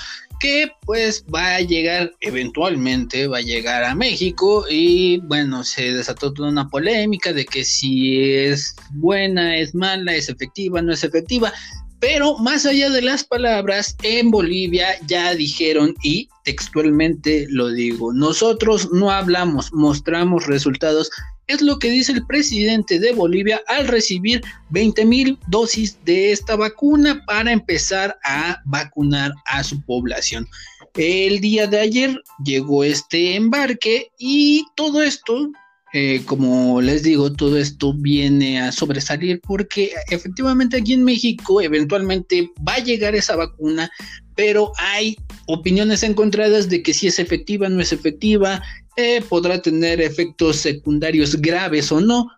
que 0.41 0.71
pues 0.85 1.25
va 1.33 1.57
a 1.57 1.61
llegar 1.61 2.13
eventualmente, 2.21 3.27
va 3.27 3.39
a 3.39 3.43
llegar 3.43 3.85
a 3.85 3.95
México 3.95 4.65
y 4.69 5.19
bueno, 5.19 5.65
se 5.65 5.93
desató 5.93 6.33
toda 6.33 6.49
una 6.49 6.69
polémica 6.69 7.33
de 7.33 7.45
que 7.45 7.65
si 7.65 8.35
es 8.35 8.75
buena, 8.95 9.57
es 9.57 9.75
mala, 9.75 10.15
es 10.15 10.29
efectiva, 10.29 10.83
no 10.83 10.93
es 10.93 11.05
efectiva. 11.05 11.53
Pero 12.01 12.39
más 12.39 12.65
allá 12.65 12.91
de 12.91 13.03
las 13.03 13.25
palabras, 13.25 13.97
en 14.03 14.31
Bolivia 14.31 14.87
ya 15.07 15.35
dijeron, 15.35 15.95
y 16.03 16.29
textualmente 16.45 17.47
lo 17.51 17.71
digo, 17.71 18.13
nosotros 18.13 18.93
no 18.93 19.11
hablamos, 19.11 19.73
mostramos 19.73 20.47
resultados. 20.47 21.11
Es 21.49 21.63
lo 21.63 21.79
que 21.79 21.91
dice 21.91 22.13
el 22.13 22.27
presidente 22.27 22.99
de 22.99 23.13
Bolivia 23.13 23.63
al 23.69 23.89
recibir 23.89 24.43
20 24.69 25.05
mil 25.07 25.39
dosis 25.49 25.99
de 26.05 26.31
esta 26.31 26.57
vacuna 26.57 27.25
para 27.27 27.51
empezar 27.51 28.19
a 28.23 28.61
vacunar 28.67 29.33
a 29.47 29.65
su 29.65 29.83
población. 29.83 30.47
El 30.95 31.41
día 31.41 31.67
de 31.67 31.81
ayer 31.81 32.23
llegó 32.45 32.85
este 32.85 33.35
embarque 33.35 34.11
y 34.19 34.67
todo 34.77 35.03
esto 35.03 35.51
eh, 35.95 36.23
como 36.27 36.83
les 36.83 37.03
digo, 37.03 37.33
todo 37.33 37.57
esto 37.57 37.95
viene 37.95 38.61
a 38.61 38.73
sobresalir 38.73 39.41
porque 39.41 39.93
efectivamente 40.11 40.77
aquí 40.77 40.93
en 40.93 41.03
México 41.03 41.63
eventualmente 41.63 42.51
va 42.67 42.75
a 42.75 42.85
llegar 42.85 43.15
esa 43.15 43.37
vacuna, 43.37 43.91
pero 44.35 44.73
hay 44.77 45.17
opiniones 45.47 46.03
encontradas 46.03 46.69
de 46.69 46.83
que 46.83 46.93
si 46.93 47.07
es 47.07 47.19
efectiva, 47.19 47.71
no 47.71 47.81
es 47.81 47.95
efectiva, 47.95 48.63
eh, 48.99 49.23
podrá 49.29 49.63
tener 49.63 50.01
efectos 50.01 50.57
secundarios 50.57 51.41
graves 51.41 51.93
o 51.93 52.01
no. 52.01 52.29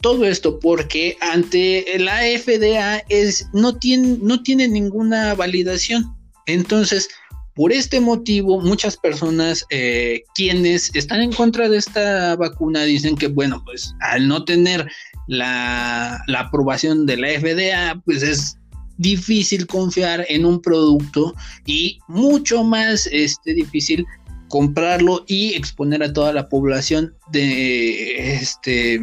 Todo 0.00 0.24
esto 0.24 0.60
porque 0.60 1.16
ante 1.20 1.84
la 1.98 2.20
FDA 2.20 3.02
es, 3.08 3.48
no, 3.52 3.76
tiene, 3.76 4.16
no 4.22 4.40
tiene 4.44 4.68
ninguna 4.68 5.34
validación. 5.34 6.04
Entonces, 6.46 7.08
por 7.56 7.72
este 7.72 7.98
motivo, 7.98 8.60
muchas 8.60 8.96
personas 8.96 9.66
eh, 9.70 10.22
quienes 10.36 10.94
están 10.94 11.20
en 11.20 11.32
contra 11.32 11.68
de 11.68 11.78
esta 11.78 12.36
vacuna 12.36 12.84
dicen 12.84 13.16
que, 13.16 13.26
bueno, 13.26 13.60
pues 13.64 13.92
al 13.98 14.28
no 14.28 14.44
tener 14.44 14.88
la, 15.26 16.22
aprobación 16.38 17.06
de 17.06 17.16
la 17.16 17.28
FDA, 17.40 18.00
pues 18.04 18.22
es 18.22 18.56
difícil 18.98 19.66
confiar 19.66 20.24
en 20.28 20.44
un 20.44 20.62
producto 20.62 21.34
y 21.66 21.98
mucho 22.06 22.62
más 22.62 23.08
este, 23.10 23.54
difícil 23.54 24.06
comprarlo 24.48 25.24
y 25.26 25.54
exponer 25.54 26.02
a 26.02 26.12
toda 26.12 26.32
la 26.32 26.48
población 26.48 27.14
de 27.32 28.34
este 28.34 29.00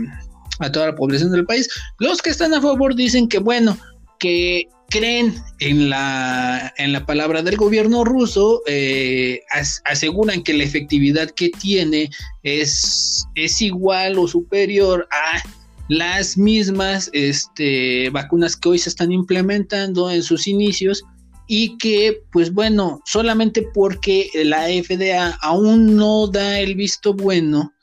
a 0.59 0.71
toda 0.71 0.87
la 0.87 0.95
población 0.95 1.31
del 1.31 1.45
país. 1.45 1.69
Los 1.99 2.21
que 2.21 2.29
están 2.29 2.53
a 2.53 2.61
favor 2.61 2.95
dicen 2.95 3.27
que 3.27 3.39
bueno, 3.39 3.77
que 4.19 4.67
creen 4.89 5.35
en 5.59 5.89
la, 5.89 6.73
en 6.77 6.93
la 6.93 7.05
palabra 7.05 7.41
del 7.41 7.57
gobierno 7.57 8.03
ruso, 8.03 8.61
eh, 8.67 9.41
aseguran 9.83 10.43
que 10.43 10.53
la 10.53 10.63
efectividad 10.63 11.29
que 11.31 11.49
tiene 11.49 12.09
es, 12.43 13.25
es 13.35 13.61
igual 13.61 14.17
o 14.17 14.27
superior 14.27 15.07
a 15.11 15.43
las 15.87 16.37
mismas 16.37 17.09
este, 17.13 18.09
vacunas 18.09 18.55
que 18.55 18.69
hoy 18.69 18.79
se 18.79 18.89
están 18.89 19.11
implementando 19.11 20.09
en 20.09 20.23
sus 20.23 20.47
inicios 20.47 21.03
y 21.47 21.77
que, 21.77 22.21
pues 22.31 22.53
bueno, 22.53 23.01
solamente 23.05 23.67
porque 23.73 24.29
la 24.33 24.67
FDA 24.67 25.37
aún 25.41 25.95
no 25.95 26.27
da 26.27 26.59
el 26.59 26.75
visto 26.75 27.13
bueno, 27.13 27.73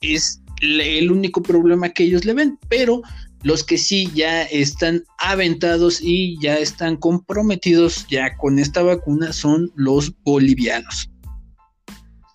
es 0.00 0.40
el 0.62 1.10
único 1.10 1.42
problema 1.42 1.88
que 1.88 2.04
ellos 2.04 2.24
le 2.24 2.34
ven, 2.34 2.58
pero 2.68 3.02
los 3.42 3.64
que 3.64 3.78
sí 3.78 4.10
ya 4.14 4.42
están 4.42 5.04
aventados 5.18 6.00
y 6.02 6.38
ya 6.40 6.58
están 6.58 6.96
comprometidos 6.96 8.06
ya 8.08 8.36
con 8.36 8.58
esta 8.58 8.82
vacuna 8.82 9.32
son 9.32 9.72
los 9.74 10.12
bolivianos. 10.22 11.10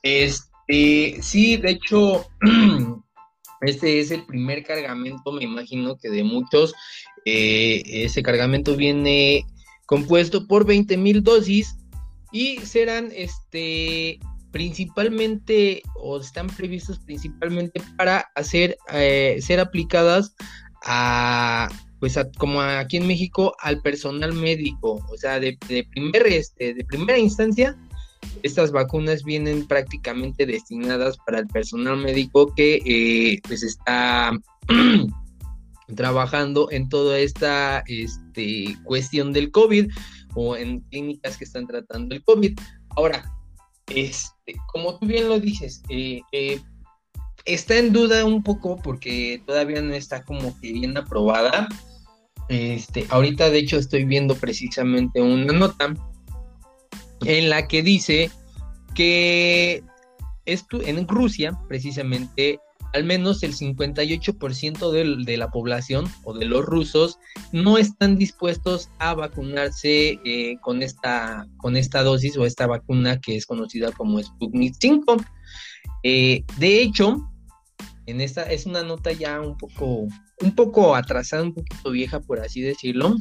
Este, 0.01 1.17
sí, 1.21 1.57
de 1.57 1.71
hecho, 1.71 2.27
este 3.61 3.99
es 3.99 4.11
el 4.11 4.25
primer 4.25 4.63
cargamento, 4.63 5.31
me 5.31 5.43
imagino 5.43 5.97
que 5.97 6.09
de 6.09 6.23
muchos. 6.23 6.73
Eh, 7.27 7.81
ese 7.87 8.21
cargamento 8.21 8.75
viene 8.75 9.45
compuesto 9.85 10.47
por 10.47 10.65
20 10.65 10.97
mil 10.97 11.23
dosis 11.23 11.75
y 12.31 12.57
serán 12.59 13.09
este 13.13 14.19
principalmente 14.51 15.81
o 15.95 16.19
están 16.19 16.47
previstos 16.47 16.99
principalmente 16.99 17.81
para 17.97 18.31
hacer 18.35 18.77
eh, 18.93 19.37
ser 19.41 19.59
aplicadas 19.59 20.33
a 20.85 21.69
pues 21.99 22.17
como 22.37 22.61
aquí 22.61 22.97
en 22.97 23.07
México 23.07 23.55
al 23.59 23.81
personal 23.81 24.33
médico, 24.33 25.03
o 25.09 25.17
sea, 25.17 25.39
de, 25.39 25.57
primer, 25.91 26.27
este, 26.27 26.73
de 26.73 26.83
primera 26.83 27.17
instancia, 27.17 27.75
estas 28.43 28.71
vacunas 28.71 29.23
vienen 29.23 29.65
prácticamente 29.65 30.45
destinadas 30.45 31.17
para 31.25 31.39
el 31.39 31.47
personal 31.47 31.97
médico 31.97 32.53
que 32.53 32.81
eh, 32.85 33.41
pues 33.47 33.63
está 33.63 34.31
trabajando 35.93 36.69
en 36.71 36.89
toda 36.89 37.19
esta 37.19 37.83
este, 37.87 38.77
cuestión 38.83 39.33
del 39.33 39.51
COVID 39.51 39.91
o 40.33 40.55
en 40.55 40.81
clínicas 40.81 41.37
que 41.37 41.43
están 41.43 41.67
tratando 41.67 42.15
el 42.15 42.23
COVID. 42.23 42.57
Ahora, 42.95 43.31
este, 43.87 44.55
como 44.73 44.97
tú 44.97 45.05
bien 45.05 45.29
lo 45.29 45.39
dices, 45.39 45.83
eh, 45.89 46.21
eh, 46.31 46.59
está 47.45 47.77
en 47.77 47.93
duda 47.93 48.25
un 48.25 48.43
poco 48.43 48.77
porque 48.77 49.41
todavía 49.45 49.81
no 49.81 49.93
está 49.93 50.23
como 50.23 50.59
que 50.59 50.73
bien 50.73 50.97
aprobada. 50.97 51.67
Este, 52.49 53.05
ahorita 53.09 53.49
de 53.49 53.59
hecho 53.59 53.77
estoy 53.77 54.05
viendo 54.05 54.35
precisamente 54.35 55.21
una 55.21 55.51
nota 55.53 55.93
en 57.21 57.49
la 57.49 57.67
que 57.67 57.81
dice 57.81 58.29
que 58.93 59.83
esto, 60.45 60.81
en 60.81 61.07
Rusia, 61.07 61.59
precisamente, 61.67 62.59
al 62.95 63.03
menos 63.03 63.43
el 63.43 63.53
58% 63.53 65.25
de, 65.25 65.37
la 65.37 65.51
población 65.51 66.05
o 66.23 66.33
de 66.33 66.45
los 66.45 66.63
rusos 66.63 67.19
no 67.51 67.77
están 67.77 68.17
dispuestos 68.17 68.89
a 68.99 69.13
vacunarse 69.13 70.17
eh, 70.23 70.55
con, 70.61 70.81
esta, 70.81 71.45
con 71.57 71.75
esta 71.75 72.03
dosis 72.03 72.37
o 72.37 72.45
esta 72.45 72.67
vacuna 72.67 73.19
que 73.19 73.35
es 73.35 73.45
conocida 73.45 73.91
como 73.91 74.23
Sputnik 74.23 74.75
5. 74.79 75.17
Eh, 76.03 76.45
de 76.57 76.81
hecho, 76.81 77.29
en 78.05 78.21
esta 78.21 78.43
es 78.43 78.65
una 78.65 78.81
nota 78.81 79.11
ya 79.11 79.41
un 79.41 79.57
poco, 79.57 80.07
un 80.39 80.55
poco 80.55 80.95
atrasada, 80.95 81.43
un 81.43 81.53
poquito 81.53 81.91
vieja, 81.91 82.21
por 82.21 82.39
así 82.39 82.61
decirlo. 82.61 83.17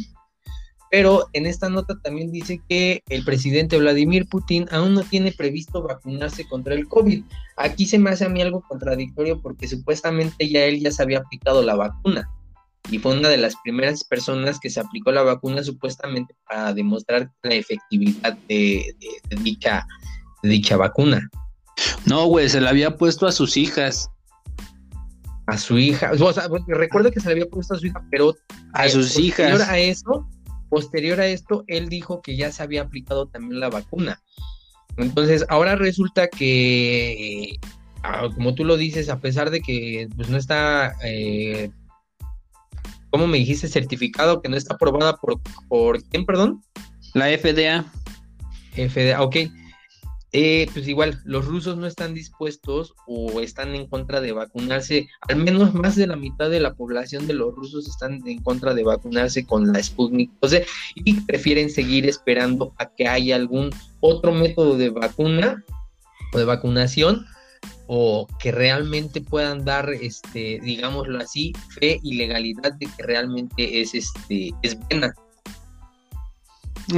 Pero 0.95 1.29
en 1.33 1.47
esta 1.47 1.69
nota 1.69 1.99
también 2.05 2.31
dice 2.31 2.61
que 2.69 3.03
el 3.09 3.25
presidente 3.25 3.77
Vladimir 3.77 4.29
Putin 4.29 4.69
aún 4.71 4.95
no 4.95 5.03
tiene 5.03 5.33
previsto 5.33 5.83
vacunarse 5.83 6.47
contra 6.47 6.73
el 6.73 6.87
COVID. 6.87 7.25
Aquí 7.57 7.85
se 7.85 7.99
me 7.99 8.11
hace 8.11 8.27
a 8.27 8.29
mí 8.29 8.41
algo 8.41 8.61
contradictorio 8.61 9.43
porque 9.43 9.67
supuestamente 9.67 10.49
ya 10.49 10.67
él 10.67 10.79
ya 10.79 10.93
se 10.93 11.03
había 11.03 11.19
aplicado 11.19 11.65
la 11.65 11.75
vacuna 11.75 12.31
y 12.93 13.01
fue 13.01 13.19
una 13.19 13.29
de 13.29 13.39
las 13.39 13.57
primeras 13.65 14.05
personas 14.05 14.61
que 14.61 14.71
se 14.71 14.79
aplicó 14.79 15.11
la 15.11 15.25
vacuna 15.25 15.65
supuestamente 15.65 16.37
para 16.49 16.73
demostrar 16.73 17.29
la 17.43 17.55
efectividad 17.57 18.39
de, 18.47 18.95
dicha, 19.43 19.85
de 20.45 20.49
dicha 20.49 20.77
vacuna. 20.77 21.29
No, 22.07 22.27
güey, 22.27 22.49
se 22.49 22.61
la 22.61 22.71
había 22.71 22.97
puesto 22.97 23.27
a 23.27 23.33
sus 23.33 23.57
hijas 23.57 24.09
a 25.47 25.59
su 25.59 25.77
hija, 25.77 26.13
o 26.19 26.33
sea, 26.33 26.49
recuerdo 26.69 27.11
que 27.11 27.21
se 27.21 27.27
le 27.27 27.33
había 27.33 27.47
puesto 27.47 27.75
a 27.75 27.79
su 27.79 27.87
hija, 27.87 28.03
pero 28.11 28.35
a, 28.73 28.89
sus 28.89 29.19
hijas. 29.19 29.61
a 29.69 29.79
eso, 29.79 30.27
posterior 30.69 31.21
a 31.21 31.27
esto, 31.27 31.65
él 31.67 31.89
dijo 31.89 32.23
que 32.23 32.37
ya 32.37 32.53
se 32.53 32.63
había 32.63 32.83
aplicado 32.83 33.27
también 33.27 33.61
la 33.61 33.71
vacuna. 33.71 34.21
Entonces, 34.97 35.45
ahora 35.49 35.77
resulta 35.77 36.29
que, 36.29 37.59
ah, 38.03 38.29
como 38.35 38.55
tú 38.55 38.65
lo 38.65 38.77
dices, 38.77 39.09
a 39.09 39.21
pesar 39.21 39.51
de 39.51 39.61
que 39.61 40.09
pues, 40.17 40.29
no 40.29 40.37
está 40.37 40.95
eh, 41.03 41.71
¿cómo 43.15 43.29
me 43.29 43.39
dijiste? 43.39 43.69
Certificado 43.69 44.43
que 44.43 44.49
no 44.49 44.57
está 44.57 44.75
aprobada 44.75 45.17
por, 45.19 45.41
por 45.69 46.03
quién, 46.03 46.27
perdón? 46.27 46.61
La 47.15 47.27
FDA. 47.27 47.85
FDA, 48.73 49.23
ok. 49.23 49.37
Eh, 50.37 50.69
pues 50.73 50.89
igual, 50.89 51.21
los 51.25 51.45
rusos 51.45 51.77
no 51.77 51.87
están 51.87 52.13
dispuestos 52.13 52.93
o 53.07 53.41
están 53.41 53.77
en 53.77 53.87
contra 53.87 54.21
de 54.21 54.33
vacunarse, 54.33 55.07
al 55.29 55.37
menos 55.37 55.75
más 55.75 55.95
de 55.95 56.09
la 56.09 56.17
mitad 56.17 56.51
de 56.51 56.59
la 56.59 56.75
población 56.75 57.29
de 57.29 57.35
los 57.35 57.55
rusos 57.55 57.87
están 57.87 58.21
en 58.27 58.43
contra 58.43 58.75
de 58.75 58.83
vacunarse 58.83 59.47
con 59.47 59.73
la 59.73 59.81
Sputnik 59.81 60.33
y 60.97 61.21
prefieren 61.21 61.71
seguir 61.71 62.09
esperando 62.09 62.75
a 62.79 62.87
que 62.87 63.07
haya 63.07 63.37
algún 63.37 63.71
otro 64.01 64.33
método 64.33 64.77
de 64.77 64.91
vacuna 64.91 65.65
o 66.33 66.39
de 66.39 66.45
vacunación 66.45 67.25
o 67.87 68.27
que 68.41 68.51
realmente 68.51 69.21
puedan 69.21 69.65
dar, 69.65 69.89
este, 69.89 70.59
digámoslo 70.65 71.19
así, 71.19 71.53
fe 71.79 72.01
y 72.03 72.17
legalidad 72.17 72.73
de 72.73 72.87
que 72.87 73.03
realmente 73.05 73.81
es, 73.81 73.95
este, 73.95 74.51
es 74.63 74.77
buena. 74.89 75.15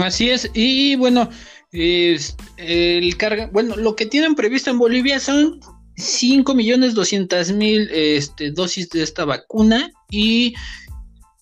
Así 0.02 0.30
es, 0.30 0.50
y 0.54 0.96
bueno, 0.96 1.28
es, 1.72 2.36
el 2.56 3.16
carga, 3.16 3.48
bueno, 3.52 3.76
lo 3.76 3.96
que 3.96 4.06
tienen 4.06 4.34
previsto 4.34 4.70
en 4.70 4.78
Bolivia 4.78 5.20
son 5.20 5.60
5 5.96 6.54
millones 6.54 6.94
200 6.94 7.52
mil 7.52 7.88
este, 7.92 8.50
dosis 8.50 8.88
de 8.90 9.02
esta 9.02 9.24
vacuna 9.24 9.90
y 10.10 10.54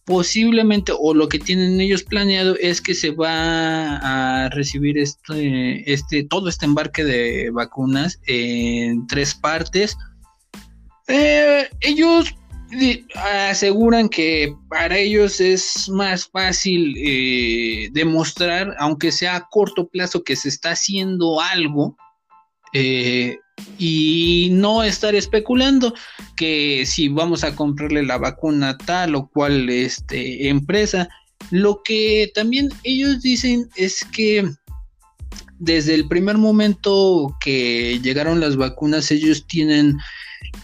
posiblemente 0.05 0.93
o 0.97 1.14
lo 1.14 1.29
que 1.29 1.39
tienen 1.39 1.81
ellos 1.81 2.03
planeado 2.03 2.57
es 2.61 2.81
que 2.81 2.95
se 2.95 3.11
va 3.11 3.97
a 3.97 4.49
recibir 4.51 4.99
este, 4.99 5.91
este 5.91 6.25
todo 6.25 6.49
este 6.49 6.66
embarque 6.66 7.05
de 7.05 7.51
vacunas 7.51 8.20
en 8.27 9.07
tres 9.07 9.35
partes. 9.35 9.97
Eh, 11.09 11.68
ellos 11.81 12.35
aseguran 13.15 14.09
que 14.09 14.55
para 14.69 14.99
ellos 14.99 15.41
es 15.41 15.89
más 15.89 16.27
fácil 16.27 16.95
eh, 16.99 17.89
demostrar, 17.93 18.75
aunque 18.79 19.12
sea 19.12 19.37
a 19.37 19.49
corto 19.49 19.89
plazo, 19.89 20.25
que 20.25 20.37
se 20.37 20.49
está 20.49 20.73
haciendo 20.73 21.41
algo 21.41 21.97
eh, 22.73 23.39
y 23.79 24.49
no 24.53 24.83
estar 24.83 25.15
especulando 25.15 25.95
que 26.37 26.85
si 26.87 27.09
vamos 27.09 27.45
a 27.45 27.55
comprarle 27.55 28.03
la 28.03 28.19
vacuna 28.19 28.77
tal 28.79 29.15
o 29.15 29.29
cual 29.29 29.69
este, 29.71 30.49
empresa. 30.49 31.09
Lo 31.51 31.83
que 31.85 32.31
también 32.35 32.71
ellos 32.83 33.21
dicen 33.21 33.69
es 33.77 34.05
que 34.05 34.51
desde 35.59 35.95
el 35.95 36.09
primer 36.09 36.37
momento 36.39 37.37
que 37.41 38.01
llegaron 38.03 38.41
las 38.41 38.57
vacunas, 38.57 39.11
ellos 39.11 39.47
tienen 39.47 39.97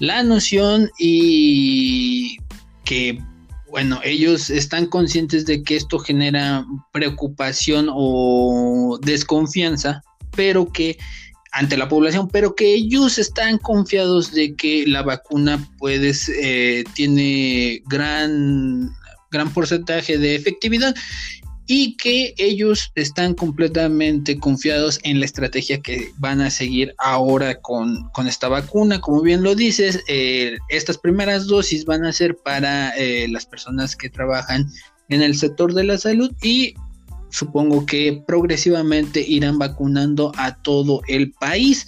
la 0.00 0.22
noción 0.22 0.90
y 0.98 2.38
que, 2.84 3.22
bueno, 3.68 4.00
ellos 4.02 4.50
están 4.50 4.86
conscientes 4.86 5.46
de 5.46 5.62
que 5.62 5.76
esto 5.76 5.98
genera 5.98 6.66
preocupación 6.92 7.88
o 7.92 8.98
desconfianza, 9.02 10.02
pero 10.34 10.72
que 10.72 10.98
ante 11.52 11.76
la 11.76 11.88
población, 11.88 12.28
pero 12.28 12.54
que 12.54 12.74
ellos 12.74 13.18
están 13.18 13.58
confiados 13.58 14.32
de 14.32 14.54
que 14.54 14.86
la 14.86 15.02
vacuna 15.02 15.68
puede, 15.78 16.12
eh, 16.42 16.84
tiene 16.94 17.82
gran, 17.86 18.90
gran 19.30 19.52
porcentaje 19.52 20.16
de 20.16 20.34
efectividad 20.34 20.94
y 21.66 21.96
que 21.96 22.34
ellos 22.36 22.90
están 22.94 23.34
completamente 23.34 24.38
confiados 24.38 24.98
en 25.04 25.20
la 25.20 25.26
estrategia 25.26 25.80
que 25.80 26.10
van 26.18 26.40
a 26.40 26.50
seguir 26.50 26.94
ahora 26.98 27.60
con, 27.60 28.10
esta 28.26 28.48
vacuna. 28.48 29.00
Como 29.00 29.22
bien 29.22 29.42
lo 29.42 29.54
dices, 29.54 30.00
eh, 30.08 30.58
estas 30.68 30.98
primeras 30.98 31.46
dosis 31.46 31.84
van 31.84 32.04
a 32.04 32.12
ser 32.12 32.36
para 32.36 32.90
eh, 32.96 33.28
las 33.28 33.46
personas 33.46 33.94
que 33.94 34.10
trabajan 34.10 34.66
en 35.08 35.22
el 35.22 35.36
sector 35.36 35.74
de 35.74 35.84
la 35.84 35.98
salud 35.98 36.32
y 36.42 36.74
supongo 37.30 37.86
que 37.86 38.22
progresivamente 38.26 39.24
irán 39.26 39.58
vacunando 39.58 40.32
a 40.36 40.56
todo 40.62 41.02
el 41.08 41.32
país. 41.32 41.86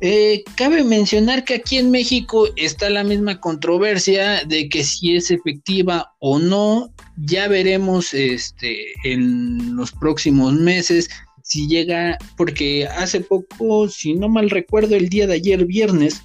Eh, 0.00 0.42
cabe 0.56 0.82
mencionar 0.82 1.44
que 1.44 1.54
aquí 1.54 1.78
en 1.78 1.92
México 1.92 2.48
está 2.56 2.90
la 2.90 3.04
misma 3.04 3.38
controversia 3.38 4.44
de 4.44 4.68
que 4.68 4.82
si 4.82 5.14
es 5.14 5.30
efectiva 5.30 6.12
o 6.18 6.40
no. 6.40 6.92
Ya 7.16 7.48
veremos 7.48 8.14
este, 8.14 8.92
en 9.04 9.76
los 9.76 9.92
próximos 9.92 10.54
meses 10.54 11.08
si 11.42 11.66
llega, 11.66 12.16
porque 12.36 12.86
hace 12.86 13.20
poco, 13.20 13.88
si 13.88 14.14
no 14.14 14.28
mal 14.28 14.48
recuerdo, 14.48 14.96
el 14.96 15.08
día 15.08 15.26
de 15.26 15.34
ayer 15.34 15.66
viernes, 15.66 16.22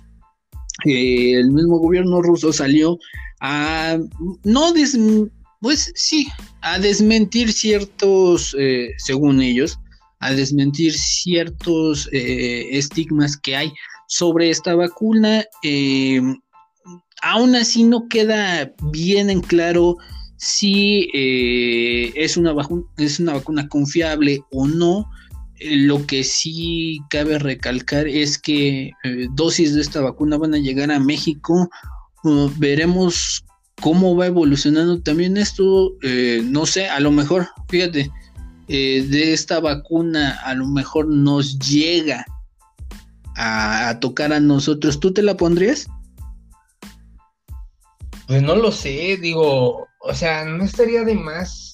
eh, 0.86 1.34
el 1.34 1.52
mismo 1.52 1.80
gobierno 1.80 2.22
ruso 2.22 2.54
salió 2.54 2.98
a 3.42 3.98
no 4.44 4.74
pues 5.60 5.92
sí, 5.96 6.28
a 6.62 6.80
desmentir 6.80 7.52
ciertos, 7.52 8.56
eh, 8.60 8.90
según 8.98 9.42
ellos, 9.42 9.80
a 10.20 10.34
desmentir 10.34 10.94
ciertos 10.94 12.08
eh, 12.14 12.68
estigmas 12.72 13.36
que 13.38 13.56
hay 13.56 13.74
sobre 14.08 14.50
esta 14.50 14.76
vacuna. 14.76 15.44
Aún 17.24 17.56
así 17.56 17.84
no 17.84 18.08
queda 18.08 18.72
bien 18.92 19.32
en 19.32 19.42
claro 19.42 19.98
si 20.38 21.10
eh, 21.14 22.14
es, 22.16 22.38
una 22.38 22.56
es 22.98 23.20
una 23.20 23.34
vacuna 23.34 23.68
confiable 23.68 24.44
o 24.52 24.68
no. 24.68 25.10
lo 25.60 26.06
que 26.06 26.24
sí 26.24 27.00
cabe 27.10 27.40
recalcar 27.40 28.08
es 28.08 28.38
que 28.38 28.92
dosis 29.34 29.74
de 29.74 29.82
esta 29.82 30.02
vacuna 30.02 30.38
van 30.38 30.54
a 30.54 30.60
llegar 30.60 30.92
a 30.92 31.00
México. 31.00 31.70
Veremos 32.58 33.44
cómo 33.82 34.16
va 34.16 34.28
evolucionando 34.28 35.02
también 35.02 35.38
esto. 35.38 35.94
no 36.44 36.66
sé, 36.66 36.88
a 36.88 37.00
lo 37.00 37.12
mejor, 37.12 37.48
fíjate, 37.70 38.12
eh, 38.70 39.06
de 39.08 39.32
esta 39.32 39.62
vacuna 39.62 40.42
a 40.44 40.54
lo 40.54 40.68
mejor 40.68 41.08
nos 41.08 41.58
llega 41.58 42.26
a, 43.38 43.98
tocar 44.02 44.34
a 44.34 44.42
nosotros, 44.42 45.00
¿tú 45.00 45.14
te 45.14 45.22
la 45.22 45.38
pondrías? 45.38 45.88
Pues 48.28 48.44
no 48.44 48.56
lo 48.56 48.74
sé, 48.74 49.18
digo, 49.22 49.88
o 50.08 50.14
sea, 50.14 50.46
no 50.46 50.64
estaría 50.64 51.04
de 51.04 51.16
más 51.16 51.74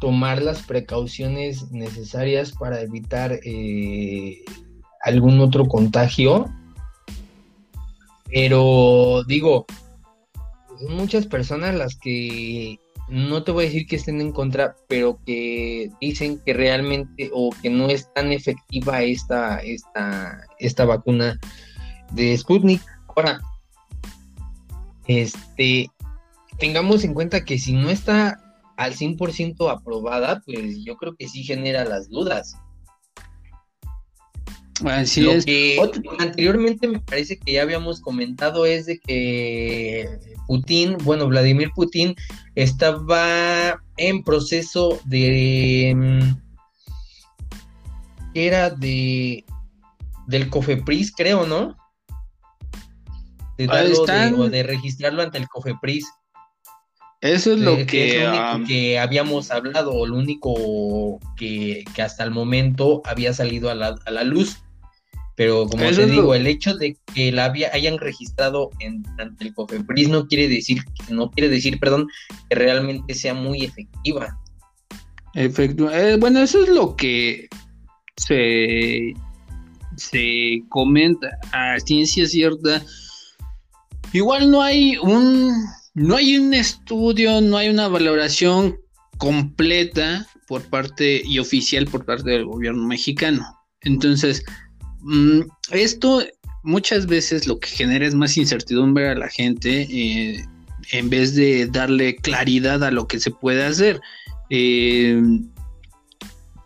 tomar 0.00 0.40
las 0.42 0.62
precauciones 0.62 1.70
necesarias 1.70 2.52
para 2.52 2.80
evitar 2.80 3.38
eh, 3.44 4.38
algún 5.02 5.38
otro 5.40 5.66
contagio. 5.66 6.48
Pero 8.30 9.24
digo, 9.26 9.66
muchas 10.88 11.26
personas 11.26 11.74
las 11.74 11.96
que 11.96 12.78
no 13.08 13.42
te 13.42 13.52
voy 13.52 13.64
a 13.64 13.68
decir 13.68 13.86
que 13.86 13.96
estén 13.96 14.20
en 14.22 14.32
contra, 14.32 14.76
pero 14.88 15.18
que 15.26 15.90
dicen 16.00 16.40
que 16.44 16.54
realmente 16.54 17.30
o 17.34 17.50
que 17.62 17.68
no 17.68 17.88
es 17.88 18.12
tan 18.14 18.32
efectiva 18.32 19.02
esta, 19.02 19.58
esta, 19.58 20.46
esta 20.58 20.84
vacuna 20.86 21.38
de 22.12 22.36
Sputnik. 22.36 22.82
Ahora, 23.08 23.40
este, 25.06 25.90
tengamos 26.58 27.04
en 27.04 27.14
cuenta 27.14 27.44
que 27.44 27.58
si 27.58 27.72
no 27.72 27.90
está 27.90 28.40
al 28.76 28.94
100% 28.94 29.70
aprobada, 29.70 30.42
pues 30.44 30.84
yo 30.84 30.96
creo 30.96 31.16
que 31.16 31.28
sí 31.28 31.42
genera 31.42 31.84
las 31.84 32.08
dudas. 32.08 32.56
Así 34.84 35.28
es. 35.28 35.44
anteriormente 36.18 36.86
me 36.86 37.00
parece 37.00 37.38
que 37.38 37.52
ya 37.52 37.62
habíamos 37.62 38.00
comentado 38.00 38.64
es 38.64 38.86
de 38.86 39.00
que 39.00 40.08
Putin, 40.46 40.96
bueno, 41.02 41.26
Vladimir 41.26 41.70
Putin 41.74 42.14
estaba 42.54 43.82
en 43.96 44.22
proceso 44.22 45.00
de 45.04 45.94
mm, 45.96 46.40
era 48.34 48.70
de 48.70 49.44
del 50.28 50.50
Cofepris, 50.50 51.12
creo, 51.16 51.46
¿no? 51.46 51.76
De, 53.56 53.66
darlo, 53.66 54.48
de, 54.48 54.62
registrarlo 54.62 55.22
ante 55.22 55.38
el 55.38 55.48
Cofepris. 55.48 56.06
Eso 57.20 57.52
es 57.52 57.58
lo 57.58 57.76
que, 57.78 57.86
que, 57.86 58.64
que, 58.68 58.98
habíamos 58.98 59.50
hablado, 59.50 60.06
lo 60.06 60.16
único 60.16 61.18
que, 61.36 61.84
que, 61.94 62.02
hasta 62.02 62.22
el 62.22 62.30
momento 62.30 63.02
había 63.04 63.34
salido 63.34 63.70
a 63.70 63.74
la, 63.74 63.96
a 64.06 64.10
la 64.10 64.22
luz. 64.22 64.58
Pero 65.34 65.66
como 65.68 65.88
te 65.90 66.06
digo, 66.06 66.34
el 66.34 66.46
hecho 66.46 66.76
de 66.76 66.96
que 67.14 67.30
la 67.30 67.52
hayan 67.72 67.98
registrado 67.98 68.70
en, 68.80 69.04
ante 69.18 69.44
el 69.44 69.54
COFEPRIS 69.54 70.08
no 70.08 70.26
quiere 70.26 70.48
decir, 70.48 70.82
no 71.10 71.30
quiere 71.30 71.48
decir, 71.48 71.78
perdón, 71.78 72.08
que 72.48 72.56
realmente 72.56 73.14
sea 73.14 73.34
muy 73.34 73.64
efectiva. 73.64 74.36
Efecto, 75.34 75.92
eh, 75.92 76.16
bueno, 76.16 76.40
eso 76.40 76.62
es 76.62 76.68
lo 76.68 76.96
que 76.96 77.48
se, 78.16 79.14
se 79.96 80.62
comenta 80.68 81.28
a 81.52 81.78
ciencia 81.80 82.26
cierta. 82.26 82.82
Igual 84.12 84.50
no 84.50 84.62
hay 84.62 84.96
un 84.96 85.52
no 85.98 86.16
hay 86.16 86.38
un 86.38 86.54
estudio, 86.54 87.40
no 87.40 87.56
hay 87.56 87.68
una 87.68 87.88
valoración 87.88 88.78
completa 89.18 90.26
por 90.46 90.62
parte 90.62 91.22
y 91.24 91.38
oficial 91.38 91.86
por 91.86 92.04
parte 92.04 92.30
del 92.30 92.44
gobierno 92.46 92.86
mexicano. 92.86 93.44
Entonces, 93.82 94.44
Mm, 95.00 95.42
esto 95.70 96.22
muchas 96.62 97.06
veces 97.06 97.46
lo 97.46 97.58
que 97.58 97.68
genera 97.68 98.06
es 98.06 98.14
más 98.14 98.36
incertidumbre 98.36 99.08
a 99.08 99.14
la 99.14 99.28
gente. 99.28 99.86
Eh, 99.90 100.44
en 100.92 101.10
vez 101.10 101.34
de 101.34 101.66
darle 101.66 102.16
claridad 102.16 102.82
a 102.82 102.90
lo 102.90 103.06
que 103.06 103.20
se 103.20 103.30
puede 103.30 103.64
hacer. 103.64 104.00
Eh, 104.48 105.20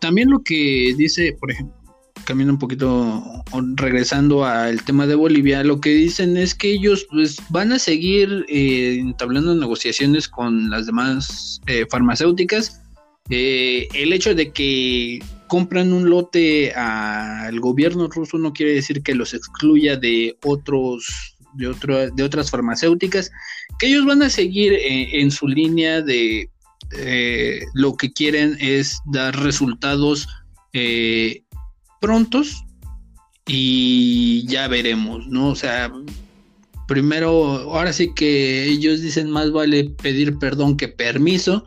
también 0.01 0.31
lo 0.31 0.41
que 0.43 0.95
dice, 0.97 1.37
por 1.41 1.51
ejemplo, 1.51 1.75
cambiando 2.25 2.55
un 2.55 2.59
poquito, 2.59 3.45
regresando 3.77 4.45
al 4.45 4.83
tema 4.85 5.07
de 5.07 5.15
Bolivia, 5.15 5.65
lo 5.65 5.81
que 5.81 5.91
dicen 5.91 6.37
es 6.37 6.55
que 6.55 6.73
ellos 6.73 7.07
pues, 7.11 7.37
van 7.51 7.73
a 7.73 7.79
seguir 7.79 8.45
eh, 8.49 8.99
entablando 8.99 9.55
negociaciones 9.55 10.29
con 10.29 10.71
las 10.71 10.87
demás 10.87 11.61
eh, 11.67 11.87
farmacéuticas. 11.91 12.81
el 13.29 14.13
hecho 14.13 14.35
de 14.35 14.53
que 14.53 15.21
compran 15.47 15.93
un 15.93 16.09
lote 16.09 16.73
al 16.73 17.61
gobierno 17.61 18.09
ruso 18.09 18.39
no 18.39 18.53
quiere 18.53 18.73
decir 18.73 19.03
que 19.03 19.15
los 19.15 19.35
excluya 19.35 19.97
de 19.97 20.37
otros 20.43 21.37
de, 21.55 21.69
otro, 21.69 22.11
de 22.11 22.23
otras 22.23 22.51
farmacéuticas 22.51 23.31
que 23.79 23.89
ellos 23.89 24.07
van 24.07 24.23
a 24.23 24.31
seguir 24.31 24.73
eh, 24.73 25.21
en 25.21 25.31
su 25.31 25.47
línea 25.47 26.03
de 26.03 26.49
eh, 26.97 27.61
lo 27.75 27.97
que 27.97 28.13
quieren 28.13 28.57
es 28.61 29.01
dar 29.07 29.39
resultados 29.43 30.29
eh, 30.73 31.42
prontos 32.03 32.65
y 33.47 34.45
ya 34.47 34.69
veremos, 34.69 35.27
¿no? 35.29 35.49
O 35.49 35.55
sea, 35.55 35.91
primero, 36.87 37.73
ahora 37.73 37.93
sí 37.93 38.13
que 38.15 38.65
ellos 38.65 39.01
dicen 39.01 39.31
más 39.31 39.51
vale 39.51 39.85
pedir 40.03 40.39
perdón 40.39 40.77
que 40.77 40.89
permiso. 40.89 41.65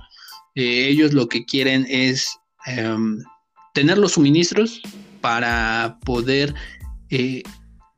ellos 0.53 1.13
lo 1.13 1.27
que 1.27 1.43
quieren 1.45 1.88
es 1.89 2.38
em, 2.67 3.23
tener 3.73 3.97
los 3.97 4.13
suministros 4.13 4.81
para 5.21 5.97
poder 6.05 6.53
eh, 7.09 7.41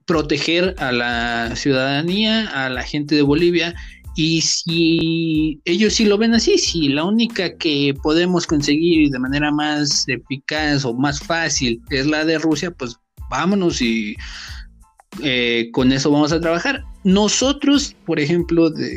proteger 0.05 0.73
a 0.79 0.91
la 0.91 1.55
ciudadanía, 1.55 2.47
a 2.65 2.69
la 2.69 2.83
gente 2.83 3.15
de 3.15 3.21
Bolivia. 3.21 3.75
Y 4.18 4.41
si 4.41 5.61
ellos 5.63 5.93
sí 5.93 6.05
lo 6.05 6.18
ven 6.18 6.34
así, 6.34 6.57
si 6.57 6.89
la 6.89 7.03
única 7.03 7.55
que 7.55 7.93
podemos 8.01 8.47
conseguir 8.47 9.11
de 9.11 9.20
manera 9.20 9.51
más 9.51 10.05
eficaz 10.07 10.84
o 10.86 10.93
más 10.95 11.20
fácil 11.20 11.80
es 11.91 12.07
la 12.07 12.26
de 12.26 12.39
Rusia, 12.39 12.72
pues 12.72 12.97
vámonos 13.30 13.80
y 13.80 14.15
eh, 15.22 15.70
con 15.72 15.91
eso 15.91 16.09
vamos 16.09 16.32
a 16.32 16.41
trabajar. 16.41 16.84
Nosotros, 17.03 17.95
por 18.07 18.20
ejemplo, 18.20 18.72
de, 18.72 18.89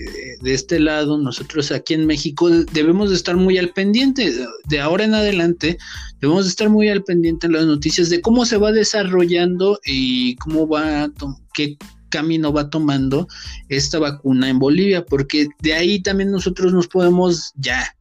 este 0.42 0.80
lado, 0.80 1.18
nosotros 1.18 1.70
aquí 1.70 1.92
en 1.92 2.06
México 2.06 2.48
debemos 2.72 3.10
de 3.10 3.16
estar 3.16 3.36
muy 3.36 3.58
al 3.58 3.74
pendiente. 3.74 4.32
De 4.70 4.80
ahora 4.80 5.04
en 5.04 5.12
adelante, 5.12 5.76
debemos 6.22 6.46
de 6.46 6.50
estar 6.50 6.70
muy 6.70 6.88
al 6.88 7.04
pendiente 7.04 7.46
en 7.46 7.52
las 7.52 7.66
noticias 7.66 8.08
de 8.08 8.22
cómo 8.22 8.46
se 8.46 8.56
va 8.56 8.72
desarrollando 8.72 9.78
y 9.84 10.36
cómo 10.36 10.66
va, 10.66 11.10
qué 11.52 11.76
camino 12.10 12.52
va 12.52 12.68
tomando 12.68 13.26
esta 13.68 13.98
vacuna 13.98 14.50
en 14.50 14.58
Bolivia, 14.58 15.04
porque 15.04 15.48
de 15.60 15.72
ahí 15.72 16.02
también 16.02 16.30
nosotros 16.30 16.74
nos 16.74 16.88
podemos 16.88 17.52
ya 17.56 17.94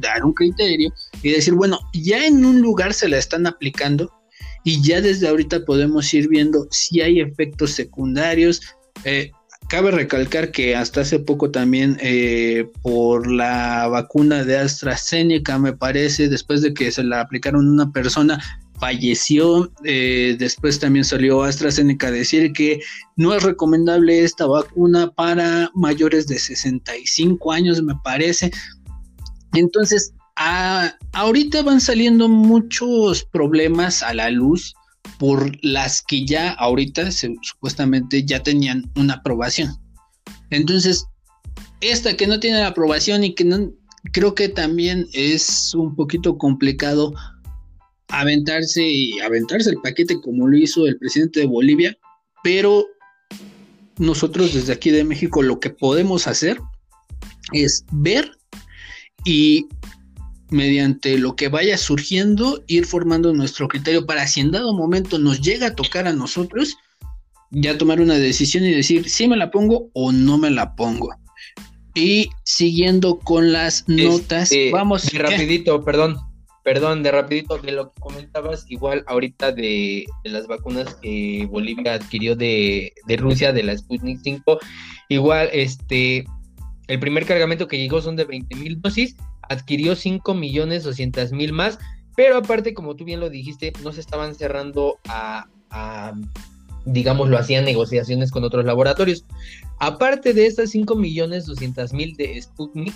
dar 0.00 0.24
un 0.24 0.32
criterio 0.32 0.92
y 1.22 1.30
decir, 1.30 1.54
bueno, 1.54 1.78
ya 1.92 2.26
en 2.26 2.44
un 2.44 2.60
lugar 2.60 2.92
se 2.94 3.08
la 3.08 3.18
están 3.18 3.46
aplicando, 3.46 4.10
y 4.64 4.82
ya 4.82 5.00
desde 5.00 5.28
ahorita 5.28 5.64
podemos 5.64 6.12
ir 6.12 6.28
viendo 6.28 6.66
si 6.70 7.00
hay 7.00 7.20
efectos 7.20 7.70
secundarios. 7.72 8.60
Eh, 9.04 9.32
cabe 9.68 9.90
recalcar 9.90 10.50
que 10.50 10.76
hasta 10.76 11.00
hace 11.00 11.18
poco 11.18 11.50
también 11.50 11.96
eh, 12.00 12.68
por 12.82 13.30
la 13.30 13.86
vacuna 13.88 14.44
de 14.44 14.58
AstraZeneca, 14.58 15.58
me 15.58 15.72
parece, 15.72 16.28
después 16.28 16.60
de 16.62 16.74
que 16.74 16.90
se 16.90 17.04
la 17.04 17.20
aplicaron 17.20 17.66
a 17.66 17.70
una 17.70 17.92
persona, 17.92 18.42
falleció. 18.80 19.70
Eh, 19.84 20.36
después 20.38 20.80
también 20.80 21.04
salió 21.04 21.42
AstraZeneca 21.42 22.08
a 22.08 22.12
decir 22.12 22.52
que 22.52 22.80
no 23.16 23.34
es 23.34 23.42
recomendable 23.42 24.24
esta 24.24 24.46
vacuna 24.46 25.10
para 25.12 25.70
mayores 25.74 26.26
de 26.26 26.38
65 26.38 27.52
años, 27.52 27.82
me 27.82 27.94
parece. 28.02 28.50
Entonces, 29.52 30.12
ahorita 31.12 31.62
van 31.62 31.80
saliendo 31.80 32.28
muchos 32.28 33.24
problemas 33.24 34.02
a 34.02 34.14
la 34.14 34.30
luz 34.30 34.74
por 35.18 35.52
las 35.62 36.02
que 36.02 36.24
ya 36.24 36.52
ahorita 36.52 37.10
supuestamente 37.12 38.24
ya 38.24 38.42
tenían 38.42 38.90
una 38.96 39.14
aprobación. 39.14 39.76
Entonces, 40.50 41.04
esta 41.80 42.16
que 42.16 42.26
no 42.26 42.40
tiene 42.40 42.60
la 42.60 42.68
aprobación 42.68 43.24
y 43.24 43.34
que 43.34 43.44
no, 43.44 43.70
creo 44.12 44.34
que 44.34 44.48
también 44.48 45.06
es 45.12 45.74
un 45.74 45.94
poquito 45.94 46.38
complicado 46.38 47.14
aventarse 48.10 48.82
y 48.82 49.18
aventarse 49.20 49.70
el 49.70 49.80
paquete 49.80 50.20
como 50.20 50.46
lo 50.46 50.56
hizo 50.56 50.86
el 50.86 50.98
presidente 50.98 51.40
de 51.40 51.46
Bolivia, 51.46 51.96
pero 52.42 52.86
nosotros 53.98 54.54
desde 54.54 54.72
aquí 54.72 54.90
de 54.90 55.04
México 55.04 55.42
lo 55.42 55.60
que 55.60 55.70
podemos 55.70 56.26
hacer 56.26 56.58
es 57.52 57.84
ver 57.92 58.30
y 59.24 59.66
mediante 60.50 61.18
lo 61.18 61.36
que 61.36 61.48
vaya 61.48 61.78
surgiendo, 61.78 62.62
ir 62.66 62.86
formando 62.86 63.32
nuestro 63.32 63.68
criterio 63.68 64.06
para 64.06 64.26
si 64.26 64.40
en 64.40 64.50
dado 64.50 64.74
momento 64.74 65.18
nos 65.18 65.40
llega 65.40 65.68
a 65.68 65.74
tocar 65.74 66.06
a 66.06 66.12
nosotros, 66.12 66.76
ya 67.50 67.78
tomar 67.78 68.00
una 68.00 68.14
decisión 68.14 68.64
y 68.64 68.72
decir 68.72 69.08
si 69.08 69.28
me 69.28 69.36
la 69.36 69.50
pongo 69.50 69.90
o 69.92 70.12
no 70.12 70.38
me 70.38 70.50
la 70.50 70.74
pongo. 70.74 71.14
Y 71.94 72.30
siguiendo 72.44 73.18
con 73.18 73.52
las 73.52 73.88
notas, 73.88 74.50
vamos. 74.72 75.10
De 75.10 75.18
rapidito, 75.18 75.84
perdón, 75.84 76.16
perdón, 76.62 77.02
de 77.02 77.10
rapidito, 77.10 77.58
de 77.58 77.72
lo 77.72 77.92
que 77.92 78.00
comentabas, 78.00 78.66
igual 78.68 79.04
ahorita 79.06 79.52
de, 79.52 80.06
las 80.24 80.46
vacunas 80.46 80.94
que 80.96 81.46
Bolivia 81.50 81.94
adquirió 81.94 82.36
de, 82.36 82.92
Rusia, 83.18 83.52
de 83.52 83.62
la 83.62 83.76
Sputnik 83.76 84.20
5, 84.22 84.58
igual 85.08 85.48
este, 85.52 86.24
el 86.88 87.00
primer 87.00 87.26
cargamento 87.26 87.68
que 87.68 87.78
llegó 87.78 88.02
son 88.02 88.16
de 88.16 88.24
20 88.24 88.56
mil 88.56 88.80
dosis 88.80 89.16
adquirió 89.50 89.96
5 89.96 90.32
millones 90.34 90.84
200 90.84 91.32
mil 91.32 91.52
más, 91.52 91.78
pero 92.16 92.36
aparte, 92.36 92.72
como 92.72 92.94
tú 92.94 93.04
bien 93.04 93.20
lo 93.20 93.30
dijiste, 93.30 93.72
no 93.82 93.92
se 93.92 94.00
estaban 94.00 94.34
cerrando 94.36 94.98
a, 95.08 95.46
digamos, 96.84 97.28
lo 97.28 97.36
hacían 97.36 97.64
negociaciones 97.64 98.30
con 98.30 98.44
otros 98.44 98.64
laboratorios. 98.64 99.24
Aparte 99.78 100.34
de 100.34 100.46
estas 100.46 100.70
5 100.70 100.94
millones 100.94 101.46
200 101.46 101.92
mil 101.92 102.16
de 102.16 102.40
Sputnik, 102.40 102.94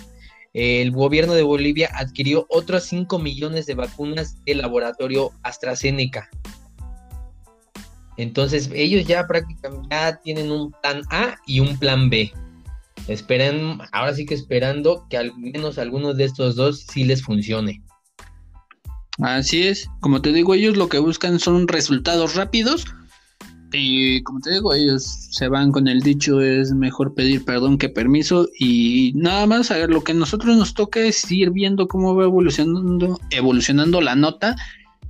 el 0.55 0.91
gobierno 0.91 1.33
de 1.33 1.43
Bolivia 1.43 1.89
adquirió 1.93 2.45
otros 2.49 2.83
5 2.85 3.19
millones 3.19 3.65
de 3.65 3.75
vacunas 3.75 4.41
del 4.45 4.59
laboratorio 4.59 5.31
AstraZeneca. 5.43 6.29
Entonces 8.15 8.69
ellos 8.73 9.05
ya 9.05 9.27
prácticamente 9.27 9.93
tienen 10.23 10.51
un 10.51 10.71
plan 10.81 11.01
A 11.09 11.35
y 11.45 11.59
un 11.59 11.77
plan 11.77 12.09
B. 12.09 12.31
Esperen, 13.09 13.79
ahora 13.91 14.13
sí 14.13 14.25
que 14.25 14.33
esperando 14.33 15.05
que 15.09 15.17
al 15.17 15.37
menos 15.37 15.77
algunos 15.77 16.15
de 16.15 16.23
estos 16.23 16.55
dos 16.55 16.85
sí 16.89 17.03
les 17.03 17.21
funcione. 17.21 17.83
Así 19.19 19.67
es, 19.67 19.89
como 19.99 20.21
te 20.21 20.31
digo, 20.31 20.53
ellos 20.53 20.77
lo 20.77 20.87
que 20.87 20.99
buscan 20.99 21.37
son 21.37 21.67
resultados 21.67 22.35
rápidos 22.35 22.85
y 23.75 24.23
como 24.23 24.39
te 24.39 24.51
digo, 24.51 24.73
ellos 24.73 25.03
se 25.31 25.47
van 25.47 25.71
con 25.71 25.87
el 25.87 26.01
dicho 26.01 26.41
es 26.41 26.73
mejor 26.73 27.13
pedir 27.13 27.43
perdón 27.45 27.77
que 27.77 27.89
permiso 27.89 28.47
y 28.59 29.13
nada 29.15 29.45
más 29.45 29.71
a 29.71 29.77
ver, 29.77 29.89
lo 29.89 30.03
que 30.03 30.13
a 30.13 30.15
nosotros 30.15 30.55
nos 30.55 30.73
toca 30.73 30.99
es 31.01 31.29
ir 31.31 31.51
viendo 31.51 31.87
cómo 31.87 32.15
va 32.15 32.23
evolucionando, 32.23 33.19
evolucionando 33.31 34.01
la 34.01 34.15
nota 34.15 34.55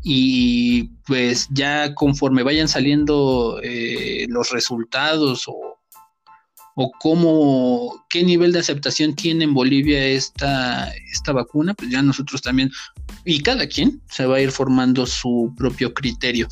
y 0.04 0.90
pues 1.08 1.48
ya 1.52 1.96
conforme 1.96 2.44
vayan 2.44 2.68
saliendo 2.68 3.60
eh, 3.64 4.26
los 4.30 4.52
resultados 4.52 5.46
o 5.48 5.76
o 6.76 6.92
cómo, 7.00 8.06
qué 8.10 8.24
nivel 8.24 8.52
de 8.52 8.60
aceptación 8.60 9.16
tiene 9.16 9.46
en 9.46 9.54
Bolivia 9.54 10.06
esta, 10.06 10.92
esta 11.12 11.32
vacuna, 11.32 11.74
pues 11.74 11.90
ya 11.90 12.02
nosotros 12.02 12.42
también, 12.42 12.70
y 13.24 13.42
cada 13.42 13.66
quien 13.68 14.02
se 14.10 14.26
va 14.26 14.36
a 14.36 14.42
ir 14.42 14.52
formando 14.52 15.06
su 15.06 15.54
propio 15.58 15.94
criterio. 15.94 16.48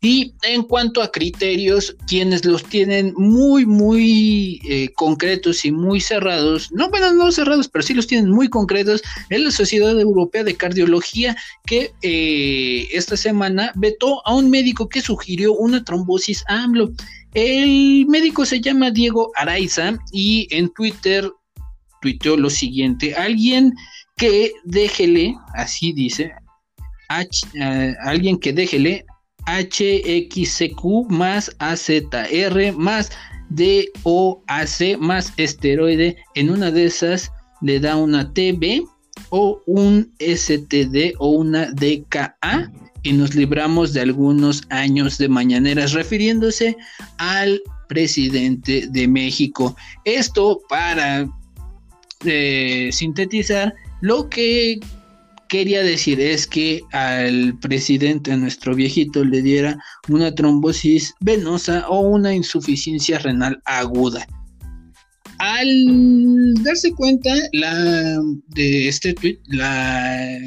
Y 0.00 0.32
en 0.42 0.62
cuanto 0.62 1.02
a 1.02 1.10
criterios, 1.10 1.96
quienes 2.06 2.44
los 2.44 2.62
tienen 2.62 3.12
muy, 3.16 3.66
muy 3.66 4.60
eh, 4.68 4.90
concretos 4.94 5.64
y 5.64 5.72
muy 5.72 6.00
cerrados, 6.00 6.70
no, 6.70 6.88
bueno, 6.88 7.12
no 7.12 7.32
cerrados, 7.32 7.68
pero 7.68 7.82
sí 7.82 7.94
los 7.94 8.06
tienen 8.06 8.30
muy 8.30 8.48
concretos, 8.48 9.02
es 9.28 9.40
la 9.40 9.50
Sociedad 9.50 9.98
Europea 9.98 10.44
de 10.44 10.56
Cardiología 10.56 11.36
que 11.66 11.90
eh, 12.02 12.86
esta 12.92 13.16
semana 13.16 13.72
vetó 13.74 14.24
a 14.24 14.36
un 14.36 14.50
médico 14.50 14.88
que 14.88 15.00
sugirió 15.00 15.54
una 15.54 15.82
trombosis 15.82 16.44
AMLO. 16.46 16.92
El 17.34 18.06
médico 18.06 18.44
se 18.44 18.60
llama 18.60 18.92
Diego 18.92 19.32
Araiza 19.34 19.98
y 20.12 20.46
en 20.52 20.68
Twitter 20.74 21.28
tuiteó 22.00 22.36
lo 22.36 22.50
siguiente, 22.50 23.16
alguien 23.16 23.74
que 24.16 24.52
déjele, 24.64 25.34
así 25.54 25.92
dice, 25.92 26.32
eh, 27.54 27.94
alguien 28.04 28.38
que 28.38 28.52
déjele 28.52 29.04
HXCQ 29.48 31.08
más 31.08 31.54
AZR 31.58 32.72
más 32.76 33.10
DOAC 33.50 34.98
más 34.98 35.32
esteroide, 35.36 36.16
en 36.34 36.50
una 36.50 36.70
de 36.70 36.84
esas 36.84 37.32
le 37.62 37.80
da 37.80 37.96
una 37.96 38.32
TB 38.32 38.84
o 39.30 39.60
un 39.66 40.12
STD 40.20 41.14
o 41.18 41.30
una 41.30 41.72
DKA 41.72 42.70
y 43.02 43.12
nos 43.12 43.34
libramos 43.34 43.92
de 43.92 44.02
algunos 44.02 44.62
años 44.70 45.18
de 45.18 45.28
mañaneras 45.28 45.92
refiriéndose 45.92 46.76
al 47.16 47.60
presidente 47.88 48.86
de 48.90 49.08
México. 49.08 49.74
Esto 50.04 50.60
para 50.68 51.28
eh, 52.24 52.90
sintetizar, 52.92 53.74
lo 54.00 54.28
que 54.28 54.78
quería 55.48 55.82
decir 55.82 56.20
es 56.20 56.46
que 56.46 56.82
al 56.92 57.58
presidente, 57.58 58.36
nuestro 58.36 58.74
viejito, 58.74 59.24
le 59.24 59.40
diera 59.42 59.82
una 60.08 60.34
trombosis 60.34 61.14
venosa 61.20 61.88
o 61.88 62.00
una 62.00 62.34
insuficiencia 62.34 63.18
renal 63.18 63.60
aguda. 63.64 64.26
Al 65.38 65.68
darse 66.64 66.92
cuenta 66.92 67.32
la, 67.52 68.20
de 68.48 68.88
este 68.88 69.14
tweet, 69.14 69.38
la 69.46 70.40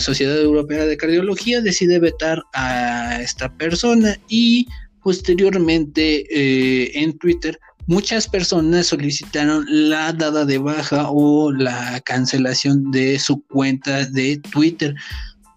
Sociedad 0.00 0.40
Europea 0.40 0.86
de 0.86 0.96
Cardiología 0.96 1.60
decide 1.60 2.00
vetar 2.00 2.42
a 2.52 3.20
esta 3.22 3.56
persona 3.56 4.18
y 4.28 4.66
posteriormente 5.02 6.26
eh, 6.30 6.90
en 6.94 7.16
Twitter 7.18 7.58
muchas 7.90 8.28
personas 8.28 8.86
solicitaron 8.86 9.66
la 9.68 10.12
dada 10.12 10.44
de 10.44 10.58
baja 10.58 11.10
o 11.10 11.50
la 11.50 12.00
cancelación 12.04 12.92
de 12.92 13.18
su 13.18 13.42
cuenta 13.46 14.06
de 14.06 14.38
Twitter. 14.52 14.94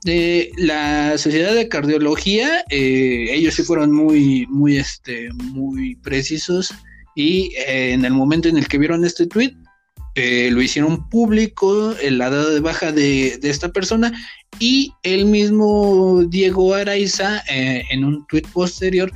De 0.03 0.51
la 0.57 1.15
Sociedad 1.19 1.53
de 1.53 1.69
Cardiología, 1.69 2.65
eh, 2.71 3.27
ellos 3.29 3.53
sí 3.53 3.61
fueron 3.61 3.91
muy, 3.91 4.47
muy, 4.47 4.77
este, 4.77 5.29
muy 5.31 5.95
precisos 5.97 6.73
y 7.15 7.53
eh, 7.67 7.93
en 7.93 8.03
el 8.03 8.13
momento 8.13 8.49
en 8.49 8.57
el 8.57 8.67
que 8.67 8.79
vieron 8.79 9.05
este 9.05 9.27
tweet, 9.27 9.53
eh, 10.15 10.49
lo 10.51 10.61
hicieron 10.61 11.07
público, 11.09 11.93
la 12.09 12.31
dada 12.31 12.49
de 12.49 12.59
baja 12.59 12.91
de, 12.91 13.37
de, 13.41 13.49
esta 13.51 13.71
persona 13.71 14.11
y 14.59 14.91
el 15.03 15.25
mismo 15.25 16.23
Diego 16.27 16.73
Araiza 16.73 17.43
en 17.47 18.03
un 18.03 18.25
tweet 18.27 18.45
posterior 18.53 19.11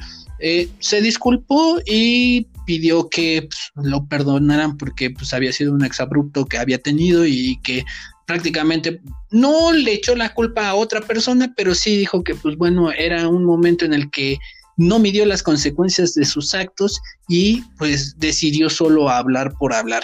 se 0.80 1.02
disculpó 1.02 1.80
y 1.86 2.48
pidió 2.68 3.10
que 3.10 3.48
pues, 3.50 3.88
lo 3.88 4.06
perdonaran 4.06 4.78
porque 4.78 5.10
pues, 5.10 5.34
había 5.34 5.52
sido 5.52 5.74
un 5.74 5.84
exabrupto 5.84 6.46
que 6.46 6.60
había 6.60 6.78
tenido 6.78 7.26
y 7.26 7.60
que 7.64 7.84
prácticamente 8.28 9.02
no 9.32 9.72
le 9.72 9.94
echó 9.94 10.14
la 10.16 10.34
culpa 10.34 10.68
a 10.68 10.76
otra 10.76 11.00
persona, 11.00 11.54
pero 11.56 11.74
sí 11.74 11.98
dijo 11.98 12.24
que 12.24 12.36
pues 12.36 12.58
bueno, 12.58 12.92
era 12.92 13.30
un 13.30 13.46
momento 13.46 13.86
en 13.86 13.94
el 13.94 14.12
que 14.12 14.38
no 14.76 15.00
midió 15.00 15.26
las 15.26 15.42
consecuencias 15.42 16.14
de 16.14 16.26
sus 16.26 16.54
actos 16.54 17.00
y 17.30 17.64
pues 17.78 18.20
decidió 18.20 18.70
solo 18.70 19.10
hablar 19.10 19.54
por 19.58 19.74
hablar. 19.74 20.04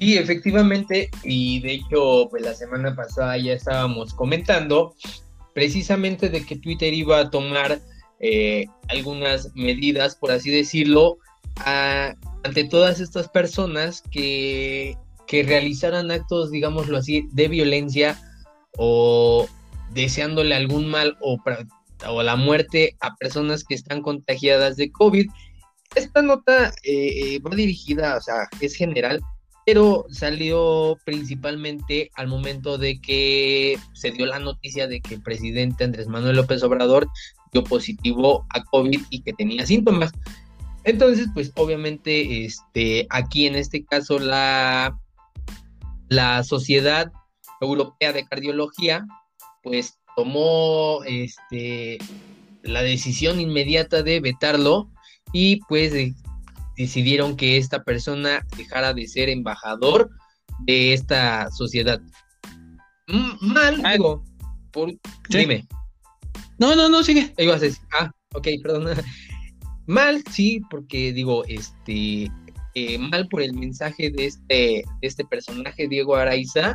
Sí, 0.00 0.16
efectivamente, 0.16 1.10
y 1.22 1.60
de 1.60 1.74
hecho, 1.74 2.28
pues 2.30 2.42
la 2.42 2.54
semana 2.54 2.96
pasada 2.96 3.36
ya 3.38 3.52
estábamos 3.52 4.12
comentando 4.14 4.94
precisamente 5.54 6.28
de 6.30 6.44
que 6.44 6.56
Twitter 6.56 6.92
iba 6.92 7.20
a 7.20 7.30
tomar 7.30 7.80
eh, 8.26 8.64
algunas 8.88 9.54
medidas, 9.54 10.16
por 10.16 10.32
así 10.32 10.50
decirlo, 10.50 11.18
ante 11.56 12.64
todas 12.70 12.98
estas 12.98 13.28
personas 13.28 14.02
que, 14.10 14.96
que 15.26 15.42
realizaran 15.42 16.10
actos, 16.10 16.50
digámoslo 16.50 16.96
así, 16.96 17.28
de 17.32 17.48
violencia 17.48 18.18
o 18.78 19.46
deseándole 19.90 20.54
algún 20.54 20.88
mal 20.88 21.18
o, 21.20 21.36
o 22.08 22.22
la 22.22 22.36
muerte 22.36 22.96
a 23.00 23.14
personas 23.16 23.62
que 23.62 23.74
están 23.74 24.00
contagiadas 24.00 24.76
de 24.76 24.90
COVID. 24.90 25.26
Esta 25.94 26.22
nota 26.22 26.72
eh, 26.82 27.38
va 27.40 27.54
dirigida, 27.54 28.16
o 28.16 28.22
sea, 28.22 28.48
es 28.58 28.74
general, 28.74 29.20
pero 29.66 30.06
salió 30.10 30.96
principalmente 31.04 32.10
al 32.14 32.28
momento 32.28 32.78
de 32.78 33.02
que 33.02 33.78
se 33.92 34.12
dio 34.12 34.24
la 34.24 34.38
noticia 34.38 34.86
de 34.86 35.02
que 35.02 35.16
el 35.16 35.22
presidente 35.22 35.84
Andrés 35.84 36.08
Manuel 36.08 36.36
López 36.36 36.62
Obrador 36.62 37.06
positivo 37.62 38.46
a 38.50 38.64
COVID 38.64 39.00
y 39.10 39.22
que 39.22 39.32
tenía 39.34 39.64
síntomas. 39.66 40.10
Entonces, 40.84 41.28
pues 41.32 41.52
obviamente, 41.56 42.44
este, 42.44 43.06
aquí 43.10 43.46
en 43.46 43.54
este 43.54 43.84
caso 43.84 44.18
la, 44.18 44.98
la 46.08 46.42
Sociedad 46.42 47.12
Europea 47.60 48.12
de 48.12 48.26
Cardiología, 48.26 49.06
pues 49.62 49.98
tomó 50.16 51.00
este, 51.06 51.98
la 52.62 52.82
decisión 52.82 53.40
inmediata 53.40 54.02
de 54.02 54.20
vetarlo 54.20 54.90
y 55.32 55.60
pues 55.68 55.92
decidieron 56.76 57.36
que 57.36 57.56
esta 57.56 57.82
persona 57.82 58.46
dejara 58.56 58.92
de 58.92 59.06
ser 59.06 59.28
embajador 59.28 60.10
de 60.60 60.92
esta 60.92 61.50
sociedad. 61.50 62.00
mal, 63.40 63.84
algo. 63.84 64.24
Por, 64.70 64.92
Dime. 65.28 65.66
No, 66.58 66.74
no, 66.76 66.88
no, 66.88 67.02
sigue. 67.02 67.32
Ah, 67.92 68.10
ok, 68.34 68.48
perdón. 68.62 68.96
mal, 69.86 70.22
sí, 70.30 70.60
porque 70.70 71.12
digo, 71.12 71.44
este, 71.46 72.30
eh, 72.74 72.98
mal 72.98 73.28
por 73.28 73.42
el 73.42 73.54
mensaje 73.54 74.10
de 74.10 74.26
este, 74.26 74.84
este 75.00 75.24
personaje, 75.24 75.88
Diego 75.88 76.16
Araiza. 76.16 76.74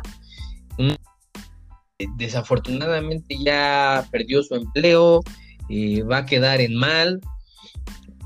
desafortunadamente 2.16 3.36
ya 3.38 4.06
perdió 4.10 4.42
su 4.42 4.54
empleo, 4.54 5.22
eh, 5.68 6.02
va 6.02 6.18
a 6.18 6.26
quedar 6.26 6.60
en 6.60 6.74
mal 6.74 7.20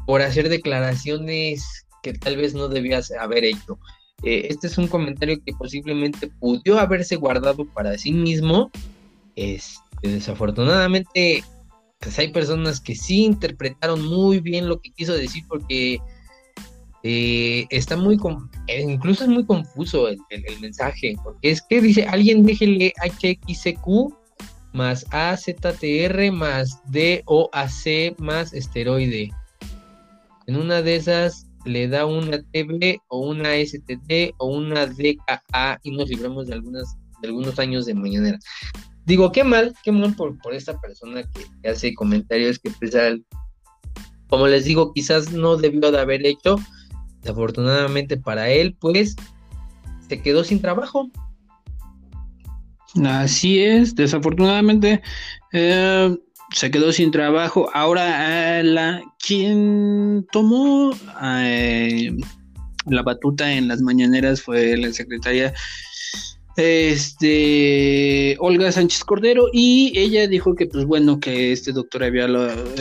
por 0.07 0.23
hacer 0.23 0.49
declaraciones 0.49 1.85
que 2.03 2.13
tal 2.13 2.37
vez 2.37 2.55
no 2.55 2.69
debías 2.69 3.11
haber 3.13 3.45
hecho. 3.45 3.79
Eh, 4.23 4.47
este 4.51 4.69
es 4.69 4.79
un 4.79 4.89
comentario 4.89 5.37
que 5.45 5.53
posiblemente 5.53 6.29
pudo 6.29 6.79
haberse 6.79 7.17
guardado 7.17 7.65
para 7.67 7.99
sí 7.99 8.13
mismo. 8.13 8.71
Este, 9.37 9.84
desafortunadamente, 10.09 11.43
pues 12.01 12.19
hay 12.19 12.29
personas 12.29 12.81
que 12.81 12.95
sí 12.95 13.25
interpretaron 13.25 14.05
muy 14.07 14.41
bien 14.41 14.69
lo 14.69 14.81
que 14.81 14.91
quiso 14.91 15.15
decir 15.15 15.45
porque 15.49 15.99
eh, 17.03 17.67
está 17.71 17.97
muy, 17.97 18.19
eh, 18.67 18.83
incluso 18.83 19.25
es 19.25 19.31
muy 19.31 19.45
confuso 19.45 20.09
el, 20.09 20.19
mensaje, 20.61 21.15
porque 21.23 21.51
es 21.51 21.63
que 21.63 21.81
dice, 21.81 22.05
alguien 22.05 22.45
déjele 22.45 22.93
HXQ 23.03 24.15
más 24.73 25.07
AZTR 25.11 26.33
más 26.33 26.81
DOAC 26.91 28.19
más 28.19 28.53
esteroide. 28.53 29.31
En 30.47 30.57
una 30.57 30.83
de 30.83 30.97
esas 30.97 31.47
le 31.65 31.89
da 31.89 32.05
una 32.05 32.43
TB 32.43 32.99
o 33.09 33.21
una 33.29 33.55
STD 33.55 34.35
o 34.39 34.47
una 34.49 34.87
DKA 34.87 35.79
y 35.83 35.91
nos 35.93 36.09
libramos 36.09 36.47
de 36.49 36.55
algunas 36.55 36.97
de 37.23 37.29
algunos 37.29 37.59
años 37.59 37.87
de 37.87 37.95
mañanera 37.95 38.39
digo, 39.07 39.33
qué 39.33 39.45
mal, 39.45 39.75
qué 39.83 39.93
mal 39.93 40.15
por, 40.15 40.39
por 40.39 40.55
esta 40.55 40.79
persona 40.81 41.23
que, 41.23 41.69
hace 41.69 41.95
comentarios 41.95 42.59
que 42.59 42.71
pues, 42.71 42.93
como 44.29 44.47
les 44.47 44.65
digo, 44.65 44.93
quizás 44.93 45.33
no 45.33 45.57
debió 45.57 45.91
de 45.91 46.01
haber 46.01 46.27
hecho. 46.27 46.57
Desafortunadamente 47.21 48.17
para 48.17 48.51
él, 48.51 48.77
pues 48.79 49.17
se 50.09 50.21
quedó 50.21 50.45
sin 50.45 50.61
trabajo. 50.61 51.11
Así 53.05 53.61
es, 53.61 53.95
desafortunadamente 53.95 55.03
eh, 55.53 56.17
se 56.53 56.71
quedó 56.71 56.93
sin 56.93 57.11
trabajo. 57.11 57.69
Ahora, 57.75 58.63
la, 58.63 59.03
quien 59.27 60.27
tomó 60.31 60.93
eh, 61.23 62.17
la 62.87 63.03
batuta 63.03 63.53
en 63.53 63.69
las 63.69 63.81
mañaneras 63.81 64.43
fue 64.43 64.77
la 64.77 64.93
secretaria 64.93 65.53
este 66.57 68.37
Olga 68.39 68.71
Sánchez 68.71 69.05
Cordero 69.05 69.49
y 69.53 69.93
ella 69.97 70.29
dijo 70.29 70.55
que 70.55 70.67
pues 70.67 70.85
bueno 70.85 71.19
que 71.19 71.53
este 71.53 71.73
doctor 71.73 72.05
había 72.05 72.27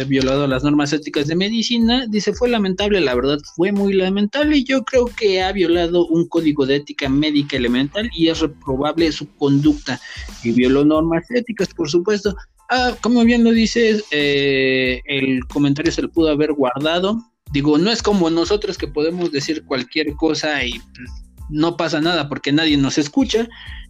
violado 0.08 0.46
las 0.48 0.64
normas 0.64 0.94
éticas 0.94 1.28
de 1.28 1.36
medicina. 1.36 2.06
Dice 2.08 2.34
fue 2.34 2.50
lamentable 2.50 3.02
la 3.02 3.16
verdad 3.16 3.40
fue 3.56 3.72
muy 3.72 3.94
lamentable. 3.94 4.58
Y 4.58 4.64
yo 4.64 4.84
creo 4.84 5.06
que 5.06 5.42
ha 5.42 5.52
violado 5.52 6.06
un 6.08 6.28
código 6.28 6.66
de 6.66 6.78
ética 6.78 7.10
médica 7.10 7.58
elemental 7.58 8.10
y 8.16 8.30
es 8.30 8.40
reprobable 8.40 9.12
su 9.12 9.28
conducta 9.36 10.00
y 10.44 10.52
violó 10.52 10.86
normas 10.86 11.30
éticas 11.32 11.70
por 11.74 11.90
supuesto. 11.90 12.36
Ah, 12.70 12.96
como 13.02 13.24
bien 13.24 13.44
lo 13.44 13.52
dices 13.52 14.04
eh, 14.12 15.02
el 15.06 15.46
comentario 15.48 15.92
se 15.92 16.04
le 16.04 16.10
pudo 16.10 16.30
haber 16.30 16.54
guardado. 16.54 17.18
Digo 17.52 17.78
no 17.78 17.92
es 17.92 18.04
como 18.04 18.30
nosotros 18.30 18.78
que 18.78 18.88
podemos 18.88 19.32
decir 19.32 19.64
cualquier 19.66 20.14
cosa 20.14 20.64
y 20.64 20.80
pues, 20.96 21.23
no 21.50 21.78
pasa 21.78 22.02
nada 22.02 22.30
porque 22.30 22.52
nadie 22.52 22.78
nos 22.78 22.98
escucha, 22.98 23.48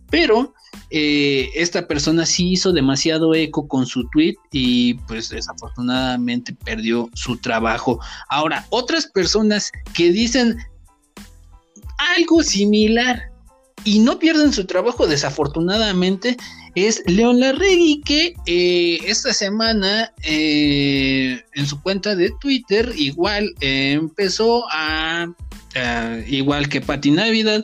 pero 0.09 0.53
eh, 0.89 1.49
esta 1.55 1.87
persona 1.87 2.25
sí 2.25 2.51
hizo 2.51 2.71
demasiado 2.71 3.33
eco 3.33 3.67
con 3.67 3.87
su 3.87 4.07
tweet 4.09 4.35
y 4.51 4.93
pues 5.07 5.29
desafortunadamente 5.29 6.53
perdió 6.53 7.09
su 7.15 7.37
trabajo. 7.37 7.99
Ahora, 8.29 8.67
otras 8.69 9.07
personas 9.07 9.71
que 9.95 10.11
dicen 10.11 10.57
algo 12.15 12.43
similar 12.43 13.31
y 13.85 13.99
no 13.99 14.19
pierden 14.19 14.53
su 14.53 14.65
trabajo 14.65 15.07
desafortunadamente 15.07 16.37
es 16.75 17.01
León 17.07 17.39
Larregui 17.39 18.01
que 18.01 18.35
eh, 18.45 18.99
esta 19.05 19.33
semana 19.33 20.13
eh, 20.23 21.41
en 21.53 21.65
su 21.67 21.81
cuenta 21.81 22.15
de 22.15 22.31
Twitter 22.39 22.93
igual 22.95 23.49
empezó 23.61 24.63
a 24.71 25.27
eh, 25.75 26.25
igual 26.27 26.69
que 26.69 26.81
Pati 26.81 27.11
Navidad, 27.11 27.63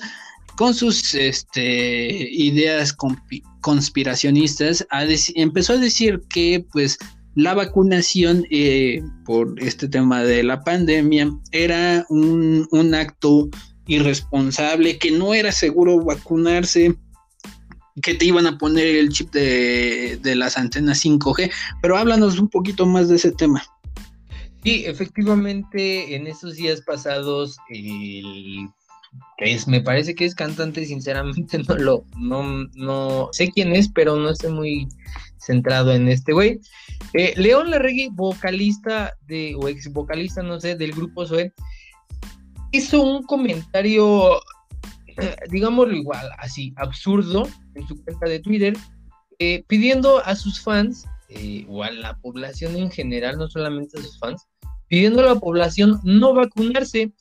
con 0.56 0.74
sus 0.74 1.14
este, 1.14 2.30
ideas 2.32 2.96
conspiracionisas, 3.62 4.86
empezó 5.36 5.74
a 5.74 5.78
decir 5.78 6.22
que 6.30 6.66
pues 6.72 6.98
la 7.36 7.54
vacunación 7.54 8.46
eh, 8.52 9.02
por 9.26 9.56
este 9.62 9.88
tema 9.88 10.24
de 10.24 10.44
la 10.44 10.62
pandemia 10.64 11.32
era 11.52 12.06
un, 12.10 12.68
acto 12.94 13.50
irresponsable, 13.88 14.98
que 14.98 15.12
no 15.12 15.34
era 15.34 15.52
seguro 15.52 16.04
vacunarse, 16.04 16.96
que 18.02 18.16
te 18.16 18.26
iban 18.26 18.48
a 18.48 18.58
poner 18.58 18.96
el 18.96 19.10
chip 19.10 19.32
de, 19.32 20.20
de 20.22 20.36
las 20.36 20.58
antenas 20.58 21.04
5G, 21.04 21.52
pero 21.82 21.98
háblanos 21.98 22.40
un 22.40 22.50
poquito 22.50 22.86
más 22.86 23.08
de 23.08 23.16
ese 23.16 23.32
tema. 23.32 23.64
Sí, 24.64 24.84
efectivamente, 24.86 26.16
en 26.16 26.28
esos 26.28 26.56
días 26.56 26.82
pasados, 26.82 27.58
el 27.70 28.68
es, 29.38 29.68
me 29.68 29.82
parece 29.82 30.16
que 30.16 30.26
es 30.26 30.36
cantante, 30.36 30.86
sinceramente 30.86 31.60
no 31.68 31.76
lo, 31.76 32.06
no, 32.18 32.66
no 32.76 33.30
sé 33.32 33.50
quién 33.52 33.74
es, 33.74 33.90
pero 33.90 34.16
no 34.16 34.30
estoy 34.30 34.52
muy 34.52 34.88
centrado 35.38 35.94
en 35.94 36.08
este 36.08 36.34
güey. 36.34 36.60
Eh, 37.14 37.34
León 37.38 37.72
Larregui, 37.72 38.10
vocalista 38.12 39.14
de, 39.28 39.56
o 39.56 39.68
ex 39.68 39.92
vocalista, 39.92 40.44
no 40.44 40.60
sé, 40.60 40.76
del 40.76 40.92
grupo 40.92 41.26
Zoe, 41.26 41.54
hizo 42.72 43.02
un 43.02 43.24
comentario, 43.24 44.40
digámoslo 45.50 45.96
igual, 45.96 46.30
así, 46.38 46.74
absurdo, 46.76 47.48
en 47.76 47.88
su 47.88 48.04
cuenta 48.04 48.28
de 48.28 48.40
Twitter, 48.40 48.78
eh, 49.40 49.64
pidiendo 49.68 50.24
a 50.26 50.36
sus 50.36 50.60
fans, 50.60 51.06
eh, 51.30 51.66
o 51.68 51.84
a 51.84 51.92
la 51.92 52.18
población 52.18 52.76
en 52.76 52.92
general, 52.92 53.38
no 53.38 53.48
solamente 53.48 54.00
a 54.00 54.02
sus 54.02 54.18
fans, 54.20 54.48
pidiendo 54.88 55.22
a 55.22 55.34
la 55.34 55.40
población 55.40 56.00
no 56.04 56.34
vacunarse 56.34 57.12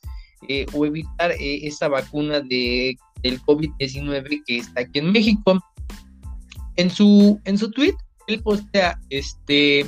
eh, 0.47 0.65
o 0.73 0.85
evitar 0.85 1.31
eh, 1.31 1.67
esta 1.67 1.87
vacuna 1.87 2.41
de, 2.41 2.97
del 3.21 3.41
COVID-19 3.41 4.43
que 4.45 4.57
está 4.57 4.81
aquí 4.81 4.99
en 4.99 5.11
México. 5.11 5.59
En 6.75 6.89
su, 6.89 7.39
en 7.43 7.57
su 7.57 7.71
tweet, 7.71 7.95
él 8.27 8.41
postea, 8.41 8.99
este, 9.09 9.85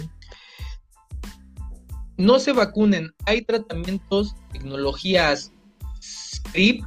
no 2.18 2.40
se 2.40 2.52
vacunen, 2.52 3.12
hay 3.26 3.42
tratamientos, 3.44 4.36
tecnologías 4.52 5.52
script, 6.02 6.86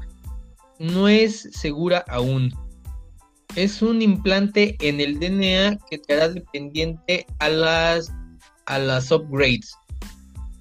no 0.78 1.08
es 1.08 1.48
segura 1.52 2.04
aún. 2.08 2.52
Es 3.56 3.82
un 3.82 4.02
implante 4.02 4.76
en 4.80 5.00
el 5.00 5.20
DNA 5.20 5.78
que 5.88 5.98
te 5.98 6.14
hará 6.14 6.28
dependiente 6.28 7.26
a 7.38 7.48
las, 7.48 8.12
a 8.66 8.78
las 8.78 9.10
upgrades. 9.12 9.74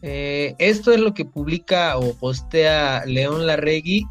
Eh, 0.04 0.54
esto 0.60 0.91
es 0.91 1.00
lo 1.00 1.14
que 1.14 1.26
publica 1.26 1.98
o 1.98 2.14
postea 2.16 3.04
León 3.06 3.48
Larregui 3.48 4.06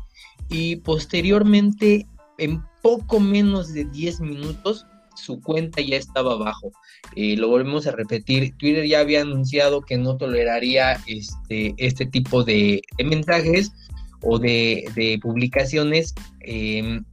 y 0.49 0.77
posteriormente 0.77 2.07
en 2.39 2.63
poco 2.83 3.21
menos 3.21 3.73
de 3.73 3.85
10 3.85 4.21
minutos 4.21 4.87
su 5.15 5.41
cuenta 5.41 5.81
ya 5.81 5.97
estaba 5.97 6.33
abajo. 6.33 6.73
Eh, 7.17 7.37
lo 7.37 7.49
volvemos 7.49 7.87
a 7.87 7.93
repetir, 7.93 8.55
Twitter 8.57 8.87
ya 8.87 9.01
había 9.01 9.21
anunciado 9.23 9.83
que 9.83 9.99
no 9.99 10.17
toleraría 10.17 10.99
este, 11.07 11.75
este 11.77 12.07
tipo 12.07 12.43
de, 12.43 12.83
mensajes 13.05 13.73
o 14.23 14.39
de, 14.39 15.19
publicaciones 15.23 16.15
em, 16.41 17.05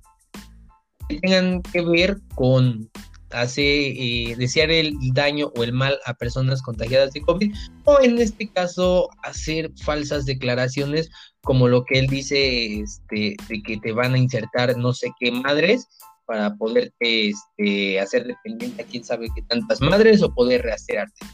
que 1.09 1.19
tengan 1.19 1.61
que 1.63 1.81
ver 1.81 2.17
con 2.35 2.89
hace 3.31 3.89
eh, 3.89 4.35
desear 4.37 4.71
el 4.71 4.95
daño 5.13 5.51
o 5.55 5.63
el 5.63 5.73
mal 5.73 5.99
a 6.05 6.13
personas 6.15 6.61
contagiadas 6.61 7.11
de 7.11 7.21
COVID 7.21 7.53
o 7.83 7.99
en 8.01 8.17
este 8.19 8.49
caso 8.49 9.09
hacer 9.23 9.71
falsas 9.83 10.25
declaraciones 10.25 11.11
como 11.43 11.67
lo 11.67 11.83
que 11.85 11.99
él 11.99 12.07
dice 12.07 12.81
este, 12.81 13.35
de 13.47 13.61
que 13.63 13.77
te 13.77 13.91
van 13.91 14.13
a 14.13 14.17
insertar 14.17 14.75
no 14.77 14.93
sé 14.93 15.11
qué 15.19 15.31
madres 15.31 15.87
para 16.25 16.55
poderte 16.55 17.29
este, 17.29 17.99
hacer 17.99 18.25
dependiente 18.25 18.83
a 18.83 18.85
quién 18.85 19.03
sabe 19.03 19.29
qué 19.35 19.41
tantas 19.41 19.81
madres 19.81 20.21
o 20.21 20.31
poder 20.31 20.61
rehacerarte. 20.61 21.25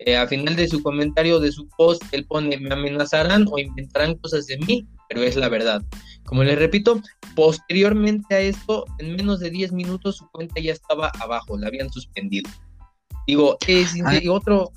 Eh, 0.00 0.16
a 0.16 0.28
final 0.28 0.54
de 0.54 0.68
su 0.68 0.82
comentario 0.82 1.40
de 1.40 1.50
su 1.50 1.68
post, 1.76 2.02
él 2.12 2.24
pone, 2.24 2.56
me 2.58 2.72
amenazarán 2.72 3.46
o 3.50 3.58
inventarán 3.58 4.14
cosas 4.16 4.46
de 4.46 4.58
mí, 4.58 4.86
pero 5.08 5.22
es 5.22 5.34
la 5.34 5.48
verdad. 5.48 5.82
Como 6.24 6.44
les 6.44 6.58
repito, 6.58 7.02
posteriormente 7.34 8.34
a 8.34 8.40
esto, 8.40 8.84
en 8.98 9.16
menos 9.16 9.40
de 9.40 9.50
10 9.50 9.72
minutos 9.72 10.18
su 10.18 10.28
cuenta 10.30 10.60
ya 10.60 10.72
estaba 10.72 11.10
abajo, 11.20 11.58
la 11.58 11.66
habían 11.66 11.90
suspendido. 11.90 12.48
Digo, 13.26 13.58
es 13.66 13.94
ah. 14.04 14.20
otro, 14.30 14.70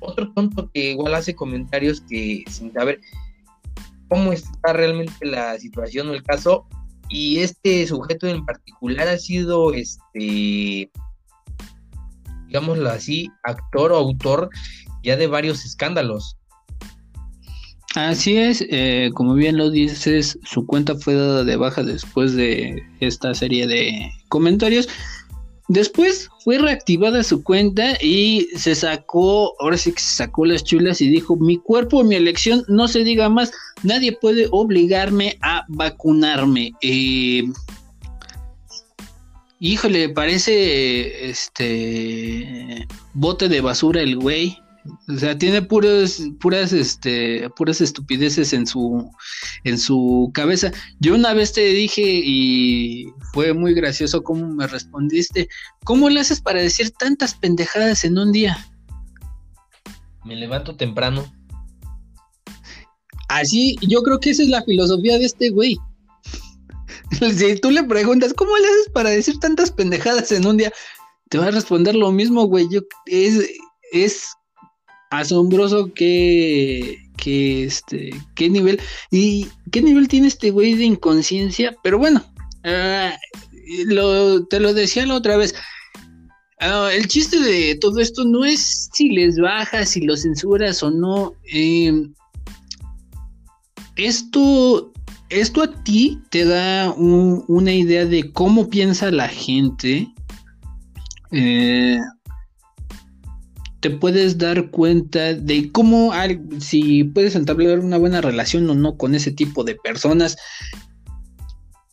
otro 0.00 0.32
tonto 0.32 0.70
que 0.72 0.92
igual 0.92 1.14
hace 1.14 1.34
comentarios 1.34 2.00
que 2.02 2.44
sin 2.48 2.72
saber 2.72 3.00
cómo 4.08 4.32
está 4.32 4.72
realmente 4.72 5.26
la 5.26 5.58
situación 5.58 6.08
o 6.08 6.14
el 6.14 6.22
caso, 6.22 6.66
y 7.08 7.38
este 7.38 7.86
sujeto 7.86 8.26
en 8.26 8.44
particular 8.44 9.08
ha 9.08 9.18
sido, 9.18 9.72
este, 9.72 10.90
digámoslo 12.48 12.90
así, 12.90 13.30
actor 13.44 13.92
o 13.92 13.96
autor 13.96 14.50
ya 15.02 15.16
de 15.16 15.26
varios 15.26 15.64
escándalos. 15.64 16.36
Así 17.94 18.36
es, 18.36 18.64
eh, 18.70 19.10
como 19.14 19.34
bien 19.34 19.56
lo 19.56 19.70
dices, 19.70 20.38
su 20.44 20.66
cuenta 20.66 20.94
fue 20.94 21.14
dada 21.14 21.42
de 21.44 21.56
baja 21.56 21.82
después 21.82 22.34
de 22.34 22.82
esta 23.00 23.32
serie 23.34 23.66
de 23.66 24.10
comentarios. 24.28 24.88
Después 25.68 26.30
fue 26.44 26.58
reactivada 26.58 27.22
su 27.22 27.42
cuenta 27.42 27.96
y 28.00 28.48
se 28.56 28.74
sacó, 28.74 29.54
ahora 29.60 29.76
sí 29.76 29.92
que 29.92 30.00
se 30.00 30.16
sacó 30.16 30.46
las 30.46 30.64
chulas 30.64 31.00
y 31.00 31.08
dijo, 31.08 31.36
mi 31.36 31.58
cuerpo, 31.58 32.04
mi 32.04 32.14
elección, 32.14 32.62
no 32.68 32.88
se 32.88 33.04
diga 33.04 33.28
más, 33.28 33.52
nadie 33.82 34.12
puede 34.12 34.48
obligarme 34.50 35.38
a 35.42 35.64
vacunarme. 35.68 36.72
Eh, 36.80 37.44
híjole, 39.60 40.08
parece 40.08 41.28
este 41.30 42.86
bote 43.14 43.48
de 43.48 43.60
basura 43.60 44.00
el 44.00 44.16
güey. 44.16 44.58
O 45.06 45.18
sea, 45.18 45.36
tiene 45.36 45.60
puras, 45.60 46.22
puras, 46.40 46.72
este, 46.72 47.50
puras 47.56 47.80
estupideces 47.80 48.54
en 48.54 48.66
su, 48.66 49.10
en 49.64 49.78
su 49.78 50.30
cabeza. 50.32 50.72
Yo 50.98 51.14
una 51.14 51.34
vez 51.34 51.52
te 51.52 51.60
dije 51.60 52.02
y 52.02 53.06
fue 53.34 53.52
muy 53.52 53.74
gracioso 53.74 54.22
cómo 54.22 54.48
me 54.48 54.66
respondiste. 54.66 55.48
¿Cómo 55.84 56.08
le 56.08 56.20
haces 56.20 56.40
para 56.40 56.60
decir 56.60 56.90
tantas 56.92 57.34
pendejadas 57.34 58.04
en 58.04 58.18
un 58.18 58.32
día? 58.32 58.66
Me 60.24 60.36
levanto 60.36 60.74
temprano. 60.76 61.30
Así, 63.28 63.76
yo 63.82 64.02
creo 64.02 64.20
que 64.20 64.30
esa 64.30 64.42
es 64.42 64.48
la 64.48 64.62
filosofía 64.62 65.18
de 65.18 65.26
este 65.26 65.50
güey. 65.50 65.76
Si 67.36 67.56
tú 67.56 67.70
le 67.70 67.82
preguntas, 67.84 68.34
¿cómo 68.34 68.56
le 68.56 68.66
haces 68.66 68.90
para 68.92 69.10
decir 69.10 69.38
tantas 69.38 69.70
pendejadas 69.70 70.30
en 70.32 70.46
un 70.46 70.56
día? 70.56 70.72
Te 71.30 71.38
va 71.38 71.46
a 71.46 71.50
responder 71.50 71.94
lo 71.94 72.12
mismo, 72.12 72.44
güey. 72.44 72.68
Es, 73.06 73.48
es 73.92 74.28
asombroso 75.10 75.92
que, 75.94 76.98
que 77.16 77.64
este, 77.64 78.10
qué 78.34 78.48
nivel, 78.48 78.80
y 79.10 79.48
qué 79.72 79.82
nivel 79.82 80.08
tiene 80.08 80.28
este 80.28 80.50
güey 80.50 80.74
de 80.74 80.84
inconsciencia, 80.84 81.76
pero 81.82 81.98
bueno, 81.98 82.24
ah, 82.64 83.14
te 84.50 84.60
lo 84.60 84.74
decía 84.74 85.06
la 85.06 85.14
otra 85.14 85.36
vez. 85.36 85.54
Ah, 86.60 86.90
el 86.92 87.06
chiste 87.06 87.38
de 87.38 87.76
todo 87.76 88.00
esto 88.00 88.24
no 88.24 88.44
es 88.44 88.88
si 88.92 89.10
les 89.10 89.38
bajas, 89.38 89.90
si 89.90 90.00
lo 90.00 90.16
censuras 90.16 90.82
o 90.82 90.90
no. 90.90 91.34
Em, 91.44 92.12
esto, 93.96 94.92
esto 95.30 95.62
a 95.62 95.82
ti 95.84 96.20
te 96.30 96.44
da 96.44 96.92
una 96.96 97.72
idea 97.72 98.06
de 98.06 98.32
cómo 98.32 98.68
piensa 98.68 99.10
la 99.10 99.28
gente. 99.28 100.08
Eh, 101.30 101.98
te 103.80 103.90
puedes 103.90 104.38
dar 104.38 104.70
cuenta 104.70 105.34
de 105.34 105.70
cómo, 105.70 106.12
si 106.58 107.04
puedes 107.04 107.34
entablar 107.36 107.78
una 107.78 107.98
buena 107.98 108.20
relación 108.20 108.68
o 108.70 108.74
no 108.74 108.96
con 108.96 109.14
ese 109.14 109.30
tipo 109.30 109.64
de 109.64 109.76
personas. 109.76 110.36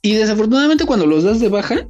Y 0.02 0.14
desafortunadamente 0.14 0.86
cuando 0.86 1.06
los 1.06 1.24
das 1.24 1.40
de 1.40 1.50
baja, 1.50 1.88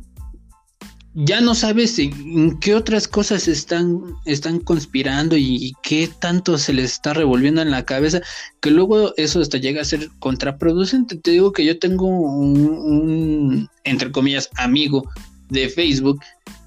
ya 1.16 1.42
no 1.42 1.56
sabes 1.56 1.98
en 1.98 2.60
qué 2.60 2.76
otras 2.76 3.08
cosas 3.08 3.48
están, 3.48 4.02
están 4.26 4.60
conspirando 4.60 5.36
y, 5.38 5.74
qué 5.82 6.10
tanto 6.20 6.58
se 6.58 6.74
les 6.74 6.94
está 6.94 7.14
revolviendo 7.14 7.62
en 7.62 7.72
la 7.72 7.86
cabeza, 7.86 8.22
que 8.62 8.70
luego 8.70 9.14
eso 9.18 9.40
hasta 9.40 9.58
llega 9.58 9.82
a 9.82 9.86
ser 9.86 10.10
contraproducente. 10.20 11.16
Te 11.16 11.32
digo 11.32 11.52
que 11.54 11.66
yo 11.66 11.80
tengo 11.80 12.06
un 12.06 13.70
entre 13.86 14.12
comillas, 14.12 14.50
amigo 14.58 15.10
de 15.50 15.70
Facebook 15.70 16.20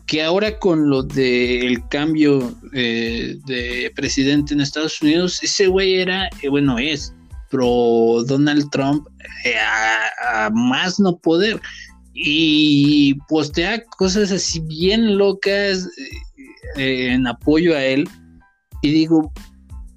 que 0.08 0.22
ahora 0.22 0.58
con 0.58 0.88
lo 0.88 1.02
del 1.02 1.86
cambio 1.88 2.54
eh, 2.72 3.36
de 3.44 3.92
presidente 3.94 4.54
en 4.54 4.62
Estados 4.62 5.02
Unidos, 5.02 5.42
ese 5.42 5.66
güey 5.66 5.96
era, 5.96 6.30
eh, 6.40 6.48
bueno, 6.48 6.78
es 6.78 7.12
pro 7.50 8.24
Donald 8.26 8.70
Trump 8.70 9.06
eh, 9.44 9.54
a, 9.58 10.48
más 10.50 10.98
no 10.98 11.18
poder 11.18 11.60
y 12.20 13.14
postea 13.28 13.84
cosas 13.84 14.32
así 14.32 14.58
bien 14.60 15.16
locas 15.16 15.88
en 16.76 17.26
apoyo 17.26 17.76
a 17.76 17.84
él 17.84 18.08
y 18.82 18.90
digo, 18.90 19.32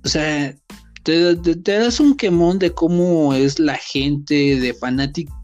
o 0.04 0.08
sea, 0.08 0.56
te, 1.04 1.36
te, 1.36 1.72
das 1.74 2.00
un 2.00 2.16
quemón 2.16 2.60
de 2.60 2.72
cómo 2.72 3.34
es 3.34 3.60
la 3.60 3.76
gente 3.76 4.60
de 4.60 4.74
fanático, 4.74 5.36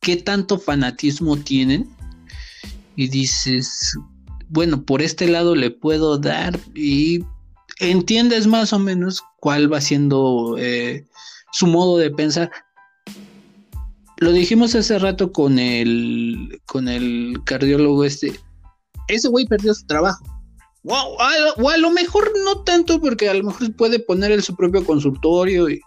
qué 0.00 0.16
tanto 0.16 0.58
fanatismo 0.58 1.36
tienen 1.36 1.88
y 2.96 3.08
dices, 3.08 3.94
bueno, 4.48 4.84
por 4.84 5.02
este 5.02 5.28
lado 5.28 5.54
le 5.54 5.70
puedo 5.70 6.18
dar 6.18 6.58
y 6.74 7.24
entiendes 7.80 8.46
más 8.46 8.72
o 8.72 8.78
menos 8.78 9.22
cuál 9.38 9.72
va 9.72 9.80
siendo 9.80 10.56
eh, 10.58 11.06
su 11.52 11.66
modo 11.66 11.98
de 11.98 12.10
pensar. 12.10 12.50
Lo 14.22 14.32
dijimos 14.32 14.74
hace 14.76 14.98
rato 14.98 15.32
con 15.32 15.58
el, 15.58 16.60
con 16.66 16.88
el 16.88 17.38
cardiólogo 17.44 18.04
este, 18.04 18.32
ese 19.08 19.28
güey 19.28 19.46
perdió 19.46 19.74
su 19.74 19.84
trabajo. 19.86 20.24
O 20.84 21.68
a, 21.70 21.76
lo 21.76 21.90
mejor 21.90 22.32
no 22.44 22.62
tanto, 22.62 23.00
porque 23.00 23.28
a 23.28 23.34
lo 23.34 23.44
mejor 23.44 23.74
puede 23.74 23.98
poner 23.98 24.32
en 24.32 24.42
su 24.42 24.54
propio 24.56 24.84
consultorio 24.84 25.68
y 25.68 25.80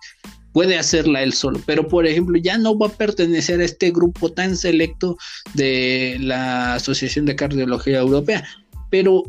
puede 0.54 0.78
hacerla 0.78 1.24
él 1.24 1.34
solo, 1.34 1.62
pero 1.66 1.88
por 1.88 2.06
ejemplo 2.06 2.38
ya 2.38 2.58
no 2.58 2.78
va 2.78 2.88
a 2.88 2.98
pertenecer 2.98 3.60
a 3.60 3.66
este 3.66 3.92
grupo 3.92 4.32
tan 4.32 4.56
selecto 4.56 5.18
de 5.54 6.18
la 6.22 6.76
Asociación 6.76 7.26
de 7.26 7.36
Cardiología 7.36 8.00
Europea. 8.00 8.48
Pero 8.90 9.24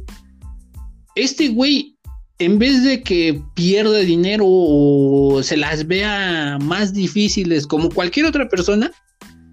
este 1.17 1.49
güey, 1.49 1.96
en 2.39 2.59
vez 2.59 2.83
de 2.83 3.03
que 3.03 3.41
pierda 3.55 3.99
dinero 3.99 4.45
o 4.47 5.43
se 5.43 5.57
las 5.57 5.87
vea 5.87 6.59
más 6.61 6.93
difíciles 6.93 7.67
como 7.67 7.91
cualquier 7.91 8.27
otra 8.27 8.49
persona, 8.49 8.91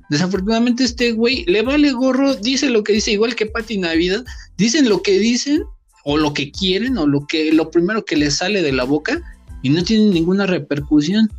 desafortunadamente 0.10 0.84
este 0.84 1.14
güey 1.14 1.46
le 1.46 1.62
vale 1.62 1.92
gorro, 1.92 2.36
dice 2.36 2.70
lo 2.70 2.84
que 2.84 2.94
dice, 2.94 3.12
igual 3.12 3.36
que 3.36 3.46
Pati 3.46 3.78
Navidad, 3.78 4.26
dicen 4.58 4.90
lo 4.90 5.02
que 5.02 5.18
dicen 5.18 5.64
o 6.04 6.18
lo 6.18 6.34
que 6.34 6.52
quieren 6.52 6.98
o 6.98 7.08
lo 7.08 7.26
que 7.26 7.54
lo 7.54 7.72
primero 7.72 8.04
que 8.04 8.18
les 8.18 8.36
sale 8.36 8.62
de 8.62 8.74
la 8.74 8.84
boca 8.84 9.22
y 9.62 9.70
no 9.70 9.84
tienen 9.84 10.12
ninguna 10.12 10.46
repercusión. 10.46 11.32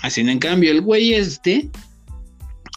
Así 0.00 0.20
en 0.20 0.38
cambio 0.38 0.70
el 0.70 0.82
güey 0.82 1.14
este 1.14 1.68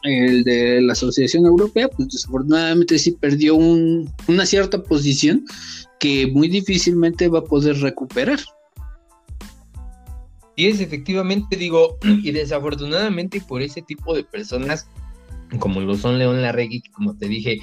el 0.08 0.44
de 0.44 0.82
la 0.82 0.94
Asociación 0.94 1.46
Europea, 1.46 1.88
pues 1.88 2.10
desafortunadamente 2.10 2.98
sí 3.00 3.12
perdió 3.12 3.56
una 3.56 4.46
cierta 4.46 4.82
posición 4.82 5.46
que 6.00 6.28
muy 6.28 6.48
difícilmente 6.48 7.28
va 7.28 7.40
a 7.40 7.44
poder 7.44 7.80
recuperar. 7.80 8.40
Y 10.56 10.68
es 10.68 10.80
efectivamente, 10.80 11.56
digo, 11.56 11.98
y 12.24 12.32
desafortunadamente 12.32 13.42
por 13.42 13.62
ese 13.62 13.82
tipo 13.82 14.16
de 14.16 14.24
personas, 14.24 14.90
como 15.60 15.80
lo 15.80 15.96
son 15.96 16.18
León 16.18 16.42
Larregui, 16.42 16.82
que 16.82 16.92
como 16.92 17.16
te 17.16 17.28
dije, 17.28 17.60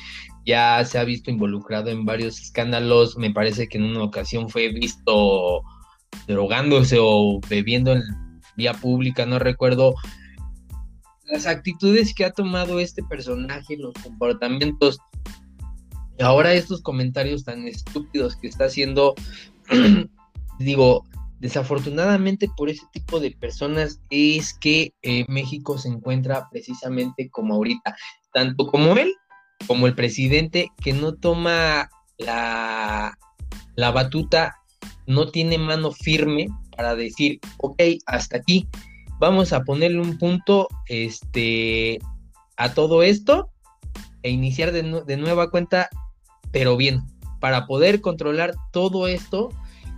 ya 0.47 0.84
se 0.84 0.99
ha 0.99 1.05
visto 1.05 1.30
involucrado 1.30 1.90
en 1.90 2.05
varios 2.05 2.40
escándalos, 2.40 3.18
me 3.18 3.32
parece 3.32 3.68
que 3.68 3.78
en 3.78 3.84
una 3.84 4.05
ocasión 4.05 4.49
fue 4.49 4.68
visto 4.68 5.62
drogándose 6.26 6.99
o 7.01 7.40
bebiendo 7.49 7.92
en 7.92 8.03
vía 8.57 8.72
pública, 8.74 9.26
no 9.26 9.38
recuerdo 9.38 9.95
las 11.27 11.47
actitudes 11.47 12.14
que 12.14 12.25
ha 12.25 12.33
tomado 12.33 12.81
este 12.81 13.03
personaje, 13.03 13.77
los 13.77 13.95
comportamientos, 14.03 14.99
ahora 16.20 16.53
estos 16.53 16.83
comentarios 16.83 17.45
tan 17.45 17.66
estúpidos 17.66 18.37
que 18.37 18.49
está 18.49 18.66
haciendo, 18.66 19.14
digo, 20.59 21.05
desafortunadamente 21.41 22.49
por 22.57 22.68
ese 22.68 22.87
tipo 22.93 23.20
de 23.20 23.33
personas 23.33 24.01
es 24.11 24.55
que 24.55 24.95
eh, 25.03 25.25
México 25.29 25.77
se 25.79 25.89
encuentra 25.89 26.49
precisamente 26.51 27.29
como 27.31 27.55
ahorita, 27.55 27.97
tanto 28.33 28.66
como 28.66 28.97
él, 28.97 29.12
como 29.66 29.87
el 29.87 29.95
presidente, 29.95 30.70
que 30.83 30.93
no 30.93 31.14
toma 31.14 31.89
la, 32.18 33.18
la 33.77 33.91
batuta, 33.91 34.57
no 35.07 35.31
tiene 35.31 35.59
mano 35.59 35.93
firme 35.93 36.49
para 36.77 36.95
decir, 36.95 37.41
ok, 37.59 37.81
hasta 38.07 38.39
aquí, 38.39 38.68
vamos 39.25 39.55
a 39.55 39.64
ponerle 39.64 40.03
un 40.03 40.18
punto 40.18 40.68
este, 40.87 41.99
a 42.59 42.75
todo 42.75 43.03
esto 43.03 43.49
e 44.22 44.29
iniciar 44.29 44.70
de, 44.70 45.16
nueva 45.16 45.51
cuenta, 45.51 45.89
pero 46.53 46.77
bien, 46.77 47.01
para 47.41 47.66
poder 47.66 48.03
controlar 48.03 48.55
todo 48.70 49.09
esto 49.09 49.49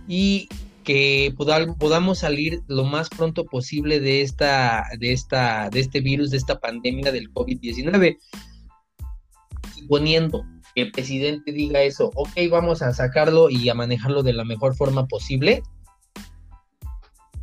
y 0.07 0.47
que 0.85 1.33
podamos 1.37 2.19
salir 2.19 2.61
lo 2.67 2.85
más 2.85 3.09
pronto 3.09 3.43
posible 3.43 3.99
de 3.99 4.21
esta, 4.21 4.85
de 4.97 5.11
esta, 5.11 5.69
de 5.69 5.81
este 5.81 5.99
virus, 5.99 6.31
de 6.31 6.37
esta 6.37 6.61
pandemia 6.61 7.11
del 7.11 7.29
COVID-19. 7.33 8.17
Suponiendo 9.75 10.45
que 10.73 10.83
el 10.83 10.91
presidente 10.93 11.51
diga 11.51 11.81
eso, 11.81 12.11
ok, 12.15 12.31
vamos 12.49 12.81
a 12.81 12.93
sacarlo 12.93 13.49
y 13.49 13.67
a 13.67 13.73
manejarlo 13.73 14.23
de 14.23 14.31
la 14.31 14.45
mejor 14.45 14.73
forma 14.73 15.05
posible. 15.05 15.63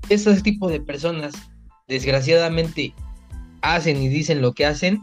Ese 0.08 0.40
tipo 0.40 0.70
de 0.70 0.80
personas 0.80 1.34
desgraciadamente 1.88 2.94
hacen 3.62 4.02
y 4.02 4.08
dicen 4.08 4.42
lo 4.42 4.52
que 4.52 4.66
hacen. 4.66 5.00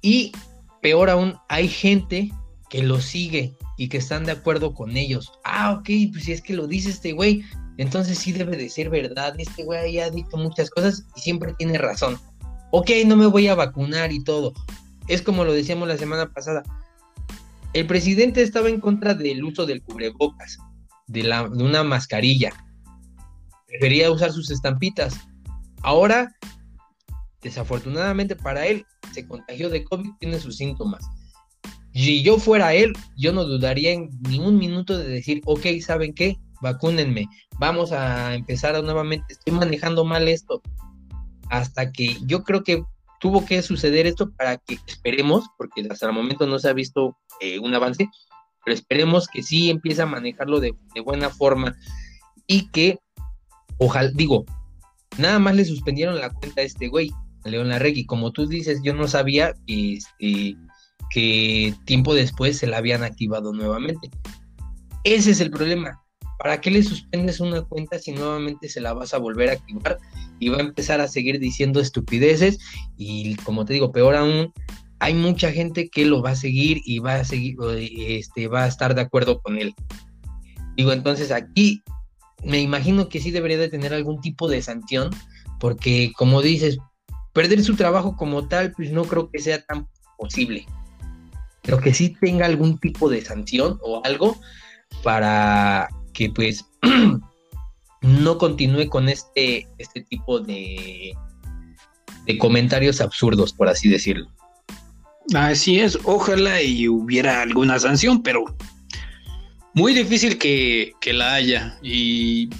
Y 0.00 0.32
peor 0.80 1.10
aún, 1.10 1.36
hay 1.48 1.68
gente 1.68 2.30
que 2.68 2.82
lo 2.82 3.00
sigue 3.00 3.54
y 3.76 3.88
que 3.88 3.98
están 3.98 4.24
de 4.24 4.32
acuerdo 4.32 4.74
con 4.74 4.96
ellos. 4.96 5.32
Ah, 5.44 5.72
ok, 5.72 5.88
pues 6.12 6.24
si 6.24 6.32
es 6.32 6.42
que 6.42 6.54
lo 6.54 6.66
dice 6.66 6.90
este 6.90 7.12
güey, 7.12 7.44
entonces 7.78 8.18
sí 8.18 8.32
debe 8.32 8.56
de 8.56 8.68
ser 8.68 8.90
verdad. 8.90 9.34
Este 9.38 9.64
güey 9.64 9.98
ha 9.98 10.10
dicho 10.10 10.36
muchas 10.36 10.70
cosas 10.70 11.04
y 11.16 11.20
siempre 11.20 11.54
tiene 11.58 11.78
razón. 11.78 12.18
Ok, 12.70 12.90
no 13.06 13.16
me 13.16 13.26
voy 13.26 13.48
a 13.48 13.54
vacunar 13.54 14.12
y 14.12 14.22
todo. 14.22 14.52
Es 15.08 15.22
como 15.22 15.44
lo 15.44 15.52
decíamos 15.52 15.88
la 15.88 15.98
semana 15.98 16.32
pasada. 16.32 16.62
El 17.72 17.86
presidente 17.86 18.42
estaba 18.42 18.68
en 18.68 18.80
contra 18.80 19.14
del 19.14 19.42
uso 19.44 19.66
del 19.66 19.82
cubrebocas, 19.82 20.58
de, 21.06 21.22
la, 21.22 21.48
de 21.48 21.64
una 21.64 21.82
mascarilla. 21.82 22.52
Prefería 23.66 24.10
usar 24.10 24.32
sus 24.32 24.50
estampitas. 24.50 25.14
Ahora, 25.82 26.34
desafortunadamente 27.42 28.36
para 28.36 28.66
él, 28.66 28.86
se 29.12 29.26
contagió 29.26 29.68
de 29.68 29.84
COVID, 29.84 30.10
tiene 30.20 30.38
sus 30.38 30.56
síntomas. 30.56 31.04
Si 31.92 32.22
yo 32.22 32.38
fuera 32.38 32.72
él, 32.72 32.94
yo 33.16 33.32
no 33.32 33.44
dudaría 33.44 33.90
en 33.90 34.08
ni 34.28 34.38
un 34.38 34.56
minuto 34.56 34.96
de 34.96 35.08
decir, 35.08 35.42
ok, 35.44 35.66
¿saben 35.84 36.14
qué? 36.14 36.36
Vacúnenme, 36.62 37.26
vamos 37.58 37.92
a 37.92 38.34
empezar 38.34 38.82
nuevamente, 38.82 39.34
estoy 39.34 39.52
manejando 39.52 40.04
mal 40.04 40.28
esto. 40.28 40.62
Hasta 41.50 41.92
que 41.92 42.16
yo 42.24 42.44
creo 42.44 42.62
que 42.62 42.82
tuvo 43.20 43.44
que 43.44 43.60
suceder 43.62 44.06
esto 44.06 44.30
para 44.32 44.56
que 44.56 44.78
esperemos, 44.86 45.44
porque 45.58 45.86
hasta 45.90 46.06
el 46.06 46.12
momento 46.12 46.46
no 46.46 46.58
se 46.58 46.68
ha 46.68 46.72
visto 46.72 47.16
eh, 47.40 47.58
un 47.58 47.74
avance, 47.74 48.08
pero 48.64 48.74
esperemos 48.74 49.28
que 49.28 49.42
sí 49.42 49.68
empiece 49.68 50.00
a 50.02 50.06
manejarlo 50.06 50.60
de, 50.60 50.74
de 50.94 51.00
buena 51.00 51.28
forma 51.28 51.76
y 52.46 52.68
que, 52.70 53.00
ojalá, 53.78 54.10
digo, 54.14 54.46
Nada 55.18 55.38
más 55.38 55.54
le 55.54 55.64
suspendieron 55.64 56.18
la 56.18 56.30
cuenta 56.30 56.60
a 56.60 56.64
este 56.64 56.88
güey, 56.88 57.10
León 57.44 57.68
Larregui. 57.68 58.06
Como 58.06 58.32
tú 58.32 58.46
dices, 58.46 58.80
yo 58.82 58.94
no 58.94 59.08
sabía 59.08 59.54
este, 59.66 60.56
que 61.10 61.74
tiempo 61.84 62.14
después 62.14 62.58
se 62.58 62.66
la 62.66 62.78
habían 62.78 63.02
activado 63.02 63.52
nuevamente. 63.52 64.10
Ese 65.04 65.32
es 65.32 65.40
el 65.40 65.50
problema. 65.50 66.00
¿Para 66.38 66.60
qué 66.60 66.70
le 66.70 66.82
suspendes 66.82 67.38
una 67.40 67.62
cuenta 67.62 67.98
si 67.98 68.12
nuevamente 68.12 68.68
se 68.68 68.80
la 68.80 68.94
vas 68.94 69.14
a 69.14 69.18
volver 69.18 69.50
a 69.50 69.52
activar 69.52 69.98
y 70.40 70.48
va 70.48 70.56
a 70.56 70.62
empezar 70.62 71.00
a 71.00 71.08
seguir 71.08 71.38
diciendo 71.38 71.80
estupideces? 71.80 72.58
Y 72.96 73.36
como 73.36 73.64
te 73.64 73.74
digo, 73.74 73.92
peor 73.92 74.16
aún, 74.16 74.52
hay 74.98 75.14
mucha 75.14 75.52
gente 75.52 75.88
que 75.88 76.04
lo 76.04 76.22
va 76.22 76.30
a 76.30 76.36
seguir 76.36 76.80
y 76.84 77.00
va 77.00 77.16
a 77.16 77.24
seguir, 77.24 77.56
este, 77.96 78.48
va 78.48 78.64
a 78.64 78.68
estar 78.68 78.94
de 78.94 79.02
acuerdo 79.02 79.40
con 79.40 79.58
él. 79.58 79.74
Digo, 80.76 80.92
entonces 80.92 81.30
aquí 81.30 81.82
me 82.44 82.60
imagino 82.60 83.08
que 83.08 83.20
sí 83.20 83.30
debería 83.30 83.58
de 83.58 83.68
tener 83.68 83.92
algún 83.94 84.20
tipo 84.20 84.48
de 84.48 84.62
sanción, 84.62 85.10
porque 85.60 86.12
como 86.16 86.42
dices, 86.42 86.78
perder 87.32 87.62
su 87.62 87.76
trabajo 87.76 88.16
como 88.16 88.48
tal, 88.48 88.72
pues 88.72 88.92
no 88.92 89.04
creo 89.04 89.30
que 89.30 89.38
sea 89.38 89.62
tan 89.64 89.88
posible. 90.18 90.66
Pero 91.62 91.78
que 91.80 91.94
sí 91.94 92.16
tenga 92.20 92.46
algún 92.46 92.78
tipo 92.78 93.08
de 93.08 93.24
sanción 93.24 93.78
o 93.82 94.02
algo 94.04 94.36
para 95.02 95.88
que 96.12 96.30
pues 96.30 96.64
no 98.02 98.38
continúe 98.38 98.88
con 98.88 99.08
este, 99.08 99.68
este 99.78 100.02
tipo 100.02 100.40
de, 100.40 101.14
de 102.26 102.38
comentarios 102.38 103.00
absurdos, 103.00 103.52
por 103.52 103.68
así 103.68 103.88
decirlo. 103.88 104.28
Así 105.34 105.78
es, 105.78 105.98
ojalá 106.04 106.60
y 106.62 106.88
hubiera 106.88 107.42
alguna 107.42 107.78
sanción, 107.78 108.22
pero 108.22 108.44
muy 109.74 109.94
difícil 109.94 110.38
que, 110.38 110.94
la 111.12 111.34
haya. 111.34 111.78
Y 111.82 112.50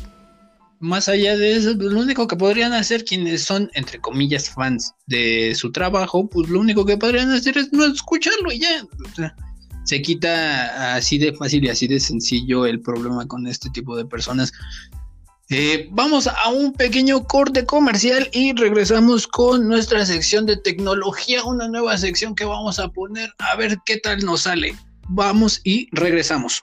más 0.80 1.08
allá 1.08 1.36
de 1.36 1.56
eso, 1.56 1.76
pues, 1.76 1.92
lo 1.92 2.00
único 2.00 2.26
que 2.26 2.36
podrían 2.36 2.72
hacer 2.72 3.04
quienes 3.04 3.44
son, 3.44 3.70
entre 3.74 4.00
comillas, 4.00 4.50
fans 4.50 4.94
de 5.06 5.54
su 5.54 5.72
trabajo, 5.72 6.28
pues 6.28 6.48
lo 6.48 6.60
único 6.60 6.84
que 6.84 6.96
podrían 6.96 7.30
hacer 7.30 7.58
es 7.58 7.72
no 7.72 7.84
escucharlo 7.86 8.52
y 8.52 8.60
ya. 8.60 8.86
se 9.84 10.00
quita 10.00 10.94
así 10.94 11.18
de 11.18 11.32
fácil 11.32 11.64
y 11.64 11.68
así 11.68 11.88
de 11.88 11.98
sencillo 11.98 12.66
el 12.66 12.80
problema 12.80 13.26
con 13.26 13.46
este 13.46 13.68
tipo 13.70 13.96
de 13.96 14.04
personas. 14.04 14.52
Eh, 15.50 15.88
vamos 15.90 16.28
a 16.28 16.48
un 16.48 16.72
pequeño 16.72 17.24
corte 17.24 17.66
comercial 17.66 18.30
y 18.32 18.54
regresamos 18.54 19.26
con 19.26 19.68
nuestra 19.68 20.06
sección 20.06 20.46
de 20.46 20.56
tecnología, 20.56 21.44
una 21.44 21.68
nueva 21.68 21.98
sección 21.98 22.34
que 22.34 22.46
vamos 22.46 22.78
a 22.78 22.88
poner 22.88 23.34
a 23.38 23.54
ver 23.56 23.78
qué 23.84 23.98
tal 23.98 24.24
nos 24.24 24.42
sale. 24.42 24.74
Vamos 25.10 25.60
y 25.62 25.88
regresamos. 25.92 26.62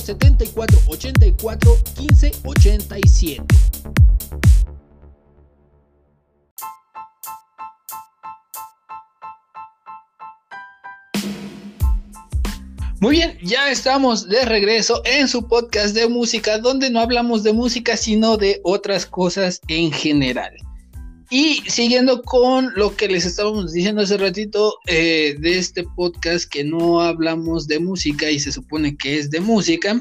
74 0.00 0.78
84 0.86 1.78
15 1.94 2.32
87. 2.44 3.42
Muy 12.98 13.16
bien, 13.16 13.38
ya 13.42 13.70
estamos 13.70 14.26
de 14.28 14.44
regreso 14.46 15.02
en 15.04 15.28
su 15.28 15.46
podcast 15.46 15.94
de 15.94 16.08
música, 16.08 16.58
donde 16.58 16.90
no 16.90 17.00
hablamos 17.00 17.42
de 17.42 17.52
música, 17.52 17.96
sino 17.96 18.36
de 18.36 18.60
otras 18.64 19.04
cosas 19.04 19.60
en 19.68 19.92
general. 19.92 20.65
Y 21.30 21.62
siguiendo 21.66 22.22
con 22.22 22.72
lo 22.76 22.94
que 22.96 23.08
les 23.08 23.26
estábamos 23.26 23.72
diciendo 23.72 24.02
hace 24.02 24.16
ratito 24.16 24.74
eh, 24.86 25.34
de 25.38 25.58
este 25.58 25.84
podcast, 25.96 26.48
que 26.48 26.62
no 26.62 27.00
hablamos 27.00 27.66
de 27.66 27.80
música 27.80 28.30
y 28.30 28.38
se 28.38 28.52
supone 28.52 28.96
que 28.96 29.18
es 29.18 29.30
de 29.30 29.40
música, 29.40 30.00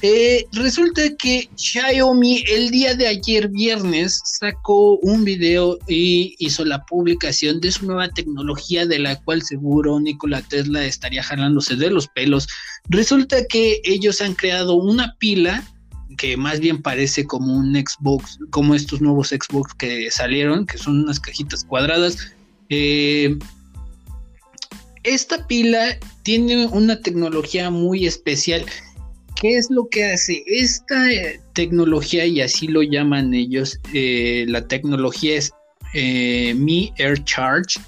eh, 0.00 0.44
resulta 0.52 1.02
que 1.16 1.50
Xiaomi 1.56 2.44
el 2.48 2.70
día 2.70 2.94
de 2.94 3.08
ayer 3.08 3.48
viernes 3.48 4.20
sacó 4.24 4.96
un 4.98 5.24
video 5.24 5.76
y 5.88 6.36
hizo 6.38 6.64
la 6.64 6.84
publicación 6.84 7.60
de 7.60 7.72
su 7.72 7.86
nueva 7.86 8.08
tecnología 8.08 8.86
de 8.86 9.00
la 9.00 9.16
cual 9.16 9.42
seguro 9.42 9.98
Nikola 9.98 10.40
Tesla 10.42 10.84
estaría 10.84 11.22
jalándose 11.22 11.74
de 11.74 11.90
los 11.90 12.06
pelos. 12.06 12.46
Resulta 12.88 13.44
que 13.46 13.80
ellos 13.82 14.20
han 14.20 14.34
creado 14.34 14.74
una 14.74 15.16
pila 15.18 15.66
que 16.18 16.36
más 16.36 16.60
bien 16.60 16.82
parece 16.82 17.24
como 17.24 17.54
un 17.54 17.74
Xbox, 17.74 18.38
como 18.50 18.74
estos 18.74 19.00
nuevos 19.00 19.28
Xbox 19.28 19.72
que 19.74 20.10
salieron, 20.10 20.66
que 20.66 20.76
son 20.76 21.04
unas 21.04 21.18
cajitas 21.18 21.64
cuadradas. 21.64 22.32
Eh, 22.68 23.38
esta 25.04 25.46
pila 25.46 25.96
tiene 26.24 26.66
una 26.66 27.00
tecnología 27.00 27.70
muy 27.70 28.06
especial 28.06 28.66
¿Qué 29.40 29.56
es 29.56 29.70
lo 29.70 29.88
que 29.88 30.04
hace? 30.04 30.42
Esta 30.48 31.12
eh, 31.12 31.40
tecnología, 31.52 32.26
y 32.26 32.40
así 32.40 32.66
lo 32.66 32.82
llaman 32.82 33.32
ellos, 33.32 33.78
eh, 33.94 34.44
la 34.48 34.66
tecnología 34.66 35.36
es 35.36 35.52
Mi 36.56 36.92
Air 36.98 37.22
Charge, 37.22 37.78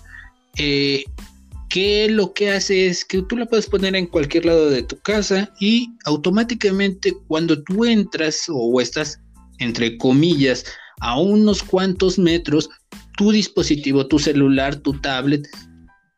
que 1.70 2.08
lo 2.10 2.34
que 2.34 2.50
hace 2.50 2.88
es 2.88 3.04
que 3.04 3.22
tú 3.22 3.36
la 3.36 3.46
puedes 3.46 3.66
poner 3.66 3.94
en 3.96 4.06
cualquier 4.06 4.44
lado 4.44 4.68
de 4.68 4.82
tu 4.82 5.00
casa 5.00 5.50
y 5.60 5.94
automáticamente 6.04 7.14
cuando 7.28 7.62
tú 7.62 7.84
entras 7.84 8.44
o 8.48 8.80
estás, 8.80 9.20
entre 9.58 9.96
comillas, 9.96 10.64
a 11.00 11.18
unos 11.18 11.62
cuantos 11.62 12.18
metros, 12.18 12.68
tu 13.16 13.30
dispositivo, 13.32 14.06
tu 14.06 14.18
celular, 14.18 14.76
tu 14.76 14.94
tablet, 15.00 15.46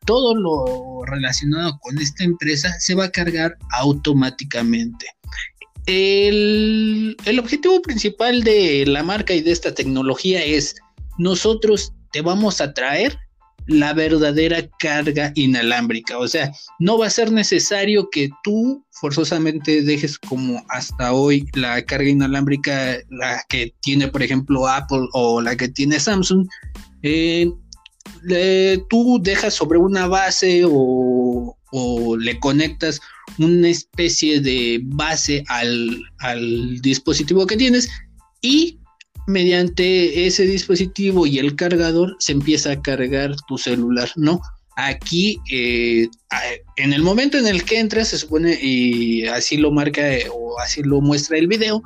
todo 0.05 0.35
lo 0.35 1.05
relacionado 1.05 1.77
con 1.81 1.97
esta 1.99 2.23
empresa 2.23 2.73
se 2.79 2.95
va 2.95 3.05
a 3.05 3.11
cargar 3.11 3.55
automáticamente. 3.71 5.05
El, 5.85 7.15
objetivo 7.39 7.81
principal 7.81 8.43
de 8.43 8.85
la 8.87 9.03
marca 9.03 9.33
y 9.33 9.41
de 9.41 9.51
esta 9.51 9.73
tecnología 9.73 10.43
es 10.43 10.75
nosotros 11.17 11.93
te 12.11 12.21
vamos 12.21 12.61
a 12.61 12.73
traer 12.73 13.17
la 13.67 13.93
verdadera 13.93 14.67
carga 14.79 15.31
inalámbrica. 15.35 16.17
O 16.17 16.27
sea, 16.27 16.51
no 16.79 16.97
va 16.97 17.07
a 17.07 17.11
ser 17.11 17.31
necesario 17.31 18.09
que 18.09 18.29
tú 18.43 18.83
forzosamente 18.91 19.81
dejes 19.81 20.17
como 20.17 20.63
hasta 20.69 21.13
hoy 21.13 21.45
la 21.53 21.81
carga 21.83 22.09
inalámbrica, 22.09 22.97
la 23.09 23.43
que 23.49 23.73
tiene, 23.81 24.07
por 24.07 24.23
ejemplo, 24.23 24.67
Apple 24.67 25.07
o 25.13 25.41
la 25.41 25.55
que 25.55 25.67
tiene 25.67 25.99
Samsung. 25.99 26.47
Tú 28.89 29.19
dejas 29.21 29.53
sobre 29.53 29.77
una 29.77 30.07
base 30.07 30.63
o, 30.65 31.55
le 32.19 32.39
conectas 32.39 32.99
una 33.39 33.67
especie 33.67 34.39
de 34.39 34.79
base 34.83 35.43
al, 35.47 36.01
dispositivo 36.81 37.47
que 37.47 37.57
tienes 37.57 37.89
y 38.41 38.77
mediante 39.27 40.25
ese 40.25 40.45
dispositivo 40.45 41.25
y 41.25 41.39
el 41.39 41.55
cargador 41.55 42.15
se 42.19 42.33
empieza 42.33 42.71
a 42.71 42.81
cargar 42.81 43.35
tu 43.47 43.57
celular, 43.57 44.11
¿no? 44.15 44.41
Aquí, 44.75 45.39
eh, 45.51 46.07
en 46.77 46.93
el 46.93 47.03
momento 47.03 47.37
en 47.37 47.47
el 47.47 47.63
que 47.63 47.79
entras, 47.79 48.09
se 48.09 48.17
supone, 48.17 48.57
y 48.61 49.25
así 49.27 49.57
lo 49.57 49.71
marca 49.71 50.13
eh, 50.13 50.27
o 50.33 50.59
así 50.59 50.81
lo 50.81 50.99
muestra 50.99 51.37
el 51.37 51.47
video, 51.47 51.81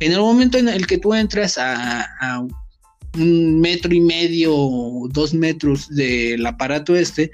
en 0.00 0.12
el 0.12 0.20
momento 0.20 0.58
en 0.58 0.68
el 0.68 0.86
que 0.86 0.98
tú 0.98 1.14
entras 1.14 1.56
a, 1.58 2.02
a 2.20 2.46
un 3.14 3.60
metro 3.60 3.94
y 3.94 4.00
medio 4.00 4.54
o 4.54 5.08
dos 5.08 5.34
metros 5.34 5.88
del 5.88 6.44
aparato 6.46 6.96
este, 6.96 7.30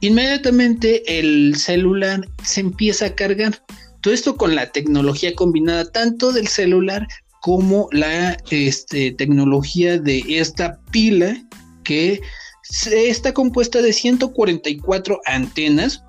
inmediatamente 0.00 1.18
el 1.18 1.56
celular 1.56 2.26
se 2.42 2.60
empieza 2.60 3.06
a 3.06 3.14
cargar. 3.14 3.62
Todo 4.00 4.14
esto 4.14 4.36
con 4.36 4.54
la 4.54 4.70
tecnología 4.70 5.34
combinada 5.34 5.90
tanto 5.90 6.32
del 6.32 6.48
celular 6.48 7.06
como 7.44 7.88
la 7.92 8.38
este, 8.48 9.12
tecnología 9.12 9.98
de 9.98 10.24
esta 10.26 10.80
pila 10.90 11.36
que 11.84 12.22
está 12.90 13.34
compuesta 13.34 13.82
de 13.82 13.92
144 13.92 15.20
antenas 15.26 16.02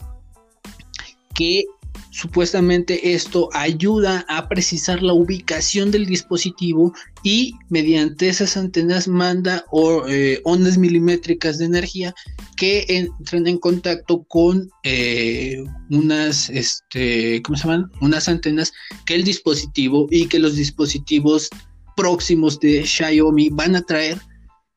que 1.33 1.65
Supuestamente 2.15 3.13
esto 3.13 3.49
ayuda 3.51 4.25
a 4.29 4.47
precisar 4.47 5.03
la 5.03 5.11
ubicación 5.11 5.91
del 5.91 6.05
dispositivo 6.05 6.93
y 7.23 7.55
mediante 7.67 8.29
esas 8.29 8.55
antenas 8.55 9.09
manda 9.09 9.65
eh, 10.07 10.39
ondas 10.45 10.77
milimétricas 10.77 11.57
de 11.57 11.65
energía 11.65 12.15
que 12.55 12.85
entran 12.87 13.47
en 13.47 13.57
contacto 13.57 14.23
con 14.29 14.69
eh, 14.83 15.61
unas, 15.89 16.49
este, 16.51 17.41
¿cómo 17.41 17.57
se 17.57 17.67
llaman? 17.67 17.91
Unas 17.99 18.29
antenas 18.29 18.71
que 19.05 19.15
el 19.15 19.25
dispositivo 19.25 20.07
y 20.09 20.27
que 20.27 20.39
los 20.39 20.55
dispositivos 20.55 21.49
próximos 21.97 22.61
de 22.61 22.85
Xiaomi 22.85 23.49
van 23.49 23.75
a 23.75 23.81
traer 23.81 24.21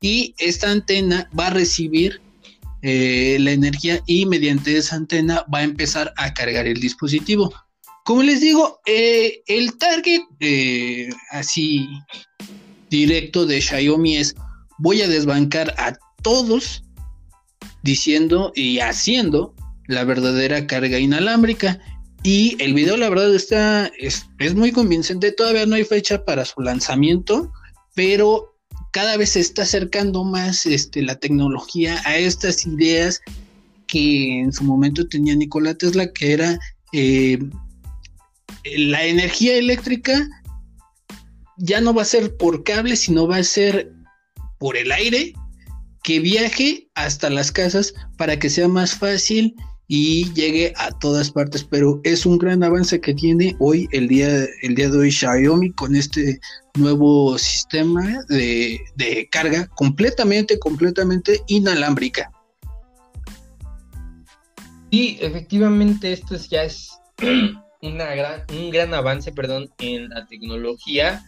y 0.00 0.34
esta 0.38 0.72
antena 0.72 1.30
va 1.38 1.46
a 1.46 1.50
recibir 1.50 2.20
eh, 2.82 3.36
la 3.40 3.52
energía 3.52 4.00
y 4.06 4.26
mediante 4.26 4.76
esa 4.76 4.96
antena 4.96 5.44
va 5.52 5.58
a 5.58 5.64
empezar 5.64 6.12
a 6.16 6.32
cargar 6.32 6.66
el 6.66 6.80
dispositivo. 6.80 7.52
Como 8.04 8.22
les 8.22 8.40
digo, 8.40 8.80
eh, 8.86 9.42
el 9.46 9.76
target 9.76 10.22
eh, 10.40 11.10
así 11.30 11.88
directo 12.88 13.44
de 13.46 13.60
Xiaomi 13.60 14.16
es 14.16 14.34
voy 14.78 15.02
a 15.02 15.08
desbancar 15.08 15.74
a 15.76 15.94
todos 16.22 16.84
diciendo 17.82 18.52
y 18.54 18.78
haciendo 18.78 19.54
la 19.88 20.04
verdadera 20.04 20.66
carga 20.66 20.98
inalámbrica. 20.98 21.80
Y 22.22 22.56
el 22.62 22.74
video, 22.74 22.96
la 22.96 23.10
verdad, 23.10 23.34
está 23.34 23.90
es, 23.98 24.26
es 24.38 24.54
muy 24.54 24.72
convincente. 24.72 25.32
Todavía 25.32 25.66
no 25.66 25.76
hay 25.76 25.84
fecha 25.84 26.24
para 26.24 26.44
su 26.44 26.60
lanzamiento, 26.60 27.52
pero 27.94 28.57
cada 28.92 29.16
vez 29.16 29.30
se 29.30 29.40
está 29.40 29.62
acercando 29.62 30.24
más 30.24 30.66
este, 30.66 31.02
la 31.02 31.16
tecnología 31.16 32.00
a 32.04 32.16
estas 32.16 32.66
ideas 32.66 33.20
que 33.86 34.40
en 34.40 34.52
su 34.52 34.64
momento 34.64 35.06
tenía 35.08 35.34
Nikola 35.34 35.74
Tesla, 35.74 36.12
que 36.12 36.32
era 36.32 36.58
eh, 36.92 37.38
la 38.76 39.04
energía 39.04 39.56
eléctrica 39.56 40.28
ya 41.58 41.80
no 41.80 41.92
va 41.92 42.02
a 42.02 42.06
ser 42.06 42.36
por 42.36 42.62
cable, 42.64 42.96
sino 42.96 43.26
va 43.26 43.38
a 43.38 43.44
ser 43.44 43.92
por 44.58 44.76
el 44.76 44.92
aire 44.92 45.32
que 46.02 46.20
viaje 46.20 46.88
hasta 46.94 47.30
las 47.30 47.52
casas 47.52 47.92
para 48.16 48.38
que 48.38 48.48
sea 48.48 48.68
más 48.68 48.94
fácil 48.94 49.54
y 49.88 50.30
llegue 50.34 50.74
a 50.76 50.90
todas 50.90 51.30
partes. 51.30 51.64
Pero 51.64 52.00
es 52.04 52.26
un 52.26 52.38
gran 52.38 52.62
avance 52.62 53.00
que 53.00 53.14
tiene 53.14 53.56
hoy 53.58 53.88
el 53.92 54.06
día, 54.06 54.44
el 54.62 54.74
día 54.74 54.90
de 54.90 54.98
hoy 54.98 55.10
Xiaomi 55.10 55.72
con 55.72 55.96
este 55.96 56.38
nuevo 56.74 57.36
sistema 57.38 58.22
de, 58.28 59.28
carga 59.32 59.66
completamente, 59.68 60.58
completamente 60.58 61.42
inalámbrica. 61.48 62.30
Sí, 64.92 65.18
efectivamente, 65.20 66.12
esto 66.12 66.36
ya 66.36 66.64
es 66.64 66.90
una 67.82 68.14
gran, 68.14 68.44
un 68.50 68.70
gran 68.70 68.94
avance, 68.94 69.32
perdón, 69.32 69.70
en 69.78 70.10
la 70.10 70.26
tecnología. 70.26 71.24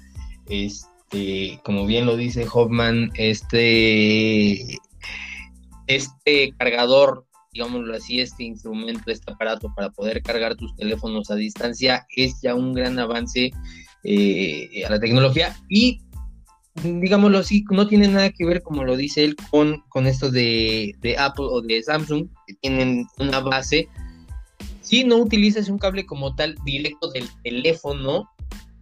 Este, 0.48 1.60
como 1.64 1.86
bien 1.86 2.06
lo 2.06 2.16
dice 2.16 2.46
Hoffman, 2.50 3.10
este, 3.14 4.78
este 5.86 6.54
cargador 6.58 7.26
digámoslo 7.52 7.94
así, 7.94 8.20
este 8.20 8.44
instrumento, 8.44 9.10
este 9.10 9.32
aparato 9.32 9.72
para 9.74 9.90
poder 9.90 10.22
cargar 10.22 10.56
tus 10.56 10.74
teléfonos 10.76 11.30
a 11.30 11.34
distancia 11.34 12.06
es 12.16 12.40
ya 12.42 12.54
un 12.54 12.72
gran 12.72 12.98
avance 12.98 13.50
eh, 14.04 14.84
a 14.86 14.90
la 14.90 15.00
tecnología 15.00 15.56
y 15.68 16.00
digámoslo 16.82 17.38
así, 17.38 17.64
no 17.70 17.86
tiene 17.86 18.08
nada 18.08 18.30
que 18.30 18.46
ver, 18.46 18.62
como 18.62 18.84
lo 18.84 18.96
dice 18.96 19.24
él, 19.24 19.36
con, 19.50 19.82
con 19.88 20.06
esto 20.06 20.30
de, 20.30 20.94
de 21.00 21.18
Apple 21.18 21.46
o 21.50 21.60
de 21.60 21.82
Samsung, 21.82 22.28
que 22.46 22.54
tienen 22.54 23.06
una 23.18 23.40
base. 23.40 23.88
Si 24.80 25.04
no 25.04 25.16
utilizas 25.16 25.68
un 25.68 25.78
cable 25.78 26.06
como 26.06 26.34
tal 26.34 26.56
directo 26.64 27.10
del 27.10 27.28
teléfono 27.42 28.28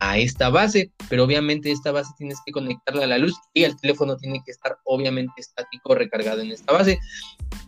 a 0.01 0.19
esta 0.19 0.49
base, 0.49 0.93
pero 1.09 1.25
obviamente 1.25 1.71
esta 1.71 1.93
base 1.93 2.13
tienes 2.17 2.39
que 2.45 2.53
conectarla 2.53 3.05
a 3.05 3.09
la 3.09 3.19
luz 3.19 3.35
y 3.53 3.65
el 3.65 3.77
teléfono 3.77 4.17
tiene 4.17 4.41
que 4.45 4.53
estar 4.53 4.79
obviamente 4.85 5.33
estático 5.39 5.95
recargado 5.95 6.41
en 6.41 6.53
esta 6.53 6.73
base. 6.73 6.99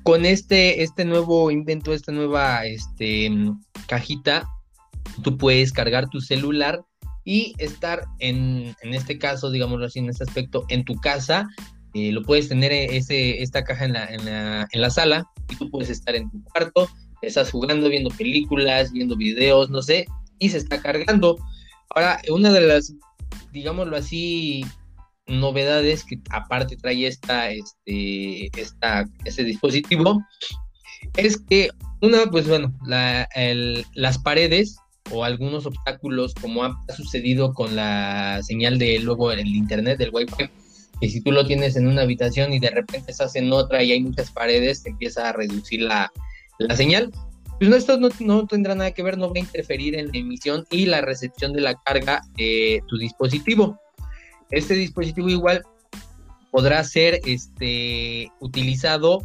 Con 0.03 0.25
este, 0.25 0.83
este 0.83 1.05
nuevo 1.05 1.51
invento, 1.51 1.93
esta 1.93 2.13
nueva 2.13 2.65
este, 2.67 3.31
cajita, 3.87 4.49
tú 5.23 5.37
puedes 5.37 5.73
cargar 5.73 6.09
tu 6.09 6.21
celular 6.21 6.83
y 7.25 7.55
estar 7.59 8.05
en, 8.19 8.75
en 8.83 8.95
este 8.95 9.19
caso, 9.19 9.51
digámoslo 9.51 9.87
así, 9.87 9.99
en 9.99 10.09
este 10.09 10.25
aspecto, 10.25 10.65
en 10.69 10.85
tu 10.85 10.95
casa. 10.97 11.49
Eh, 11.95 12.13
lo 12.13 12.23
puedes 12.23 12.49
tener 12.49 12.73
ese, 12.73 13.43
esta 13.43 13.65
caja 13.65 13.85
en 13.85 13.95
la, 13.95 14.07
en, 14.07 14.25
la, 14.25 14.69
en 14.71 14.81
la 14.81 14.91
sala 14.91 15.29
y 15.49 15.57
tú 15.57 15.69
puedes 15.71 15.91
estar 15.91 16.15
en 16.15 16.31
tu 16.31 16.43
cuarto, 16.45 16.89
estás 17.21 17.51
jugando, 17.51 17.89
viendo 17.89 18.11
películas, 18.11 18.93
viendo 18.93 19.17
videos, 19.17 19.71
no 19.71 19.83
sé, 19.83 20.07
y 20.39 20.51
se 20.51 20.59
está 20.59 20.81
cargando. 20.81 21.37
Ahora, 21.95 22.21
una 22.31 22.53
de 22.53 22.61
las, 22.61 22.95
digámoslo 23.53 23.97
así, 23.97 24.65
novedades 25.27 26.05
que 26.05 26.19
aparte 26.31 26.77
trae 26.77 27.07
esta, 27.07 27.51
este, 27.51 28.51
esta, 28.61 29.05
este 29.25 29.45
dispositivo 29.45 30.23
es 31.17 31.39
que 31.39 31.71
una, 32.03 32.27
pues 32.31 32.49
bueno, 32.49 32.73
la, 32.85 33.25
el, 33.35 33.85
las 33.95 34.19
paredes 34.19 34.77
o 35.11 35.25
algunos 35.25 35.67
obstáculos 35.67 36.35
como 36.35 36.65
ha 36.65 36.77
sucedido 36.95 37.55
con 37.55 37.75
la 37.75 38.41
señal 38.43 38.79
de 38.79 38.99
luego 39.01 39.33
el 39.33 39.47
internet 39.47 39.99
del 39.99 40.11
wifi 40.13 40.49
que 41.01 41.09
si 41.09 41.23
tú 41.23 41.33
lo 41.33 41.47
tienes 41.47 41.77
en 41.77 41.89
una 41.89 42.03
habitación 42.03 42.53
y 42.53 42.59
de 42.59 42.71
repente 42.71 43.11
estás 43.11 43.35
en 43.35 43.53
otra 43.53 43.83
y 43.83 43.93
hay 43.93 44.03
muchas 44.03 44.31
paredes 44.31 44.83
te 44.83 44.91
empieza 44.91 45.29
a 45.29 45.33
reducir 45.33 45.83
la, 45.83 46.13
la 46.59 46.77
señal 46.77 47.11
pues 47.61 47.69
no, 47.69 47.77
esto 47.77 47.99
no, 48.21 48.47
tendrá 48.47 48.75
nada 48.75 48.93
que 48.93 49.03
ver, 49.03 49.19
no 49.19 49.29
va 49.29 49.35
a 49.37 49.41
interferir 49.41 49.95
en 49.95 50.07
la 50.07 50.17
emisión 50.19 50.65
y 50.71 50.87
la 50.87 51.03
recepción 51.03 51.53
de 51.53 51.61
la 51.61 51.75
carga 51.75 52.23
de 52.39 52.83
tu 52.89 52.97
dispositivo. 52.97 53.79
Este 54.49 54.73
dispositivo 54.73 55.29
igual 55.29 55.63
podrá 56.51 56.83
ser 56.85 57.21
este, 57.27 58.33
utilizado 58.41 59.21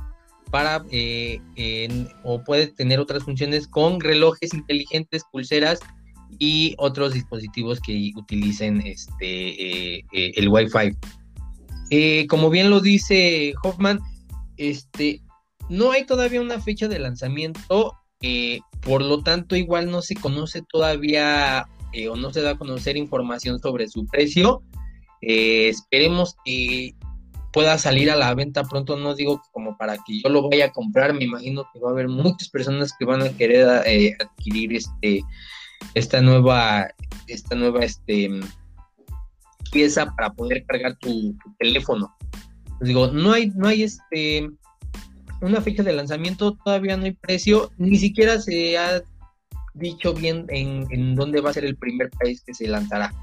para 0.52 0.84
eh, 0.92 1.40
o 2.24 2.44
puede 2.44 2.68
tener 2.68 3.00
otras 3.00 3.24
funciones 3.24 3.70
con 3.70 4.02
relojes 4.02 4.54
inteligentes, 4.54 5.24
pulseras 5.32 5.80
y 6.38 6.76
otros 6.78 7.14
dispositivos 7.14 7.80
que 7.80 8.12
utilicen 8.18 8.82
este 8.82 9.96
eh, 9.98 10.06
eh, 10.12 10.32
el 10.36 10.50
Wi-Fi. 10.50 12.28
como 12.28 12.50
bien 12.50 12.70
lo 12.70 12.82
dice 12.82 13.54
Hoffman, 13.64 14.02
este 14.58 15.22
no 15.70 15.94
hay 15.94 16.06
todavía 16.06 16.42
una 16.42 16.60
fecha 16.60 16.90
de 16.90 17.00
lanzamiento 17.00 17.94
eh, 18.28 18.62
por 18.82 19.04
lo 19.04 19.22
tanto, 19.22 19.56
igual 19.56 19.92
no 19.92 20.02
se 20.02 20.16
conoce 20.16 20.64
todavía 20.64 21.68
eh, 21.94 22.10
o 22.10 22.16
no 22.16 22.34
se 22.34 22.42
da 22.42 22.52
a 22.52 22.58
conocer 22.58 22.98
información 22.98 23.60
sobre 23.60 23.88
su 23.88 24.08
precio. 24.08 24.64
Eh, 25.22 25.70
esperemos 25.70 26.36
que 26.44 26.96
pueda 27.54 27.78
salir 27.78 28.10
a 28.10 28.16
la 28.16 28.34
venta 28.34 28.64
pronto. 28.64 28.98
No 28.98 29.14
digo 29.14 29.44
como 29.52 29.78
para 29.78 29.98
que 29.98 30.22
yo 30.24 30.30
lo 30.30 30.50
vaya 30.50 30.66
a 30.66 30.72
comprar. 30.72 31.14
Me 31.14 31.26
imagino 31.26 31.68
que 31.72 31.80
va 31.80 31.90
a 31.90 31.92
haber 31.92 32.08
muchas 32.08 32.50
personas 32.50 32.94
que 32.98 33.06
van 33.06 33.22
a 33.22 33.30
querer 33.30 33.68
adquirir 34.20 34.74
este 34.74 35.22
esta 35.94 36.20
nueva 36.20 36.88
esta 37.28 37.56
nueva 37.56 37.86
este 37.86 38.32
pieza 39.72 40.12
para 40.16 40.34
poder 40.34 40.66
cargar 40.66 40.98
tu, 40.98 41.36
teléfono. 41.60 42.12
digo, 42.82 43.08
no 43.08 43.34
hay 43.34 43.52
no 43.56 43.68
hay 43.68 43.84
este 43.84 44.50
una 45.42 45.62
fecha 45.62 45.84
de 45.84 45.94
lanzamiento, 45.94 46.58
todavía 46.64 46.98
no 46.98 47.06
hay 47.06 47.14
precio, 47.14 47.72
ni 47.78 47.98
siquiera 47.98 48.40
se 48.40 48.78
ha 48.78 49.02
dicho 49.74 50.14
bien 50.14 50.46
en, 50.50 51.16
dónde 51.16 51.42
va 51.42 51.50
a 51.50 51.54
ser 51.54 51.66
el 51.66 51.76
primer 51.76 52.10
país 52.12 52.42
que 52.46 52.54
se 52.54 52.68
lanzará. 52.68 53.14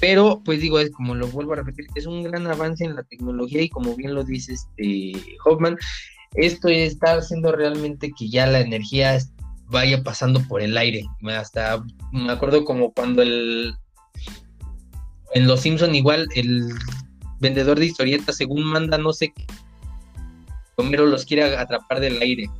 Pero, 0.00 0.40
pues 0.44 0.60
digo, 0.60 0.78
es 0.78 0.90
como 0.90 1.14
lo 1.14 1.28
vuelvo 1.28 1.52
a 1.52 1.56
repetir, 1.56 1.86
es 1.94 2.06
un 2.06 2.22
gran 2.22 2.46
avance 2.46 2.84
en 2.84 2.96
la 2.96 3.02
tecnología 3.02 3.60
y 3.62 3.68
como 3.68 3.94
bien 3.96 4.14
lo 4.14 4.24
dice 4.24 4.54
este 4.54 5.12
Hoffman, 5.44 5.76
esto 6.34 6.68
está 6.68 7.14
haciendo 7.14 7.52
realmente 7.52 8.10
que 8.16 8.30
ya 8.30 8.46
la 8.46 8.60
energía 8.60 9.18
vaya 9.66 10.02
pasando 10.02 10.40
por 10.48 10.62
el 10.62 10.76
aire. 10.78 11.04
Hasta 11.28 11.82
me 12.12 12.32
acuerdo 12.32 12.64
como 12.64 12.92
cuando 12.92 13.22
el 13.22 13.74
en 15.32 15.46
Los 15.46 15.60
Simpson 15.60 15.94
igual 15.94 16.26
el 16.34 16.72
vendedor 17.38 17.78
de 17.78 17.86
historietas 17.86 18.36
según 18.36 18.64
manda 18.64 18.98
no 18.98 19.12
sé 19.12 19.32
Homero 20.80 21.06
los 21.06 21.24
quiere 21.24 21.56
atrapar 21.56 22.00
del 22.00 22.20
aire. 22.20 22.50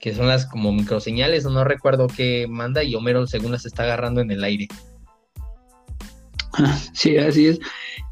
Que 0.00 0.14
son 0.14 0.28
las 0.28 0.46
como 0.46 0.72
microseñales, 0.72 1.44
no 1.44 1.64
recuerdo 1.64 2.06
qué 2.06 2.46
manda, 2.48 2.82
y 2.84 2.94
Homero 2.94 3.26
según 3.26 3.52
las 3.52 3.66
está 3.66 3.84
agarrando 3.84 4.20
en 4.20 4.30
el 4.30 4.44
aire. 4.44 4.68
Sí, 6.92 7.16
así 7.16 7.46
es. 7.46 7.60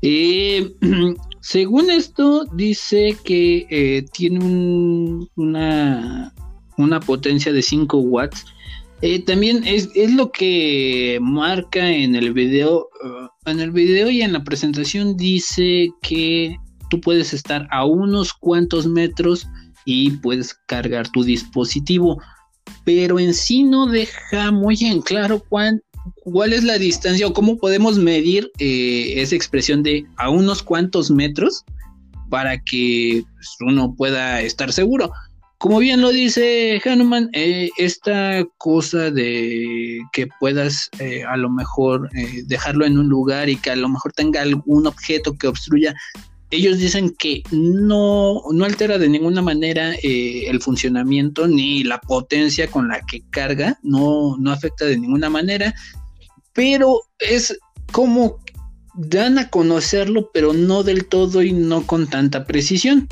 según 1.40 1.90
esto, 1.90 2.44
dice 2.54 3.16
que 3.24 3.66
eh, 3.70 4.04
tiene 4.12 4.44
una, 5.34 6.32
una 6.76 7.00
potencia 7.00 7.52
de 7.52 7.62
5 7.62 7.98
watts. 7.98 8.44
Eh, 9.02 9.22
también 9.22 9.62
es, 9.66 9.90
es, 9.94 10.12
lo 10.12 10.30
que 10.32 11.18
marca 11.20 11.90
en 11.90 12.14
el 12.14 12.32
video. 12.32 12.88
Uh, 13.04 13.50
en 13.50 13.60
el 13.60 13.70
video 13.70 14.10
y 14.10 14.22
en 14.22 14.32
la 14.32 14.42
presentación 14.42 15.16
dice 15.16 15.90
que 16.02 16.56
tú 16.88 17.00
puedes 17.00 17.32
estar 17.32 17.66
a 17.70 17.84
unos 17.84 18.32
cuantos 18.32 18.86
metros 18.86 19.46
y 19.84 20.10
puedes 20.10 20.54
cargar 20.66 21.08
tu 21.10 21.24
dispositivo, 21.24 22.20
pero 22.84 23.18
en 23.18 23.32
sí 23.32 23.62
no 23.62 23.86
deja 23.86 24.50
muy 24.50 24.76
en 24.82 25.00
claro 25.00 25.42
cuál, 25.48 25.82
cuál 26.16 26.52
es 26.52 26.64
la 26.64 26.78
distancia 26.78 27.26
o 27.26 27.32
cómo 27.32 27.56
podemos 27.56 27.96
medir 27.98 28.50
eh, 28.58 29.14
esa 29.16 29.36
expresión 29.36 29.82
de 29.82 30.04
a 30.16 30.28
unos 30.28 30.62
cuantos 30.62 31.10
metros 31.10 31.64
para 32.28 32.58
que 32.58 33.24
pues, 33.34 33.56
uno 33.60 33.94
pueda 33.94 34.42
estar 34.42 34.72
seguro. 34.72 35.10
Como 35.58 35.78
bien 35.78 36.02
lo 36.02 36.10
dice 36.10 36.82
Hanuman, 36.84 37.30
eh, 37.32 37.70
esta 37.78 38.44
cosa 38.58 39.10
de 39.10 40.00
que 40.12 40.26
puedas 40.38 40.90
eh, 40.98 41.24
a 41.24 41.36
lo 41.38 41.48
mejor 41.48 42.10
dejarlo 42.44 42.84
en 42.84 42.98
un 42.98 43.08
lugar 43.08 43.48
y 43.48 43.56
que 43.56 43.70
a 43.70 43.76
lo 43.76 43.88
mejor 43.88 44.12
tenga 44.12 44.42
algún 44.42 44.86
objeto 44.86 45.34
que 45.38 45.46
obstruya 45.46 45.94
ellos 46.50 46.78
dicen 46.78 47.14
que 47.18 47.42
no, 47.50 48.42
no 48.52 48.64
altera 48.64 48.98
de 48.98 49.08
ninguna 49.08 49.42
manera 49.42 49.94
eh, 49.94 50.44
el 50.46 50.60
funcionamiento 50.60 51.48
ni 51.48 51.82
la 51.82 52.00
potencia 52.00 52.68
con 52.68 52.88
la 52.88 53.00
que 53.00 53.22
carga, 53.30 53.78
no, 53.82 54.36
no 54.38 54.52
afecta 54.52 54.84
de 54.84 54.98
ninguna 54.98 55.28
manera, 55.28 55.74
pero 56.52 57.00
es 57.18 57.58
como 57.92 58.38
dan 58.96 59.38
a 59.38 59.50
conocerlo, 59.50 60.30
pero 60.32 60.52
no 60.52 60.82
del 60.82 61.06
todo 61.06 61.42
y 61.42 61.52
no 61.52 61.86
con 61.86 62.08
tanta 62.08 62.46
precisión. 62.46 63.08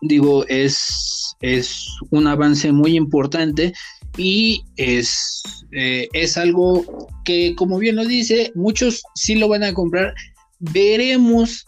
Digo, 0.00 0.46
es, 0.46 1.34
es 1.40 1.86
un 2.10 2.28
avance 2.28 2.70
muy 2.70 2.96
importante 2.96 3.72
y 4.16 4.62
es, 4.76 5.42
eh, 5.72 6.08
es 6.12 6.36
algo 6.36 7.08
que, 7.24 7.54
como 7.56 7.78
bien 7.78 7.96
lo 7.96 8.04
dice, 8.04 8.52
muchos 8.54 9.02
sí 9.14 9.34
lo 9.34 9.48
van 9.48 9.64
a 9.64 9.74
comprar. 9.74 10.14
Veremos 10.60 11.66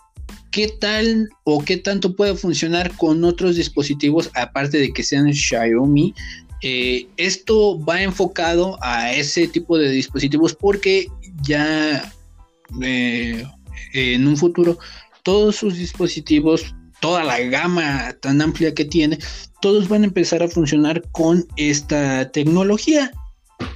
qué 0.51 0.69
tal 0.81 1.29
o 1.45 1.65
qué 1.65 1.77
tanto 1.77 2.15
puede 2.15 2.35
funcionar 2.35 2.97
con 2.97 3.25
otros 3.25 3.57
dispositivos 3.57 4.31
aparte 4.35 4.79
de 4.79 4.93
que 4.93 5.03
sean 5.03 5.33
Xiaomi. 5.33 6.15
Eh, 6.63 7.07
esto 7.17 7.83
va 7.83 8.03
enfocado 8.03 8.79
a 8.83 9.13
ese 9.13 9.49
tipo 9.49 9.79
de 9.79 9.91
dispositivos 9.91 10.55
porque 10.55 11.07
ya 11.43 12.13
eh, 12.83 13.45
en 13.95 14.27
un 14.27 14.37
futuro 14.37 14.79
todos 15.23 15.57
sus 15.57 15.77
dispositivos, 15.77 16.75
toda 17.01 17.25
la 17.25 17.41
gama 17.41 18.15
tan 18.21 18.43
amplia 18.43 18.75
que 18.75 18.85
tiene, 18.85 19.19
todos 19.61 19.89
van 19.89 20.03
a 20.03 20.07
empezar 20.07 20.43
a 20.43 20.49
funcionar 20.49 21.03
con 21.13 21.47
esta 21.57 22.31
tecnología. 22.31 23.11